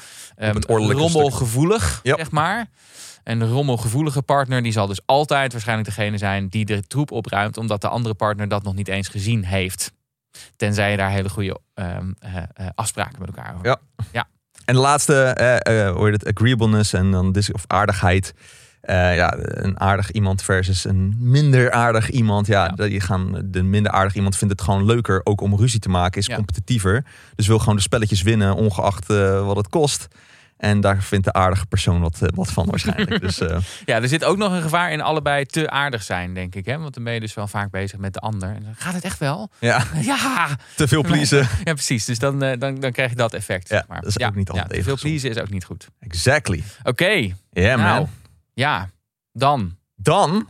ordelijke 0.68 1.02
rommelgevoelig, 1.04 2.00
Ja. 2.04 2.16
zeg 2.18 2.32
maar. 2.32 2.68
En 3.28 3.40
de 3.40 3.48
rommelgevoelige 3.48 4.22
partner 4.22 4.64
die 4.64 4.72
zal 4.72 4.88
dus 4.88 5.00
altijd 5.06 5.52
waarschijnlijk 5.52 5.88
degene 5.88 6.18
zijn 6.18 6.48
die 6.48 6.66
de 6.66 6.88
troep 6.88 7.12
opruimt. 7.12 7.58
Omdat 7.58 7.82
de 7.82 7.88
andere 7.88 8.16
partner 8.16 8.48
dat 8.48 8.64
nog 8.64 8.76
niet 8.76 8.88
eens 8.88 9.08
gezien 9.08 9.46
heeft. 9.46 9.92
Tenzij 10.56 10.92
je 10.92 10.98
daar 10.98 11.10
hele 11.12 11.30
goede 11.30 11.60
ehm, 11.74 12.12
eh, 12.20 12.36
eh, 12.38 12.68
afspraken 12.76 13.20
met 13.20 13.28
elkaar 13.28 13.54
over 13.54 13.78
Ja. 14.12 14.28
En 14.66 14.74
de 14.74 14.80
laatste, 14.80 15.24
eh, 15.24 15.92
hoe 15.92 16.10
heet 16.10 16.22
het, 16.24 16.36
agreeableness 16.36 16.94
en 16.94 17.12
dan 17.12 17.32
dis 17.32 17.52
of 17.52 17.64
aardigheid. 17.68 18.34
Ja, 18.82 19.34
een 19.38 19.80
aardig 19.80 20.12
iemand 20.12 20.42
versus 20.42 20.86
een 20.86 21.16
minder 21.20 21.72
aardig 21.72 22.10
iemand. 22.10 22.48
Ja, 22.48 22.74
Ja. 22.76 22.88
Die 22.88 23.00
gaan, 23.00 23.42
de 23.46 23.64
minder 23.64 23.92
aardig 23.92 24.16
iemand 24.16 24.38
vindt 24.38 24.54
het 24.54 24.64
gewoon 24.64 24.86
leuker 24.86 25.22
ook 25.24 25.42
om 25.42 25.56
ruzie 25.56 25.80
te 25.80 25.90
maken. 25.90 26.20
Is 26.20 26.28
Ja. 26.28 26.36
competitiever. 26.36 27.06
Dus 27.36 27.48
wil 27.48 27.60
gewoon 27.60 27.76
de 27.76 27.82
spelletjes 27.82 28.22
winnen, 28.22 28.56
ongeacht 28.56 29.08
wat 29.44 29.56
het 29.56 29.70
kost. 29.70 30.08
En 30.58 30.82
daar 30.82 31.02
vindt 31.04 31.26
de 31.26 31.34
aardige 31.34 31.66
persoon 31.66 32.02
wat, 32.02 32.22
eh, 32.22 32.28
wat 32.36 32.52
van 32.52 32.66
waarschijnlijk. 32.66 33.22
dus 33.28 33.40
eh, 33.40 33.58
Ja, 33.86 34.02
er 34.02 34.08
zit 34.08 34.24
ook 34.24 34.38
nog 34.38 34.52
een 34.54 34.62
gevaar 34.62 34.92
in 34.92 35.02
allebei 35.02 35.46
te 35.46 35.70
aardig 35.70 36.04
zijn, 36.04 36.34
denk 36.34 36.56
ik. 36.56 36.66
Hè? 36.66 36.78
Want 36.78 36.94
dan 36.94 37.04
ben 37.04 37.14
je 37.14 37.20
dus 37.20 37.34
wel 37.34 37.48
vaak 37.48 37.72
bezig 37.72 38.00
met 38.00 38.14
de 38.14 38.20
ander. 38.20 38.50
En 38.50 38.64
dan 38.64 38.76
gaat 38.76 38.94
het 38.94 39.04
echt 39.04 39.20
wel? 39.20 39.50
ja, 39.60 39.84
Ja, 40.02 40.48
te 40.76 40.88
veel 40.88 41.02
pleasen. 41.04 41.48
ja 41.64 41.74
precies. 41.74 42.06
Dus 42.06 42.20
dan, 42.20 42.44
eh, 42.44 42.60
dan, 42.60 42.80
dan 42.80 42.92
krijg 42.92 43.10
je 43.10 43.16
dat 43.16 43.34
effect. 43.34 43.70
Ja, 43.70 43.78
zeg 43.78 43.88
maar. 43.88 44.02
dat 44.02 44.16
is 44.20 44.26
ook 44.26 44.36
niet 44.36 44.50
altijd 44.50 44.68
ja, 44.68 44.74
Veel 44.74 44.84
gezond. 44.84 45.02
pleasen 45.02 45.30
is 45.30 45.38
ook 45.38 45.50
niet 45.50 45.66
goed. 45.66 45.88
Exactly. 46.00 46.64
Oké, 46.84 47.12
Ja, 47.52 47.76
nou, 47.76 47.78
man. 48.00 48.10
ja, 48.54 48.90
dan. 49.32 49.76
Dan... 49.96 50.48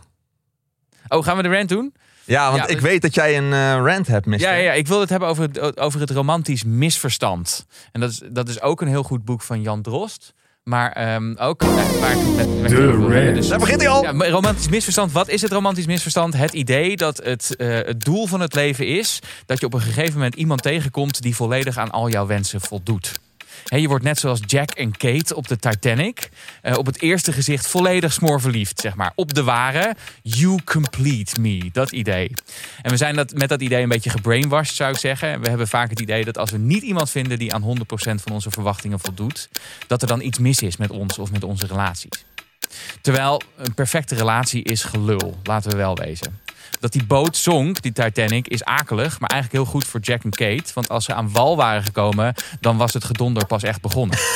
Oh, 1.08 1.24
gaan 1.24 1.38
we 1.38 1.44
de 1.44 1.50
rant 1.50 1.70
doen? 1.70 1.94
Ja, 2.28 2.52
want 2.52 2.62
Ja, 2.62 2.68
ik 2.68 2.82
weet 2.82 3.02
dat 3.02 3.14
jij 3.14 3.38
een 3.38 3.54
eh, 3.54 3.86
rant 3.94 4.08
hebt, 4.08 4.26
mister. 4.26 4.52
Ja, 4.52 4.58
ja, 4.58 4.72
ik 4.72 4.88
wil 4.88 5.00
het 5.00 5.10
hebben 5.10 5.30
over 5.30 5.44
het, 5.44 5.80
over 5.80 6.00
het 6.00 6.12
romantisch 6.12 6.64
misverstand. 6.64 7.66
En 7.92 8.02
dat 8.02 8.10
is, 8.10 8.22
dat 8.30 8.50
is 8.50 8.62
ook 8.62 8.82
een 8.82 8.88
heel 8.88 9.04
goed 9.04 9.26
boek 9.26 9.42
van 9.42 9.62
Jan 9.62 9.82
Drost. 9.82 10.34
Maar 10.64 10.92
ehm, 10.92 11.34
ook 11.38 11.62
eh, 11.62 11.68
waar 12.00 12.18
met, 12.18 12.62
met 12.62 12.70
De 12.72 12.92
rant. 12.92 13.36
dus- 13.36 13.48
Daar 13.48 13.60
begint 13.60 13.82
hij 13.82 13.90
al. 13.90 14.04
Ja, 14.04 14.30
romantisch 14.30 14.70
misverstand. 14.70 15.12
Wat 15.12 15.28
is 15.28 15.42
het 15.42 15.52
romantisch 15.52 15.86
misverstand? 15.86 16.38
Het 16.38 16.54
idee 16.54 16.98
dat 16.98 17.18
het, 17.24 17.56
eh, 17.56 17.68
het 17.68 18.04
doel 18.04 18.28
van 18.28 18.40
het 18.40 18.54
leven 18.54 18.88
is 18.88 19.20
dat 19.46 19.60
je 19.60 19.66
op 19.66 19.74
een 19.74 19.82
gegeven 19.82 20.14
moment 20.14 20.36
iemand 20.36 20.62
tegenkomt 20.62 21.22
die 21.22 21.36
volledig 21.36 21.78
aan 21.78 21.92
al 21.92 22.10
jouw 22.10 22.26
wensen 22.26 22.62
voldoet. 22.62 23.12
Je 23.66 23.88
wordt 23.88 24.04
net 24.04 24.20
zoals 24.20 24.40
Jack 24.46 24.72
en 24.72 24.98
Kate 24.98 25.36
op 25.36 25.48
de 25.48 25.58
Titanic. 25.58 26.30
eh, 26.62 26.78
op 26.78 26.86
het 26.86 27.02
eerste 27.02 27.32
gezicht 27.32 27.68
volledig 27.68 28.14
smoorverliefd, 28.14 28.80
zeg 28.80 28.96
maar. 28.96 29.12
Op 29.16 29.34
de 29.34 29.44
ware, 29.44 29.96
you 30.22 30.64
complete 30.64 31.42
me. 31.42 31.70
Dat 31.72 31.92
idee. 31.92 32.32
En 32.82 32.92
we 32.92 32.98
zijn 32.98 33.16
dat, 33.16 33.34
met 33.34 33.50
dat 33.50 33.62
idee 33.62 33.84
een 33.84 33.90
beetje 33.90 34.10
gebrainwashed, 34.10 34.76
zou 34.76 34.92
ik 34.92 34.98
zeggen. 34.98 35.42
We 35.42 35.50
hebben 35.50 35.68
vaak 35.68 35.90
het 35.90 36.00
idee 36.00 36.26
dat 36.26 36.38
als 36.38 36.52
we 36.52 36.58
niet 36.58 36.84
iemand 36.84 37.10
vinden 37.10 37.40
die 37.40 37.54
aan 37.54 37.64
100% 37.64 38.22
van 38.22 38.32
onze 38.32 38.52
verwachtingen 38.52 39.00
voldoet, 39.00 39.50
dat 39.88 40.02
er 40.02 40.08
dan 40.08 40.22
iets 40.22 40.40
mis 40.40 40.62
is 40.62 40.78
met 40.78 40.92
ons 40.92 41.18
of 41.18 41.32
met 41.32 41.44
onze 41.44 41.68
relaties. 41.68 42.26
Terwijl 43.02 43.42
een 43.58 43.74
perfecte 43.74 44.16
relatie 44.16 44.64
is 44.64 44.84
gelul, 44.84 45.38
laten 45.44 45.72
we 45.72 45.78
wel 45.78 45.96
wezen. 45.96 46.40
Dat 46.80 46.92
die 46.92 47.06
boot 47.06 47.38
zonk, 47.38 47.82
die 47.82 47.92
Titanic, 47.92 48.48
is 48.48 48.64
akelig, 48.64 49.20
maar 49.20 49.30
eigenlijk 49.30 49.64
heel 49.64 49.72
goed 49.72 49.88
voor 49.88 50.00
Jack 50.00 50.24
en 50.24 50.30
Kate. 50.30 50.72
Want 50.74 50.90
als 50.90 51.06
ze 51.06 51.14
aan 51.14 51.32
wal 51.32 51.56
waren 51.56 51.84
gekomen, 51.84 52.34
dan 52.60 52.78
was 52.78 52.94
het 52.94 53.04
gedonder 53.04 53.46
pas 53.46 53.64
echt 53.64 53.82
begonnen. 53.82 54.18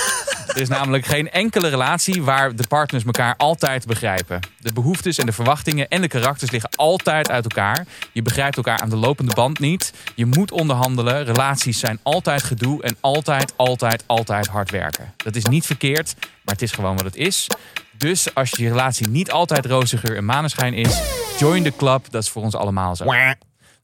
Er 0.55 0.61
is 0.61 0.69
namelijk 0.69 1.05
geen 1.05 1.31
enkele 1.31 1.67
relatie 1.67 2.23
waar 2.23 2.55
de 2.55 2.67
partners 2.67 3.03
elkaar 3.03 3.35
altijd 3.37 3.85
begrijpen. 3.85 4.39
De 4.59 4.73
behoeftes 4.73 5.17
en 5.17 5.25
de 5.25 5.31
verwachtingen 5.31 5.87
en 5.87 6.01
de 6.01 6.07
karakters 6.07 6.51
liggen 6.51 6.69
altijd 6.75 7.29
uit 7.29 7.43
elkaar. 7.43 7.85
Je 8.11 8.21
begrijpt 8.21 8.57
elkaar 8.57 8.79
aan 8.79 8.89
de 8.89 8.95
lopende 8.95 9.33
band 9.33 9.59
niet. 9.59 9.93
Je 10.15 10.25
moet 10.25 10.51
onderhandelen. 10.51 11.25
Relaties 11.25 11.79
zijn 11.79 11.99
altijd 12.03 12.43
gedoe 12.43 12.83
en 12.83 12.97
altijd, 12.99 13.53
altijd, 13.55 14.03
altijd 14.07 14.47
hard 14.47 14.71
werken. 14.71 15.13
Dat 15.17 15.35
is 15.35 15.45
niet 15.45 15.65
verkeerd, 15.65 16.15
maar 16.19 16.53
het 16.53 16.61
is 16.61 16.71
gewoon 16.71 16.95
wat 16.95 17.05
het 17.05 17.15
is. 17.15 17.47
Dus 18.01 18.33
als 18.35 18.49
je 18.49 18.67
relatie 18.69 19.07
niet 19.07 19.31
altijd 19.31 19.65
roze 19.65 19.97
geur 19.97 20.15
en 20.17 20.25
maneschijn 20.25 20.73
is, 20.73 21.01
join 21.39 21.63
the 21.63 21.73
club. 21.77 22.05
Dat 22.09 22.23
is 22.23 22.29
voor 22.29 22.41
ons 22.41 22.55
allemaal 22.55 22.95
zo. 22.95 23.05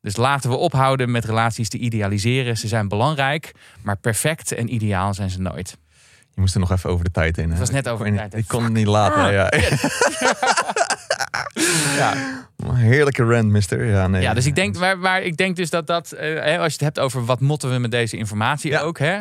Dus 0.02 0.16
laten 0.16 0.50
we 0.50 0.56
ophouden 0.56 1.12
met 1.12 1.26
relaties 1.26 1.70
te 1.70 1.78
idealiseren. 1.78 2.58
Ze 2.58 2.68
zijn 2.68 2.88
belangrijk, 2.88 3.52
maar 3.82 3.98
perfect 3.98 4.52
en 4.52 4.74
ideaal 4.74 5.14
zijn 5.14 5.30
ze 5.30 5.42
nooit. 5.42 5.78
Je 6.34 6.42
moest 6.42 6.54
er 6.54 6.60
nog 6.60 6.72
even 6.72 6.90
over 6.90 7.06
de 7.06 7.12
tijd 7.12 7.38
in. 7.38 7.52
hè? 7.52 7.58
was 7.60 7.70
net 7.70 7.88
over 7.90 8.06
de 8.06 8.16
tijd? 8.16 8.34
Ik 8.34 8.48
kon 8.48 8.64
het 8.64 8.74
niet 8.74 8.88
laten. 8.88 9.32
Ja. 9.34 9.52
Ja, 11.98 12.14
Heerlijke 12.74 13.24
rant, 13.24 13.50
mister. 13.52 13.86
Ja, 13.86 14.08
nee. 14.08 14.22
ja 14.22 14.34
dus 14.34 14.46
ik 14.46 14.56
denk, 14.56 14.78
maar, 14.78 14.98
maar 14.98 15.22
ik 15.22 15.38
denk 15.38 15.56
dus 15.56 15.70
dat 15.70 15.88
dat, 15.88 16.12
eh, 16.12 16.60
als 16.60 16.66
je 16.66 16.72
het 16.72 16.80
hebt 16.80 17.00
over 17.00 17.26
wat 17.26 17.40
motten 17.40 17.72
we 17.72 17.78
met 17.78 17.92
deze 17.92 18.18
informatie 18.18 18.72
Ja. 18.72 18.80
ook, 18.80 19.00
hè? 19.00 19.20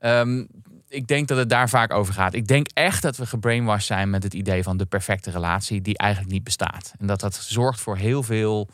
Ehm, 0.00 0.44
ik 0.88 1.06
denk 1.06 1.28
dat 1.28 1.38
het 1.38 1.48
daar 1.48 1.68
vaak 1.68 1.92
over 1.92 2.14
gaat. 2.14 2.34
Ik 2.34 2.46
denk 2.46 2.66
echt 2.72 3.02
dat 3.02 3.16
we 3.16 3.26
gebrainwashed 3.26 3.86
zijn 3.86 4.10
met 4.10 4.22
het 4.22 4.34
idee 4.34 4.62
van 4.62 4.76
de 4.76 4.86
perfecte 4.86 5.30
relatie 5.30 5.80
die 5.80 5.98
eigenlijk 5.98 6.32
niet 6.32 6.44
bestaat. 6.44 6.92
En 6.98 7.06
dat 7.06 7.20
dat 7.20 7.34
zorgt 7.34 7.80
voor 7.80 7.96
heel 7.96 8.22
veel 8.22 8.68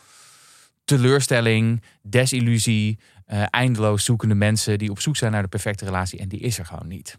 teleurstelling, 0.84 1.82
desillusie, 2.02 2.98
eh, 3.26 3.42
eindeloos 3.50 4.04
zoekende 4.04 4.34
mensen 4.34 4.78
die 4.78 4.90
op 4.90 5.00
zoek 5.00 5.16
zijn 5.16 5.32
naar 5.32 5.42
de 5.42 5.48
perfecte 5.48 5.84
relatie 5.84 6.18
en 6.18 6.28
die 6.28 6.40
is 6.40 6.58
er 6.58 6.66
gewoon 6.66 6.88
niet. 6.88 7.16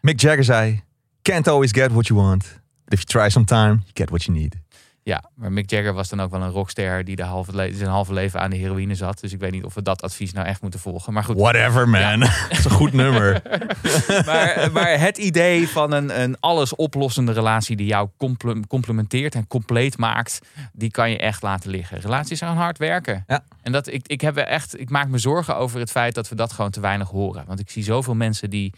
Mick 0.00 0.20
Jagger 0.20 0.44
zei: 0.44 0.82
Can't 1.22 1.48
always 1.48 1.72
get 1.72 1.92
what 1.92 2.06
you 2.06 2.20
want. 2.20 2.60
But 2.84 2.92
if 2.92 2.98
you 2.98 3.24
try 3.24 3.30
sometime, 3.30 3.68
you 3.68 3.90
get 3.94 4.08
what 4.08 4.22
you 4.24 4.38
need. 4.38 4.61
Ja, 5.04 5.22
maar 5.34 5.52
Mick 5.52 5.70
Jagger 5.70 5.92
was 5.92 6.08
dan 6.08 6.20
ook 6.22 6.30
wel 6.30 6.42
een 6.42 6.50
rockster 6.50 7.04
die 7.04 7.16
de 7.16 7.22
halve 7.22 7.54
le- 7.54 7.72
zijn 7.74 7.90
halve 7.90 8.12
leven 8.12 8.40
aan 8.40 8.50
de 8.50 8.56
heroïne 8.56 8.94
zat. 8.94 9.20
Dus 9.20 9.32
ik 9.32 9.40
weet 9.40 9.50
niet 9.50 9.64
of 9.64 9.74
we 9.74 9.82
dat 9.82 10.02
advies 10.02 10.32
nou 10.32 10.46
echt 10.46 10.62
moeten 10.62 10.80
volgen. 10.80 11.12
Maar 11.12 11.24
goed, 11.24 11.36
Whatever, 11.38 11.88
man. 11.88 12.20
Dat 12.20 12.30
is 12.50 12.64
een 12.64 12.70
goed 12.70 12.92
nummer. 12.92 13.42
maar, 14.26 14.68
maar 14.72 14.98
het 15.00 15.18
idee 15.18 15.68
van 15.68 15.92
een, 15.92 16.20
een 16.20 16.36
alles 16.40 16.74
oplossende 16.76 17.32
relatie 17.32 17.76
die 17.76 17.86
jou 17.86 18.08
comple- 18.16 18.66
complementeert 18.68 19.34
en 19.34 19.46
compleet 19.46 19.98
maakt, 19.98 20.38
die 20.72 20.90
kan 20.90 21.10
je 21.10 21.18
echt 21.18 21.42
laten 21.42 21.70
liggen. 21.70 22.00
Relaties 22.00 22.38
zijn 22.38 22.56
hard 22.56 22.78
werken. 22.78 23.24
Ja. 23.26 23.44
En 23.62 23.72
dat, 23.72 23.86
ik, 23.86 24.06
ik, 24.08 24.20
heb 24.20 24.36
echt, 24.36 24.80
ik 24.80 24.90
maak 24.90 25.08
me 25.08 25.18
zorgen 25.18 25.56
over 25.56 25.78
het 25.80 25.90
feit 25.90 26.14
dat 26.14 26.28
we 26.28 26.34
dat 26.34 26.52
gewoon 26.52 26.70
te 26.70 26.80
weinig 26.80 27.08
horen. 27.08 27.44
Want 27.46 27.60
ik 27.60 27.70
zie 27.70 27.82
zoveel 27.82 28.14
mensen 28.14 28.50
die 28.50 28.72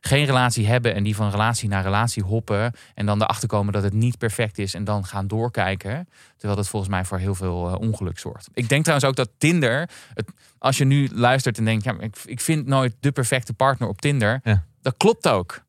geen 0.00 0.24
relatie 0.24 0.66
hebben 0.66 0.94
en 0.94 1.02
die 1.02 1.16
van 1.16 1.30
relatie 1.30 1.68
naar 1.68 1.82
relatie 1.82 2.22
hoppen 2.22 2.72
en 2.94 3.06
dan 3.06 3.22
erachter 3.22 3.48
komen 3.48 3.72
dat 3.72 3.82
het 3.82 3.92
niet 3.92 4.18
perfect 4.18 4.58
is 4.58 4.74
en 4.74 4.84
dan 4.84 5.04
gaan 5.04 5.26
doorkijken. 5.26 6.08
Terwijl 6.36 6.56
dat 6.56 6.68
volgens 6.68 6.90
mij 6.90 7.04
voor 7.04 7.18
heel 7.18 7.34
veel 7.34 7.68
eh, 7.68 7.80
ongeluk 7.80 8.18
zorgt. 8.18 8.48
Ik 8.54 8.68
denk 8.68 8.82
trouwens 8.82 9.08
ook 9.08 9.16
dat 9.16 9.30
Tinder, 9.38 9.88
het, 10.14 10.30
als 10.58 10.78
je 10.78 10.84
nu 10.84 11.08
luistert 11.12 11.58
en 11.58 11.64
denkt, 11.64 11.84
ja, 11.84 11.96
ik, 12.00 12.16
ik 12.24 12.40
vind 12.40 12.66
nooit 12.66 12.94
de 13.00 13.12
perfecte 13.12 13.52
partner 13.52 13.88
op 13.88 14.00
Tinder. 14.00 14.40
Ja. 14.44 14.64
Dat 14.82 14.94
klopt 14.96 15.28
ook. 15.28 15.66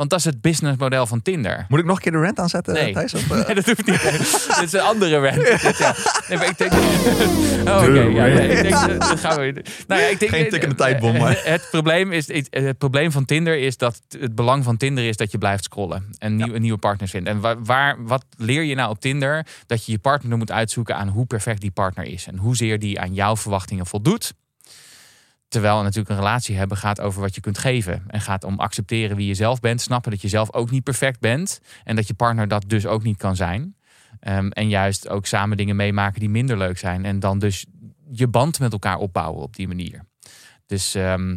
Want 0.00 0.12
dat 0.12 0.18
is 0.18 0.24
het 0.24 0.40
businessmodel 0.40 1.06
van 1.06 1.22
Tinder. 1.22 1.66
Moet 1.68 1.78
ik 1.78 1.84
nog 1.84 1.96
een 1.96 2.02
keer 2.02 2.12
de 2.12 2.18
rant 2.18 2.38
aanzetten, 2.38 2.74
Nee. 2.74 2.92
Thijs? 2.92 3.14
Of, 3.14 3.30
eh? 3.30 3.46
Nee, 3.46 3.54
dat 3.54 3.66
hoeft 3.66 3.86
niet. 3.86 4.02
Dit 4.58 4.62
is 4.62 4.72
een 4.72 4.80
andere 4.80 5.18
rant. 5.18 5.62
Dit, 5.62 5.78
ja. 5.78 5.94
Nee, 6.28 6.38
maar 6.38 6.48
ik 6.48 6.58
denk... 6.58 6.72
Oh, 7.68 7.76
oké. 7.76 8.00
ja, 8.00 8.24
nee, 8.24 8.48
ik 8.48 8.62
denk, 8.62 9.00
dat- 9.00 9.20
gaan 9.20 9.40
we... 9.40 9.64
Nou 9.86 10.00
ja, 10.00 10.06
ik 10.06 10.18
denk, 10.18 10.30
Geen 10.32 10.48
tikkende 10.48 10.74
tijdbom, 10.74 11.16
maar. 11.16 11.40
Het 11.44 11.68
probleem, 11.70 12.12
is, 12.12 12.28
het 12.50 12.78
probleem 12.78 13.12
van 13.12 13.24
Tinder 13.24 13.58
is 13.58 13.76
dat... 13.76 14.00
Het 14.18 14.34
belang 14.34 14.64
van 14.64 14.76
Tinder 14.76 15.04
is 15.04 15.16
dat 15.16 15.30
je 15.30 15.38
blijft 15.38 15.64
scrollen. 15.64 16.04
En 16.18 16.36
nieuwe, 16.36 16.58
nieuwe 16.58 16.78
partners 16.78 17.10
vindt. 17.10 17.28
En 17.28 17.40
waar, 17.40 17.64
waar, 17.64 18.04
wat 18.04 18.24
leer 18.36 18.62
je 18.62 18.74
nou 18.74 18.90
op 18.90 19.00
Tinder? 19.00 19.46
Dat 19.66 19.84
je 19.86 19.92
je 19.92 19.98
partner 19.98 20.38
moet 20.38 20.50
uitzoeken 20.50 20.96
aan 20.96 21.08
hoe 21.08 21.26
perfect 21.26 21.60
die 21.60 21.70
partner 21.70 22.04
is. 22.04 22.26
En 22.26 22.36
hoezeer 22.36 22.78
die 22.78 23.00
aan 23.00 23.14
jouw 23.14 23.36
verwachtingen 23.36 23.86
voldoet. 23.86 24.32
Terwijl 25.50 25.82
natuurlijk 25.82 26.08
een 26.08 26.16
relatie 26.16 26.56
hebben 26.56 26.76
gaat 26.76 27.00
over 27.00 27.20
wat 27.20 27.34
je 27.34 27.40
kunt 27.40 27.58
geven. 27.58 28.02
En 28.06 28.20
gaat 28.20 28.44
om 28.44 28.58
accepteren 28.58 29.16
wie 29.16 29.26
je 29.26 29.34
zelf 29.34 29.60
bent. 29.60 29.80
Snappen 29.80 30.10
dat 30.10 30.22
je 30.22 30.28
zelf 30.28 30.52
ook 30.52 30.70
niet 30.70 30.84
perfect 30.84 31.20
bent. 31.20 31.60
En 31.84 31.96
dat 31.96 32.06
je 32.06 32.14
partner 32.14 32.48
dat 32.48 32.64
dus 32.66 32.86
ook 32.86 33.02
niet 33.02 33.16
kan 33.16 33.36
zijn. 33.36 33.76
Ehm, 34.20 34.48
en 34.48 34.68
juist 34.68 35.08
ook 35.08 35.26
samen 35.26 35.56
dingen 35.56 35.76
meemaken 35.76 36.20
die 36.20 36.28
minder 36.28 36.58
leuk 36.58 36.78
zijn. 36.78 37.04
En 37.04 37.20
dan 37.20 37.38
dus 37.38 37.66
je 38.10 38.28
band 38.28 38.58
met 38.58 38.72
elkaar 38.72 38.96
opbouwen 38.96 39.42
op 39.42 39.56
die 39.56 39.68
manier. 39.68 40.04
Dus 40.66 40.94
ehm, 40.94 41.36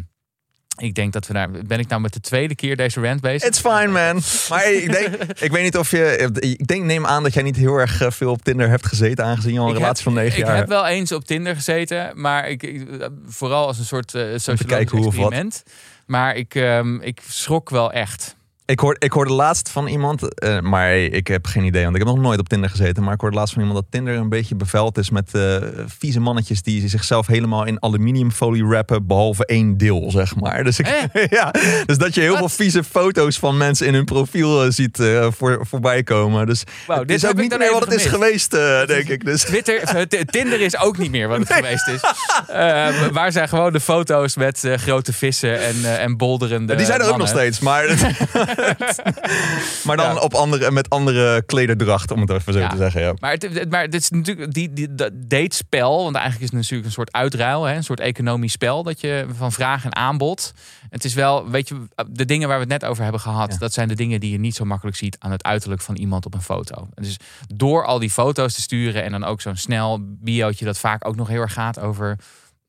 ik 0.76 0.94
denk 0.94 1.12
dat 1.12 1.26
we 1.26 1.32
daar... 1.32 1.50
Ben 1.50 1.78
ik 1.78 1.88
nou 1.88 2.00
met 2.00 2.12
de 2.12 2.20
tweede 2.20 2.54
keer 2.54 2.76
deze 2.76 3.00
rant 3.00 3.20
bezig? 3.20 3.48
It's 3.48 3.60
fine, 3.60 3.86
man. 3.86 4.22
Maar 4.48 4.72
ik 4.72 4.92
denk, 4.92 5.14
ik 5.40 5.50
weet 5.50 5.62
niet 5.62 5.76
of 5.78 5.90
je. 5.90 6.30
Ik 6.40 6.66
denk, 6.66 6.84
neem 6.84 7.06
aan 7.06 7.22
dat 7.22 7.34
jij 7.34 7.42
niet 7.42 7.56
heel 7.56 7.76
erg 7.76 8.00
eh, 8.02 8.10
veel 8.10 8.30
op 8.30 8.42
Tinder 8.42 8.68
hebt 8.68 8.86
gezeten, 8.86 9.24
aangezien 9.24 9.52
je 9.52 9.58
al 9.58 9.64
een 9.64 9.70
Ik 9.72 9.76
relatie 9.78 10.04
heb- 10.04 10.12
van 10.12 10.22
negen 10.22 10.38
ik 10.38 10.46
jaar 10.46 10.56
heb 10.56 10.68
wel 10.68 10.86
eens 10.86 11.12
op 11.12 11.24
Tinder 11.24 11.54
gezeten, 11.54 12.10
maar 12.20 12.48
ik, 12.48 12.62
ik- 12.62 12.86
vooral 13.26 13.66
als 13.66 13.78
een 13.78 13.84
soort 13.84 14.14
uh, 14.14 14.34
of 14.34 14.44
wat. 14.46 14.70
experiment. 14.72 15.62
Maar 16.06 16.36
ik, 16.36 16.54
ehm, 16.54 17.00
ik 17.00 17.20
schrok 17.28 17.70
wel 17.70 17.92
echt. 17.92 18.36
Ik, 18.66 18.80
hoor, 18.80 18.96
ik 18.98 19.12
hoorde 19.12 19.32
laatst 19.32 19.70
van 19.70 19.86
iemand, 19.86 20.38
eh, 20.38 20.60
maar 20.60 20.96
ik 20.96 21.26
heb 21.26 21.46
geen 21.46 21.64
idee, 21.64 21.82
want 21.82 21.96
ik 21.96 22.02
heb 22.02 22.14
nog 22.14 22.22
nooit 22.24 22.38
op 22.38 22.48
Tinder 22.48 22.70
gezeten. 22.70 23.02
Maar 23.02 23.14
ik 23.14 23.20
hoorde 23.20 23.36
laatst 23.36 23.54
van 23.54 23.62
iemand 23.62 23.80
dat 23.80 23.90
Tinder 23.90 24.14
een 24.14 24.28
beetje 24.28 24.54
bevuild 24.54 24.98
is 24.98 25.10
met 25.10 25.34
eh, 25.34 25.56
vieze 25.86 26.20
mannetjes 26.20 26.62
die 26.62 26.88
zichzelf 26.88 27.26
helemaal 27.26 27.64
in 27.64 27.82
aluminiumfolie 27.82 28.66
wrappen, 28.66 29.06
behalve 29.06 29.46
één 29.46 29.76
deel, 29.76 30.10
zeg 30.10 30.36
maar. 30.36 30.64
Dus, 30.64 30.78
ik, 30.78 30.86
ja, 31.30 31.50
dus 31.86 31.98
dat 31.98 32.14
je 32.14 32.20
heel 32.20 32.30
Wat? 32.30 32.38
veel 32.38 32.48
vieze 32.48 32.84
foto's 32.84 33.38
van 33.38 33.56
mensen 33.56 33.86
in 33.86 33.94
hun 33.94 34.04
profiel 34.04 34.64
eh, 34.64 34.70
ziet 34.70 35.00
eh, 35.00 35.26
voor, 35.36 35.66
voorbij 35.66 36.02
komen. 36.02 36.46
Dus 36.46 36.64
dit 36.86 37.10
is 37.10 37.26
ook 37.26 37.36
niet 37.36 37.58
meer 37.58 37.72
wat 37.72 37.84
het 37.84 37.92
is 37.94 38.06
geweest, 38.06 38.54
eh, 38.54 38.86
denk 38.86 39.08
ik. 39.08 39.24
Dus. 39.24 39.42
Twitter, 39.42 39.82
eh, 39.82 40.20
Tinder 40.20 40.60
is 40.60 40.78
ook 40.78 40.98
niet 40.98 41.10
meer 41.10 41.28
wat 41.28 41.38
het 41.38 41.52
geweest 41.62 41.88
is. 41.88 42.00
Eh, 42.48 43.06
waar 43.12 43.32
zijn 43.32 43.48
gewoon 43.48 43.72
de 43.72 43.80
foto's 43.80 44.36
met 44.36 44.64
eh, 44.64 44.74
grote 44.76 45.12
vissen 45.12 45.60
en, 45.60 45.74
eh, 45.84 46.02
en 46.02 46.16
bolderende 46.16 46.74
Die 46.74 46.86
zijn 46.86 47.00
er 47.00 47.08
ook 47.08 47.16
nog 47.16 47.28
steeds, 47.28 47.58
maar 47.58 47.84
maar 49.86 49.96
dan 49.96 50.20
op 50.20 50.34
andere, 50.34 50.70
met 50.70 50.90
andere 50.90 51.42
klederdracht, 51.42 52.10
om 52.10 52.20
het 52.20 52.30
even 52.30 52.52
zo 52.52 52.66
te 52.68 52.76
zeggen. 52.76 53.00
Ja. 53.00 53.14
Maar 53.18 53.30
het, 53.32 53.42
het- 53.42 53.70
maar 53.70 53.90
dit 53.90 54.00
is 54.00 54.10
natuurlijk 54.10 54.52
die, 54.52 54.72
die 54.72 54.94
dat 54.94 55.10
datespel, 55.14 56.02
want 56.02 56.14
eigenlijk 56.16 56.44
is 56.44 56.50
het 56.50 56.60
natuurlijk 56.60 56.86
een 56.86 56.92
soort 56.94 57.12
uitruil, 57.12 57.64
hè, 57.64 57.74
een 57.76 57.84
soort 57.84 58.00
economisch 58.00 58.52
spel 58.52 58.82
dat 58.82 59.00
je 59.00 59.26
van 59.36 59.52
vraag 59.52 59.84
en 59.84 59.96
aanbod. 59.96 60.52
Het 60.90 61.04
is 61.04 61.14
wel, 61.14 61.50
weet 61.50 61.68
je, 61.68 61.86
de 62.10 62.24
dingen 62.24 62.48
waar 62.48 62.56
we 62.56 62.62
het 62.72 62.80
net 62.80 62.90
over 62.90 63.02
hebben 63.02 63.20
gehad, 63.20 63.56
dat 63.58 63.72
zijn 63.72 63.88
de 63.88 63.94
dingen 63.94 64.20
die 64.20 64.30
je 64.30 64.38
niet 64.38 64.54
zo 64.54 64.64
makkelijk 64.64 64.96
ziet 64.96 65.16
aan 65.18 65.30
het 65.30 65.44
uiterlijk 65.44 65.80
van 65.80 65.96
iemand 65.96 66.26
op 66.26 66.34
een 66.34 66.42
foto. 66.42 66.88
Dus 66.94 67.16
door 67.54 67.84
al 67.84 67.98
die 67.98 68.10
foto's 68.10 68.54
te 68.54 68.60
sturen 68.60 69.02
en 69.04 69.10
dan 69.10 69.24
ook 69.24 69.40
zo'n 69.40 69.56
snel 69.56 69.98
biootje 70.02 70.64
dat 70.64 70.78
vaak 70.78 71.06
ook 71.08 71.16
nog 71.16 71.28
heel 71.28 71.40
erg 71.40 71.52
gaat 71.52 71.78
over 71.80 72.16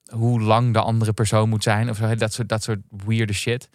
hoe 0.05 0.41
lang 0.41 0.73
de 0.73 0.79
andere 0.81 1.13
persoon 1.13 1.49
moet 1.49 1.63
zijn 1.63 1.89
of 1.89 1.97
zo, 1.97 2.15
dat 2.15 2.33
soort, 2.33 2.49
dat 2.49 2.63
soort 2.63 2.79
weirde 3.05 3.33
shit. 3.33 3.69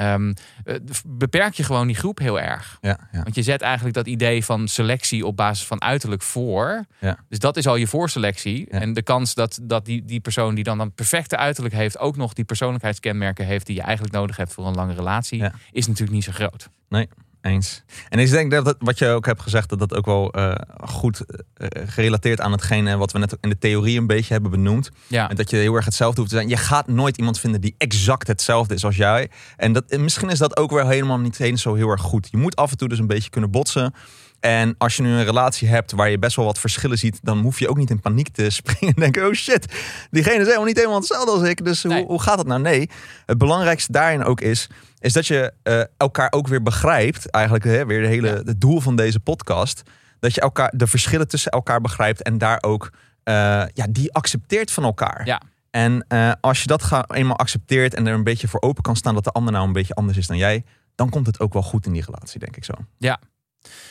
Ehm, 0.00 0.32
eh, 0.64 0.74
beperk 1.06 1.54
je 1.54 1.62
gewoon 1.62 1.86
die 1.86 1.96
groep 1.96 2.18
heel 2.18 2.40
erg. 2.40 2.78
Ja, 2.80 2.98
ja. 3.12 3.22
Want 3.22 3.34
je 3.34 3.42
zet 3.42 3.60
eigenlijk 3.60 3.94
dat 3.94 4.06
idee 4.06 4.44
van 4.44 4.68
selectie 4.68 5.26
op 5.26 5.36
basis 5.36 5.66
van 5.66 5.82
uiterlijk 5.82 6.22
voor. 6.22 6.84
Ja. 6.98 7.18
Dus 7.28 7.38
dat 7.38 7.56
is 7.56 7.66
al 7.66 7.76
je 7.76 7.86
voorselectie. 7.86 8.68
En 8.68 8.92
de 8.92 9.02
kans 9.02 9.34
dat, 9.34 9.58
dat 9.62 9.84
die, 9.84 10.04
die 10.04 10.20
persoon 10.20 10.54
die 10.54 10.64
dan 10.64 10.80
een 10.80 10.92
perfecte 10.92 11.36
uiterlijk 11.36 11.74
heeft, 11.74 11.98
ook 11.98 12.16
nog 12.16 12.32
die 12.32 12.44
persoonlijkheidskenmerken 12.44 13.46
heeft 13.46 13.66
die 13.66 13.76
je 13.76 13.82
eigenlijk 13.82 14.14
nodig 14.14 14.36
hebt 14.36 14.52
voor 14.52 14.66
een 14.66 14.74
lange 14.74 14.94
relatie, 14.94 15.44
is 15.72 15.86
natuurlijk 15.86 16.12
niet 16.12 16.24
zo 16.24 16.32
groot. 16.32 16.68
Eens. 17.42 17.82
En 18.08 18.18
ik 18.18 18.30
denk 18.30 18.50
dat, 18.50 18.76
wat 18.78 18.98
je 18.98 19.08
ook 19.08 19.26
hebt 19.26 19.42
gezegd, 19.42 19.68
dat 19.68 19.78
dat 19.78 19.94
ook 19.94 20.06
wel 20.06 20.32
eh, 20.32 20.54
goed 20.84 21.20
eh, 21.54 21.66
gerelateerd 21.86 22.40
aan 22.40 22.52
hetgene 22.52 22.96
wat 22.96 23.12
we 23.12 23.18
net 23.18 23.36
in 23.40 23.48
de 23.48 23.58
theorie 23.58 23.98
een 23.98 24.06
beetje 24.06 24.32
hebben 24.32 24.50
benoemd. 24.50 24.90
Ja, 25.06 25.30
En 25.30 25.36
dat 25.36 25.50
je 25.50 25.56
heel 25.56 25.74
erg 25.74 25.84
hetzelfde 25.84 26.20
hoeft 26.20 26.32
te 26.32 26.36
zijn. 26.36 26.48
Je 26.48 26.56
gaat 26.56 26.88
nooit 26.88 27.16
iemand 27.16 27.38
vinden 27.38 27.60
die 27.60 27.74
exact 27.78 28.26
hetzelfde 28.26 28.74
is 28.74 28.84
als 28.84 28.96
jij. 28.96 29.30
En, 29.56 29.72
dat, 29.72 29.84
en 29.88 30.02
misschien 30.02 30.28
is 30.28 30.38
dat 30.38 30.56
ook 30.56 30.70
wel 30.70 30.88
helemaal 30.88 31.18
niet 31.18 31.40
eens 31.40 31.62
zo 31.62 31.74
heel 31.74 31.88
erg 31.88 32.00
goed. 32.00 32.28
Je 32.30 32.36
moet 32.36 32.56
af 32.56 32.70
en 32.70 32.76
toe 32.76 32.88
dus 32.88 32.98
een 32.98 33.06
beetje 33.06 33.30
kunnen 33.30 33.50
botsen. 33.50 33.94
En 34.40 34.74
als 34.78 34.96
je 34.96 35.02
nu 35.02 35.08
een 35.10 35.24
relatie 35.24 35.68
hebt 35.68 35.92
waar 35.92 36.10
je 36.10 36.18
best 36.18 36.36
wel 36.36 36.44
wat 36.44 36.58
verschillen 36.58 36.98
ziet, 36.98 37.18
dan 37.22 37.38
hoef 37.38 37.58
je 37.58 37.68
ook 37.68 37.76
niet 37.76 37.90
in 37.90 38.00
paniek 38.00 38.28
te 38.28 38.50
springen 38.60 38.94
en 38.94 39.00
denken: 39.02 39.26
oh 39.26 39.32
shit, 39.32 39.74
diegene 40.10 40.36
is 40.38 40.44
helemaal 40.44 40.64
niet 40.64 40.76
helemaal 40.76 40.98
hetzelfde 40.98 41.30
als 41.30 41.42
ik. 41.42 41.64
Dus 41.64 41.82
Nee. 41.82 41.98
hoe, 41.98 42.06
hoe 42.06 42.22
gaat 42.22 42.36
dat 42.36 42.46
nou? 42.46 42.60
Nee. 42.60 42.90
Het 43.26 43.38
belangrijkste 43.38 43.92
daarin 43.92 44.24
ook 44.24 44.40
is, 44.40 44.68
is 44.98 45.12
dat 45.12 45.26
je 45.26 45.52
eh, 45.62 45.80
elkaar 45.96 46.32
ook 46.32 46.48
weer 46.48 46.62
begrijpt. 46.62 47.30
Eigenlijk 47.30 47.64
hè, 47.64 47.86
weer 47.86 48.00
de 48.00 48.06
hele, 48.06 48.28
Ja. 48.28 48.34
het 48.34 48.60
doel 48.60 48.80
van 48.80 48.96
deze 48.96 49.20
podcast. 49.20 49.82
Dat 50.20 50.34
je 50.34 50.40
elkaar, 50.40 50.72
de 50.76 50.86
verschillen 50.86 51.28
tussen 51.28 51.52
elkaar 51.52 51.80
begrijpt 51.80 52.22
en 52.22 52.38
daar 52.38 52.58
ook 52.60 52.90
eh, 53.22 53.34
ja, 53.74 53.86
die 53.90 54.12
accepteert 54.12 54.70
van 54.70 54.84
elkaar. 54.84 55.26
Ja. 55.26 55.40
En 55.70 56.04
eh, 56.08 56.32
als 56.40 56.60
je 56.60 56.66
dat 56.66 56.82
ga, 56.82 57.04
eenmaal 57.08 57.36
accepteert 57.36 57.94
en 57.94 58.06
er 58.06 58.14
een 58.14 58.24
beetje 58.24 58.48
voor 58.48 58.60
open 58.60 58.82
kan 58.82 58.96
staan 58.96 59.14
dat 59.14 59.24
de 59.24 59.30
ander 59.30 59.52
nou 59.52 59.66
een 59.66 59.72
beetje 59.72 59.94
anders 59.94 60.18
is 60.18 60.26
dan 60.26 60.36
jij, 60.36 60.64
dan 60.94 61.08
komt 61.10 61.26
het 61.26 61.40
ook 61.40 61.52
wel 61.52 61.62
goed 61.62 61.86
in 61.86 61.92
die 61.92 62.04
relatie, 62.04 62.40
denk 62.40 62.56
ik 62.56 62.64
zo. 62.64 62.72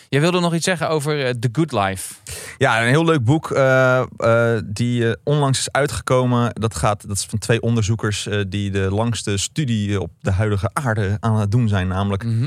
Jij 0.10 0.22
wilde 0.22 0.40
nog 0.40 0.54
iets 0.54 0.66
zeggen 0.66 0.90
over 0.90 1.26
eh, 1.26 1.34
The 1.40 1.50
Good 1.52 1.72
Life. 1.72 2.14
Ja, 2.58 2.82
een 2.82 2.88
heel 2.88 3.06
leuk 3.06 3.24
boek 3.24 3.52
eh, 3.52 4.02
eh, 4.18 4.62
die 4.66 5.16
onlangs 5.24 5.60
is 5.60 5.72
uitgekomen. 5.72 6.52
Dat, 6.54 6.76
gaat, 6.76 7.08
dat 7.08 7.18
is 7.18 7.26
van 7.26 7.40
twee 7.40 7.62
onderzoekers 7.62 8.28
die 8.48 8.72
de 8.72 8.80
langste 8.92 9.38
studie 9.38 10.02
op 10.02 10.12
de 10.22 10.32
huidige 10.32 10.70
aarde 10.74 11.18
aan 11.20 11.36
het 11.40 11.52
doen 11.52 11.68
zijn. 11.68 11.88
Namelijk, 11.88 12.24
Mhm. 12.24 12.44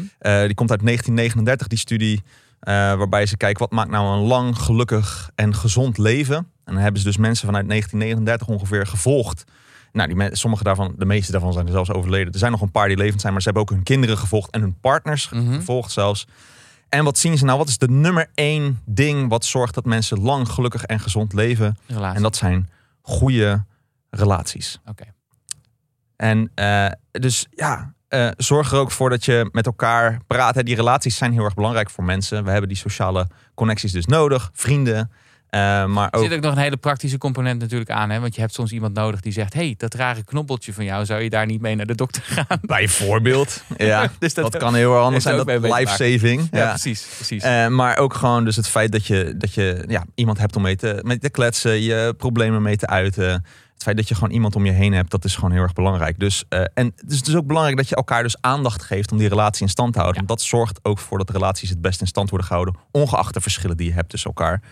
die 0.46 0.54
komt 0.54 0.70
uit 0.70 0.82
1939, 0.82 1.66
die 1.66 1.78
studie. 1.78 2.22
waarbij 2.60 3.26
ze 3.26 3.36
kijken 3.36 3.58
wat 3.60 3.70
maakt 3.70 3.90
nou 3.90 4.16
een 4.18 4.26
lang, 4.26 4.58
gelukkig 4.58 5.30
en 5.34 5.54
gezond 5.54 5.98
leven. 5.98 6.36
En 6.36 6.74
dan 6.74 6.76
hebben 6.82 7.00
ze 7.00 7.06
dus 7.06 7.16
mensen 7.16 7.46
vanuit 7.46 7.66
1939 7.68 8.46
ongeveer 8.48 8.86
gevolgd. 8.86 9.44
Nou, 9.92 10.14
die 10.14 10.36
sommige 10.36 10.62
daarvan, 10.64 10.94
de 10.98 11.04
meeste 11.04 11.32
daarvan 11.32 11.52
zijn 11.52 11.66
er 11.66 11.72
zelfs 11.72 11.90
overleden. 11.90 12.32
Er 12.32 12.38
zijn 12.38 12.50
nog 12.52 12.60
een 12.60 12.70
paar 12.70 12.88
die 12.88 12.96
levend 12.96 13.20
zijn, 13.20 13.32
maar 13.32 13.42
ze 13.42 13.48
hebben 13.50 13.66
ook 13.68 13.74
hun 13.76 13.84
kinderen 13.84 14.18
gevolgd 14.18 14.50
en 14.50 14.60
hun 14.60 14.76
partners 14.80 15.28
Mhm. 15.30 15.52
gevolgd 15.54 15.90
zelfs. 15.92 16.26
En 16.92 17.04
wat 17.04 17.18
zien 17.18 17.38
ze 17.38 17.44
nou? 17.44 17.58
Wat 17.58 17.68
is 17.68 17.78
de 17.78 17.88
nummer 17.88 18.30
één 18.34 18.80
ding 18.84 19.28
wat 19.28 19.44
zorgt 19.44 19.74
dat 19.74 19.84
mensen 19.84 20.20
lang, 20.20 20.48
gelukkig 20.48 20.84
en 20.84 21.00
gezond 21.00 21.32
leven? 21.32 21.76
En 22.14 22.22
dat 22.22 22.36
zijn 22.36 22.70
goede 23.02 23.64
relaties. 24.10 24.80
Oké. 24.86 25.04
En 26.16 26.50
eh, 26.54 26.90
dus 27.10 27.46
ja, 27.50 27.94
eh, 28.08 28.28
zorg 28.36 28.72
er 28.72 28.78
ook 28.78 28.90
voor 28.90 29.10
dat 29.10 29.24
je 29.24 29.48
met 29.52 29.66
elkaar 29.66 30.20
praat. 30.26 30.54
Hè. 30.54 30.62
Die 30.62 30.74
relaties 30.74 31.16
zijn 31.16 31.32
heel 31.32 31.44
erg 31.44 31.54
belangrijk 31.54 31.90
voor 31.90 32.04
mensen. 32.04 32.44
We 32.44 32.50
hebben 32.50 32.68
die 32.68 32.78
sociale 32.78 33.28
connecties 33.54 33.92
dus 33.92 34.06
nodig. 34.06 34.50
Vrienden. 34.52 35.10
Eh, 35.52 35.84
maar 35.86 36.08
Er 36.10 36.18
ook... 36.18 36.24
zit 36.24 36.32
ook 36.32 36.42
nog 36.42 36.52
een 36.52 36.62
hele 36.62 36.76
praktische 36.76 37.18
component 37.18 37.60
natuurlijk 37.60 37.90
aan. 37.90 38.10
Hè? 38.10 38.20
Want 38.20 38.34
je 38.34 38.40
hebt 38.40 38.54
soms 38.54 38.72
iemand 38.72 38.94
nodig 38.94 39.20
die 39.20 39.32
zegt... 39.32 39.54
hey, 39.54 39.74
dat 39.76 39.94
rare 39.94 40.24
knobbeltje 40.24 40.72
van 40.72 40.84
jou, 40.84 41.04
zou 41.04 41.22
je 41.22 41.30
daar 41.30 41.46
niet 41.46 41.60
mee 41.60 41.74
naar 41.74 41.86
de 41.86 41.94
dokter 41.94 42.22
gaan? 42.22 42.58
Bijvoorbeeld. 42.76 43.62
Ja, 43.76 44.10
Dus 44.18 44.34
dat, 44.34 44.56
kan 44.56 44.74
heel 44.74 44.94
erg 44.94 45.02
anders 45.02 45.24
zijn. 45.24 45.36
Dat 45.36 45.62
life-saving. 45.62 46.48
Ja, 46.50 46.58
Ja. 46.58 46.68
precies. 46.68 47.06
precies. 47.16 47.42
Eh, 47.42 47.66
maar 47.66 47.98
ook 47.98 48.14
gewoon 48.14 48.44
dus 48.44 48.56
het 48.56 48.68
feit 48.68 48.92
dat 48.92 49.06
je, 49.06 49.34
dat 49.38 49.54
je 49.54 49.84
ja, 49.88 50.04
iemand 50.14 50.38
hebt 50.38 50.56
om 50.56 50.62
mee 50.62 50.76
te, 50.76 50.98
mee 51.02 51.18
te 51.18 51.30
kletsen, 51.30 51.82
je 51.82 52.14
problemen 52.18 52.62
mee 52.62 52.76
te 52.76 52.86
uiten. 52.86 53.44
Het 53.72 53.82
feit 53.82 53.96
dat 53.96 54.08
je 54.08 54.14
gewoon 54.14 54.34
iemand 54.34 54.56
om 54.56 54.66
je 54.66 54.72
heen 54.72 54.92
hebt, 54.92 55.10
dat 55.10 55.24
is 55.24 55.34
gewoon 55.34 55.52
heel 55.52 55.62
erg 55.62 55.72
belangrijk. 55.72 56.18
Dus, 56.18 56.44
eh, 56.48 56.60
en 56.74 56.92
het 56.96 57.10
is 57.10 57.22
dus 57.22 57.36
ook 57.36 57.46
belangrijk 57.46 57.76
dat 57.76 57.88
je 57.88 57.94
elkaar 57.94 58.22
dus 58.22 58.36
aandacht 58.40 58.82
geeft 58.82 59.12
om 59.12 59.18
die 59.18 59.28
relatie 59.28 59.62
in 59.62 59.68
stand 59.68 59.92
te 59.92 59.98
houden. 59.98 60.20
Ja. 60.22 60.26
Want 60.26 60.40
dat 60.40 60.48
zorgt 60.48 60.78
ook 60.82 60.98
voor 60.98 61.18
dat 61.18 61.30
relaties 61.30 61.68
het 61.68 61.80
best 61.80 62.00
in 62.00 62.06
stand 62.06 62.30
worden 62.30 62.46
gehouden, 62.46 62.76
ongeacht 62.90 63.34
de 63.34 63.40
verschillen 63.40 63.76
die 63.76 63.86
je 63.86 63.92
hebt 63.92 64.08
tussen 64.08 64.30
elkaar. 64.30 64.62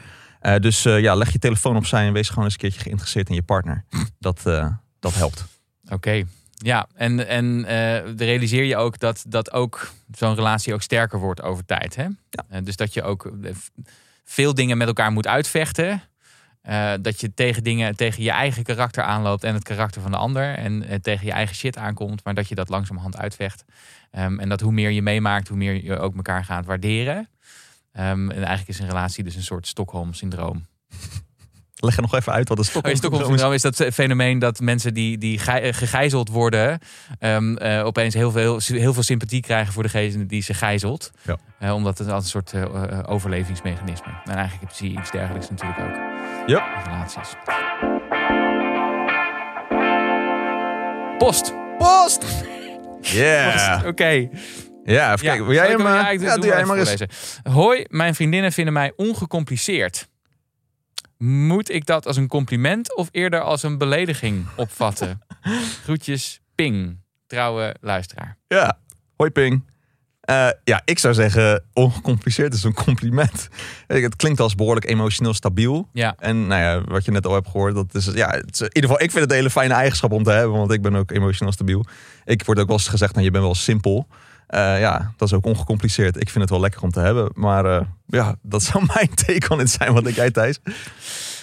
Eh, 0.41 0.57
dus 0.57 0.85
eh, 0.85 1.01
ja, 1.01 1.15
leg 1.15 1.33
je 1.33 1.39
telefoon 1.39 1.77
opzij 1.77 2.07
en 2.07 2.13
wees 2.13 2.29
gewoon 2.29 2.45
eens 2.45 2.53
een 2.53 2.61
keertje 2.61 2.81
geïnteresseerd 2.81 3.29
in 3.29 3.35
je 3.35 3.43
partner. 3.43 3.85
Dat, 4.19 4.47
eh, 4.47 4.67
dat 5.01 5.15
helpt. 5.15 5.45
Oké. 5.89 6.25
Ja, 6.63 6.87
en, 6.95 7.27
en 7.29 7.65
realiseer 8.17 8.65
je 8.65 8.77
ook 8.77 8.99
dat, 8.99 9.25
dat 9.29 9.53
ook 9.53 9.93
zo'n 10.13 10.35
relatie 10.35 10.75
ook 10.75 10.83
sterker 10.83 11.19
wordt 11.19 11.43
over 11.43 11.65
tijd. 11.65 11.97
Hè? 11.97 12.07
Eh, 12.49 12.61
dus 12.63 12.77
dat 12.77 12.95
je 12.95 13.03
ook 13.03 13.33
veel 14.25 14.55
dingen 14.55 14.79
met 14.79 14.87
elkaar 14.87 15.13
moet 15.13 15.27
uitvechten. 15.27 16.03
Dat 17.01 17.21
je 17.21 17.35
tegen 17.35 17.65
dingen, 17.65 17.97
tegen 17.97 18.23
je 18.23 18.31
eigen 18.31 18.63
karakter 18.63 19.03
aanloopt 19.03 19.45
en 19.45 19.55
het 19.55 19.63
karakter 19.63 20.03
van 20.03 20.11
de 20.11 20.17
ander. 20.17 20.55
En 20.55 21.03
tegen 21.03 21.27
je 21.27 21.33
eigen 21.33 21.57
shit 21.57 21.77
aankomt, 21.77 22.25
maar 22.25 22.35
dat 22.35 22.49
je 22.49 22.55
dat 22.55 22.69
langzamerhand 22.69 23.17
uitvecht. 23.17 23.65
Ehm, 24.11 24.39
en 24.39 24.49
dat 24.49 24.61
hoe 24.61 24.73
meer 24.73 24.91
je 24.91 25.03
meemaakt, 25.03 25.49
hoe 25.49 25.57
meer 25.57 25.85
je 25.85 25.99
ook 25.99 26.17
elkaar 26.17 26.45
gaat 26.45 26.67
waarderen. 26.67 27.29
Ehm, 28.01 28.31
en 28.31 28.37
eigenlijk 28.37 28.69
is 28.69 28.79
een 28.79 28.87
relatie 28.89 29.25
dus 29.25 29.35
een 29.37 29.43
soort 29.43 29.67
Stockholm-syndroom. 29.67 30.67
Leg 31.77 31.97
er 31.97 32.03
nog 32.03 32.15
even 32.15 32.33
uit 32.33 32.49
wat 32.49 32.59
een 32.59 32.65
Oh, 32.65 32.71
Stockholm 32.71 32.93
je 32.95 32.99
Stockholm-syndroom 33.01 33.53
is 33.53 33.63
dat 33.63 33.95
fenomeen 33.95 34.39
dat 34.39 34.61
mensen 34.61 34.95
die, 34.95 35.19
die 35.19 35.41
eh, 35.45 35.75
gegijzeld 35.75 36.29
worden, 36.29 36.79
ehm, 37.19 37.57
eh, 37.57 37.85
opeens 37.85 38.15
heel 38.15 38.31
veel, 38.31 38.61
heel 38.65 38.93
veel 38.95 39.03
sympathie 39.03 39.41
krijgen 39.41 39.73
voor 39.73 39.83
degene 39.83 40.27
die 40.27 40.43
ze 40.43 40.55
gijzelt. 40.55 41.11
Ja. 41.23 41.37
Eh, 41.59 41.75
omdat 41.75 41.99
het 41.99 42.09
als 42.09 42.25
een 42.25 42.31
soort 42.31 42.53
eh, 42.53 42.63
eh, 42.63 42.99
overlevingsmechanisme. 43.07 44.13
En 44.25 44.35
eigenlijk 44.35 44.73
zie 44.73 44.93
je 44.93 44.99
iets 44.99 45.11
dergelijks 45.11 45.51
natuurlijk 45.51 45.81
ook 45.81 45.95
Ja. 46.47 46.83
relaties. 46.85 47.35
Post. 51.19 51.55
Post! 51.79 52.25
Yeah! 53.01 53.87
Oké. 53.91 54.29
Ja, 54.91 55.13
even 55.13 55.27
kijken. 55.27 55.45
Wil 55.45 55.55
jij 55.55 55.71
ik 55.71 55.79
hem... 55.79 55.87
eh, 55.87 56.21
ja, 56.21 56.37
doe 56.37 56.47
jij 56.47 56.65
maar 56.65 56.79
eens. 56.79 56.89
voorlezen. 56.89 57.09
Hoi, 57.53 57.85
mijn 57.89 58.15
vriendinnen 58.15 58.53
vinden 58.53 58.73
mij 58.73 58.93
ongecompliceerd. 58.97 60.09
Moet 61.19 61.71
ik 61.71 61.87
dat 61.87 62.07
als 62.07 62.17
een 62.17 62.29
compliment 62.29 62.97
of 62.97 63.09
eerder 63.11 63.41
als 63.41 63.63
een 63.63 63.79
belediging 63.79 64.47
opvatten? 64.57 65.21
Groetjes, 65.85 66.41
Ping. 66.55 66.99
Trouwe 67.27 67.75
luisteraar. 67.81 68.37
Ja, 68.47 68.79
hoi 69.17 69.31
Ping. 69.31 69.69
Eh, 70.21 70.49
ja, 70.65 70.83
ik 70.85 70.99
zou 70.99 71.15
zeggen, 71.15 71.65
ongecompliceerd 71.73 72.55
is 72.55 72.65
een 72.65 72.75
compliment. 72.75 73.49
Het 73.87 74.17
klinkt 74.17 74.41
als 74.41 74.55
behoorlijk 74.55 74.87
emotioneel 74.87 75.35
stabiel. 75.35 75.89
Ja, 75.93 76.15
En 76.19 76.47
nou 76.47 76.61
ja, 76.63 76.85
wat 76.85 77.05
je 77.05 77.11
net 77.11 77.27
al 77.27 77.35
hebt 77.35 77.49
gehoord, 77.49 77.75
dat 77.75 77.95
is, 77.95 78.05
ja, 78.05 78.33
is, 78.33 78.61
in 78.61 78.67
ieder 78.73 78.91
geval, 78.91 79.01
ik 79.01 79.11
vind 79.11 79.21
het 79.23 79.31
een 79.31 79.37
hele 79.37 79.51
fijne 79.51 79.75
eigenschap 79.75 80.13
om 80.13 80.23
te 80.23 80.31
hebben, 80.31 80.59
want 80.59 80.73
ik 80.73 80.83
ben 80.83 80.97
ook 80.97 81.11
emotioneel 81.11 81.53
stabiel. 81.53 81.85
Ik 82.25 82.45
word 82.45 82.59
ook 82.59 82.67
wel 82.67 82.77
eens 82.77 82.89
gezegd, 82.89 83.13
nou, 83.13 83.25
je 83.25 83.31
bent 83.31 83.45
wel 83.45 83.55
simpel. 83.55 84.07
Eh, 84.51 84.81
ja, 84.81 85.13
dat 85.17 85.29
is 85.29 85.35
ook 85.35 85.45
ongecompliceerd. 85.45 86.17
Ik 86.17 86.29
vind 86.29 86.41
het 86.41 86.51
wel 86.51 86.61
lekker 86.61 86.83
om 86.83 86.91
te 86.91 87.01
hebben, 87.01 87.31
maar 87.35 87.65
eh, 87.65 87.87
ja, 88.07 88.35
dat 88.43 88.63
zou 88.73 88.85
mijn 88.95 89.15
take 89.15 89.49
on 89.49 89.59
het 89.59 89.71
zijn. 89.71 89.93
Wat 89.93 90.05
denk 90.05 90.17
jij, 90.17 90.31
Thijs? 90.31 90.59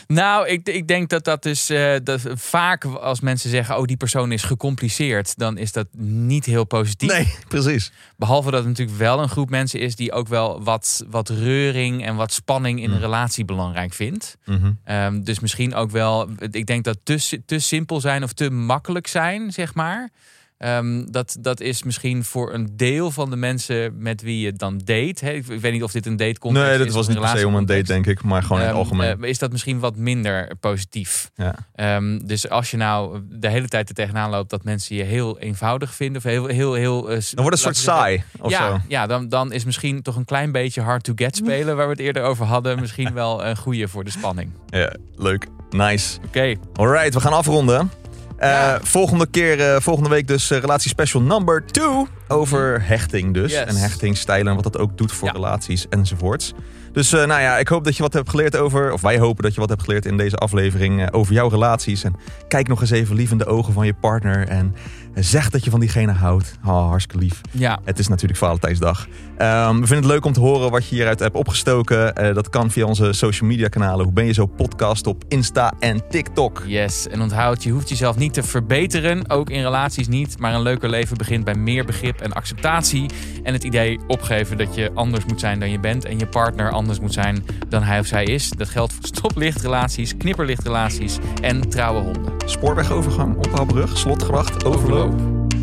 Nou, 0.07 0.47
ik, 0.47 0.69
ik 0.69 0.87
denk 0.87 1.09
dat 1.09 1.23
dat 1.23 1.45
is 1.45 1.69
eh, 1.69 1.95
dat 2.03 2.21
vaak 2.33 2.85
als 2.85 3.19
mensen 3.19 3.49
zeggen: 3.49 3.77
oh, 3.77 3.83
die 3.83 3.97
persoon 3.97 4.31
is 4.31 4.43
gecompliceerd, 4.43 5.37
dan 5.37 5.57
is 5.57 5.71
dat 5.71 5.87
niet 5.97 6.45
heel 6.45 6.63
positief. 6.63 7.11
Nee, 7.11 7.33
precies. 7.47 7.91
Behalve 8.17 8.51
dat 8.51 8.59
het 8.59 8.67
natuurlijk 8.67 8.97
wel 8.97 9.21
een 9.21 9.29
groep 9.29 9.49
mensen 9.49 9.79
is 9.79 9.95
die 9.95 10.11
ook 10.11 10.27
wel 10.27 10.63
wat, 10.63 11.03
wat 11.09 11.29
reuring 11.29 12.05
en 12.05 12.15
wat 12.15 12.33
spanning 12.33 12.79
in 12.79 12.89
een 12.89 12.95
Mm. 12.95 13.01
relatie 13.01 13.45
belangrijk 13.45 13.93
vindt. 13.93 14.37
Mhm. 14.45 14.71
Ehm, 14.83 15.21
dus 15.23 15.39
misschien 15.39 15.75
ook 15.75 15.91
wel, 15.91 16.29
ik 16.51 16.65
denk 16.65 16.83
dat 16.83 16.97
te, 17.03 17.41
te 17.45 17.59
simpel 17.59 18.01
zijn 18.01 18.23
of 18.23 18.33
te 18.33 18.49
makkelijk 18.49 19.07
zijn, 19.07 19.51
zeg 19.51 19.73
maar. 19.73 20.09
Ehm, 20.57 21.05
dat, 21.11 21.37
dat 21.39 21.59
is 21.61 21.83
misschien 21.83 22.23
voor 22.23 22.53
een 22.53 22.69
deel 22.75 23.11
van 23.11 23.29
de 23.29 23.35
mensen 23.35 23.93
met 23.97 24.21
wie 24.21 24.39
je 24.39 24.53
dan 24.53 24.77
date. 24.77 25.25
Hè? 25.25 25.31
Ik 25.31 25.45
weet 25.45 25.71
niet 25.71 25.83
of 25.83 25.91
dit 25.91 26.05
een 26.05 26.17
date 26.17 26.39
context 26.39 26.67
Nee, 26.69 26.77
dat 26.77 26.93
was 26.93 27.07
niet 27.07 27.19
per 27.19 27.37
se 27.37 27.47
om 27.47 27.55
een 27.55 27.65
date, 27.65 27.83
denk 27.83 28.05
ik. 28.07 28.23
Maar 28.23 28.43
gewoon 28.43 28.57
in 28.61 28.67
het 28.67 28.75
Ehm, 28.75 28.83
algemeen. 28.83 29.23
eh, 29.23 29.29
is 29.29 29.37
dat 29.39 29.51
misschien 29.51 29.79
wat 29.79 29.95
minder 29.95 30.51
positief. 30.59 31.31
ja. 31.35 31.55
Ehm, 31.75 32.19
dus 32.25 32.49
als 32.49 32.71
je 32.71 32.77
nou 32.77 33.21
de 33.29 33.49
hele 33.49 33.67
tijd 33.67 33.89
er 33.89 33.95
tegenaan 33.95 34.29
loopt 34.29 34.49
dat 34.49 34.63
mensen 34.63 34.95
je 34.95 35.03
heel 35.03 35.39
eenvoudig 35.39 35.95
vinden. 35.95 36.17
Of 36.17 36.23
heel, 36.23 36.45
heel, 36.45 36.73
heel, 36.73 37.09
eh, 37.09 37.17
Dan 37.33 37.43
wordt 37.43 37.57
het 37.57 37.67
een 37.67 37.75
soort 37.75 37.75
saai. 37.97 38.23
Of 38.39 38.51
ja, 38.51 38.69
zo. 38.69 38.79
ja 38.87 39.07
dan, 39.07 39.29
dan 39.29 39.51
is 39.51 39.65
misschien 39.65 40.01
toch 40.01 40.15
een 40.15 40.25
klein 40.25 40.51
beetje 40.51 40.81
hard 40.81 41.03
to 41.03 41.13
get 41.15 41.35
spelen, 41.35 41.75
waar 41.75 41.85
we 41.85 41.91
het 41.91 42.01
eerder 42.01 42.23
over 42.23 42.45
hadden, 42.45 42.79
misschien 42.81 43.13
wel 43.13 43.45
een 43.45 43.57
goede 43.57 43.87
voor 43.87 44.03
de 44.03 44.11
spanning. 44.11 44.51
Ja, 44.67 44.93
leuk. 45.15 45.47
Nice. 45.69 46.17
Oké, 46.25 46.55
Alright, 46.73 47.13
we 47.13 47.19
gaan 47.19 47.33
afronden. 47.33 47.91
Eh, 48.37 48.49
Ja. 48.49 48.79
volgende 48.83 49.27
keer, 49.27 49.59
eh, 49.73 49.79
volgende 49.81 50.09
week 50.09 50.27
dus 50.27 50.51
uh, 50.51 50.57
relatie 50.59 50.89
special 50.89 51.21
number 51.21 51.65
2 51.65 52.05
over 52.27 52.81
hechting 52.87 53.33
dus. 53.33 53.51
Yes. 53.51 53.63
En 53.65 53.75
hechtingstijlen 53.75 54.47
en 54.47 54.55
wat 54.55 54.63
dat 54.73 54.77
ook 54.77 54.97
doet 54.97 55.11
voor 55.11 55.29
relaties 55.31 55.85
enzovoorts. 55.89 56.53
Dus 56.91 57.13
eh, 57.13 57.25
nou 57.25 57.41
ja, 57.41 57.57
ik 57.57 57.67
hoop 57.67 57.83
dat 57.83 57.95
je 57.95 58.03
wat 58.03 58.13
hebt 58.13 58.29
geleerd 58.29 58.55
over, 58.57 58.91
of 58.93 59.01
wij 59.01 59.17
hopen 59.19 59.43
dat 59.43 59.53
je 59.53 59.59
wat 59.59 59.69
hebt 59.69 59.83
geleerd 59.83 60.05
in 60.05 60.17
deze 60.17 60.35
aflevering 60.35 61.01
eh, 61.01 61.07
over 61.11 61.33
jouw 61.33 61.47
relaties. 61.47 62.03
En 62.03 62.15
kijk 62.47 62.67
nog 62.67 62.81
eens 62.81 62.89
even 62.91 63.15
lief 63.15 63.31
in 63.31 63.37
de 63.37 63.45
ogen 63.45 63.73
van 63.73 63.85
je 63.85 63.93
partner 63.93 64.47
en 64.47 64.75
eh, 65.17 65.23
zeg 65.23 65.49
dat 65.49 65.63
je 65.63 65.69
van 65.69 65.79
diegene 65.79 66.11
houdt. 66.11 66.57
Oh, 66.65 66.87
hartstikke 66.87 67.23
lief. 67.23 67.41
ja. 67.51 67.79
Het 67.83 67.99
is 67.99 68.07
natuurlijk 68.07 68.39
Valentijnsdag. 68.39 69.07
Ehm, 69.37 69.79
we 69.79 69.85
vinden 69.85 69.95
het 69.95 70.05
leuk 70.05 70.25
om 70.25 70.33
te 70.33 70.39
horen 70.39 70.71
wat 70.71 70.87
je 70.87 70.95
hieruit 70.95 71.19
hebt 71.19 71.35
opgestoken. 71.35 72.15
Eh, 72.15 72.33
dat 72.33 72.49
kan 72.49 72.71
via 72.71 72.85
onze 72.85 73.13
social 73.13 73.49
media 73.49 73.67
kanalen. 73.67 74.05
Hoe 74.05 74.13
ben 74.13 74.25
je 74.25 74.33
zo 74.33 74.45
podcast 74.45 75.07
op 75.07 75.23
Insta 75.27 75.73
en 75.79 76.01
TikTok. 76.09 76.63
Yes, 76.65 77.07
en 77.07 77.21
onthoud, 77.21 77.63
je 77.63 77.71
hoeft 77.71 77.89
jezelf 77.89 78.17
niet 78.17 78.33
te 78.33 78.43
verbeteren, 78.43 79.29
ook 79.29 79.49
in 79.49 79.61
relaties 79.61 80.07
niet. 80.07 80.39
Maar 80.39 80.53
een 80.53 80.61
leuker 80.61 80.89
leven 80.89 81.17
begint 81.17 81.43
bij 81.43 81.55
meer 81.55 81.85
begrip 81.85 82.21
en 82.21 82.33
acceptatie. 82.33 83.09
En 83.43 83.53
het 83.53 83.63
idee 83.63 83.99
opgeven 84.07 84.57
dat 84.57 84.75
je 84.75 84.91
anders 84.93 85.25
moet 85.25 85.39
zijn 85.39 85.59
dan 85.59 85.71
je 85.71 85.79
bent 85.79 86.05
en 86.05 86.19
je 86.19 86.27
partner 86.27 86.71
anders 86.71 86.99
moet 86.99 87.13
zijn 87.13 87.45
dan 87.69 87.83
hij 87.83 87.99
of 87.99 88.05
zij 88.05 88.23
is. 88.23 88.49
Dat 88.49 88.69
geldt 88.69 88.93
voor 88.93 89.05
stoplichtrelaties, 89.05 90.17
knipperlichtrelaties 90.17 91.17
en 91.41 91.69
trouwe 91.69 92.01
honden. 92.01 92.33
Spoorwegovergang, 92.45 93.35
ophaalbrug, 93.47 93.97
slotgracht, 93.97 94.65
overloop, 94.65 95.06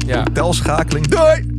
Ja. 0.06 0.24
telschakeling. 0.32 1.06
Doei! 1.06 1.53